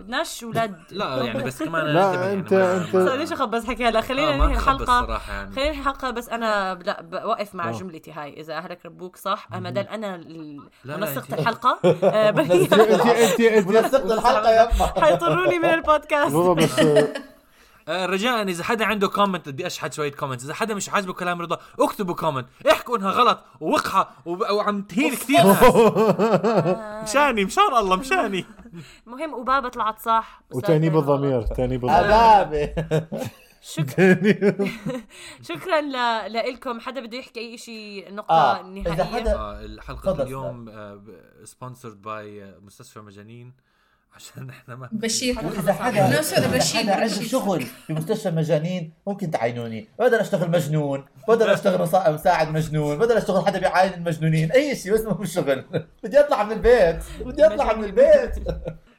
بدناش 0.00 0.44
أولاد 0.44 0.80
لا 0.90 1.16
يعني 1.16 1.42
بس 1.44 1.62
كمان 1.62 1.86
لا، 1.86 2.12
يعني 2.14 2.44
أنت- 2.44 2.92
صار 2.92 3.14
ليش 3.16 3.32
أخبص 3.32 3.64
حكي؟ 3.66 3.84
هلا 3.88 4.00
خلينا 4.00 4.32
آه، 4.32 4.36
ننهي 4.36 4.54
الحلقة. 4.56 5.20
يعني. 5.28 5.50
خلينا 5.54 5.70
ننهي 5.70 5.80
الحلقة 5.80 6.10
بس 6.10 6.28
أنا 6.28 6.74
لا 6.84 7.02
بوقف 7.02 7.54
مع. 7.54 7.70
جملتي 7.70 8.12
هاي 8.12 8.40
إذا 8.40 8.54
أهلك 8.58 8.86
ربوك 8.86 9.16
صح؟ 9.16 9.48
ما 9.50 9.70
دام 9.70 9.86
أنا 9.86 10.14
ال- 10.14 10.56
لا، 10.84 10.92
لا، 10.92 10.96
منسقة 10.96 11.34
الحلقة 11.38 11.78
انت. 11.84 12.72
انت 12.72 13.40
انت 13.40 13.68
منسقة 13.68 14.14
الحلقة 14.14 14.50
يا 14.50 14.62
اما 14.72 15.04
حيطروني 15.06 15.58
من 15.58 15.68
البودكاست. 15.74 16.34
بس 16.36 16.80
آه، 17.88 18.06
رجاء 18.06 18.42
إذا 18.42 18.64
حدا 18.64 18.84
عنده 18.84 19.08
comment 19.08 19.48
بدي 19.48 19.66
اشحت 19.66 19.92
شوية 19.92 20.12
comment 20.12 20.42
إذا 20.42 20.54
حدا 20.54 20.74
مش 20.74 20.88
عاجبه 20.90 21.12
كلام 21.12 21.42
رضا 21.42 21.58
اكتبوا 21.80 22.14
comment 22.14 22.46
احكوا 22.70 22.96
إنها 22.96 23.10
غلط 23.10 23.38
ووقحة 23.60 24.10
وعم 24.26 24.82
تهين 24.82 25.12
كثير. 25.14 25.42
ناس 25.44 25.62
مشاني 27.10 27.44
مشان 27.44 27.62
الله 27.78 27.96
مشاني. 27.96 28.44
المهم 29.06 29.34
وبابا 29.34 29.68
طلعت 29.68 29.98
صح. 29.98 30.42
وتانيب 30.54 30.96
الضمير 30.96 31.42
تانيب 31.56 31.84
الضمير 31.84 32.74
شكرا 33.60 34.18
شكرا 35.48 35.80
ل... 35.80 36.32
لكم 36.32 36.80
حدا 36.80 37.00
بده 37.00 37.18
يحكي 37.18 37.40
أي 37.40 37.58
شيء 37.58 38.14
نقطة 38.14 38.34
آه، 38.34 38.62
نهائية؟ 38.62 38.92
إذا 38.92 39.04
حدا- 39.04 39.34
آه، 39.36 39.60
الحلقة 39.60 40.22
اليوم 40.22 40.70
sponsored 41.44 42.02
by 42.02 42.54
مستشفى 42.62 43.00
مجانين. 43.00 43.52
عشان 44.14 44.50
إحنا 44.50 44.74
ما 44.76 44.88
بشير. 44.92 45.36
وإذا 45.38 45.72
حدا 45.72 46.20
رشيد 46.56 46.80
حدا 46.80 46.94
عنده. 46.94 47.08
شغل 47.08 47.66
بمستشفى 47.88 48.30
مجانين 48.30 48.92
ممكن 49.06 49.30
تعينوني. 49.30 49.88
بقدر 49.98 50.20
أشتغل 50.20 50.50
مجنون. 50.50 51.04
بقدر 51.28 51.54
أشتغل 51.54 51.86
مسا- 51.86 52.08
مساعد 52.08 52.48
مجنون. 52.52 52.98
بقدر 52.98 53.18
أشتغل 53.18 53.46
حدا 53.46 53.58
بيعاين 53.58 53.94
المجنونين. 53.94 54.52
أي 54.52 54.76
شيء 54.76 54.94
بس 54.94 55.00
مو 55.00 55.24
شغل. 55.24 55.64
بدي 56.04 56.20
أطلع 56.20 56.42
من 56.42 56.52
البيت. 56.52 56.96
بدي 57.20 57.46
أطلع 57.46 57.72
من 57.76 57.84
البيت. 57.84 58.36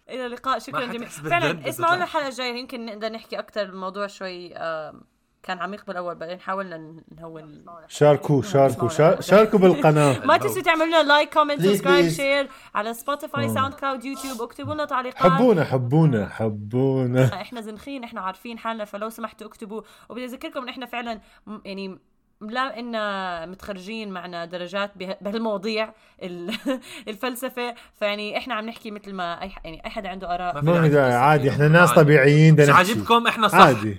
إلى 0.09 0.25
اللقاء. 0.25 0.59
شكرا 0.59 0.85
جميعا 0.85 1.09
فعلا 1.09 1.69
اسمعونا. 1.69 2.03
الحلقة 2.03 2.27
الجاية. 2.27 2.59
يمكن 2.59 2.85
نقدر 2.85 3.09
نحكي 3.11 3.39
أكثر 3.39 3.61
الموضوع 3.61 4.07
شوي 4.07 4.55
آم، 4.55 5.01
كان 5.43 5.59
عميق 5.59 5.85
بالأول 5.87 6.15
بعدين 6.15 6.39
حاولنا 6.39 6.95
نهون. 7.17 7.65
شاركوا 7.87 8.41
شاركوا 8.41 8.89
شار- 8.89 9.21
شاركوا 9.21 9.59
بالقناة. 9.59 10.19
ما 10.25 10.37
تنسوا 10.37 10.61
تعملوا 10.61 10.85
لنا 10.85 11.03
like 11.03 11.33
comment 11.33 11.61
subscribe. 11.61 12.09
Share 12.09 12.47
على 12.75 12.93
Spotify 12.93 13.49
SoundCloud 13.49 14.05
يوتيوب 14.05 14.41
اكتبوا 14.41 14.73
لنا 14.73 14.85
تعليقات. 14.85 15.31
حبونا 15.31 15.63
حبونا 15.63 16.29
حبونا. 16.29 17.25
إحنا 17.41 17.61
زنخين 17.61 18.03
إحنا 18.03 18.21
عارفين 18.21 18.57
حالنا 18.59 18.85
فلو 18.85 19.09
سمحتوا 19.09 19.47
اكتبوا. 19.47 19.81
وبدي 20.09 20.25
أذكركم 20.25 20.61
إن 20.61 20.69
إحنا 20.69 20.85
فعلا 20.85 21.19
يعني 21.65 21.99
لا 22.41 22.79
إنا 22.79 23.45
متخرجين 23.45 24.11
معنا 24.11 24.45
درجات 24.45 24.91
به- 24.95 25.15
بهالمواضيع 25.21 25.93
ال- 26.23 26.53
الفلسفة. 27.07 27.75
فيعني 27.99 28.37
إحنا 28.37 28.53
عم 28.55 28.65
نحكي 28.65 28.91
مثل 28.91 29.13
ما 29.13 29.41
أي 29.41 29.51
يعني 29.63 29.85
أي 29.85 29.89
حدا 29.89 30.09
عنده 30.09 30.35
آراء. 30.35 30.61
ما 30.61 30.81
في 30.81 30.89
داعي 30.89 31.13
عادي. 31.13 31.49
إحنا 31.49 31.67
ناس. 31.67 31.91
طبيعيين 31.91 32.55
بدنا. 32.55 32.73
عاجبكم 32.73 33.27
إحنا 33.27 33.47
صح. 33.47 33.57
عادي. 33.57 33.97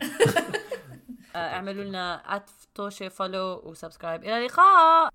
اعملوا 1.36 1.84
لنا 1.84 2.42
توشي 2.74 3.10
follow 3.10 3.62
و 3.64 3.70
subscribe 3.70 4.24
إلى 4.24 4.38
اللقاء! 4.38 5.10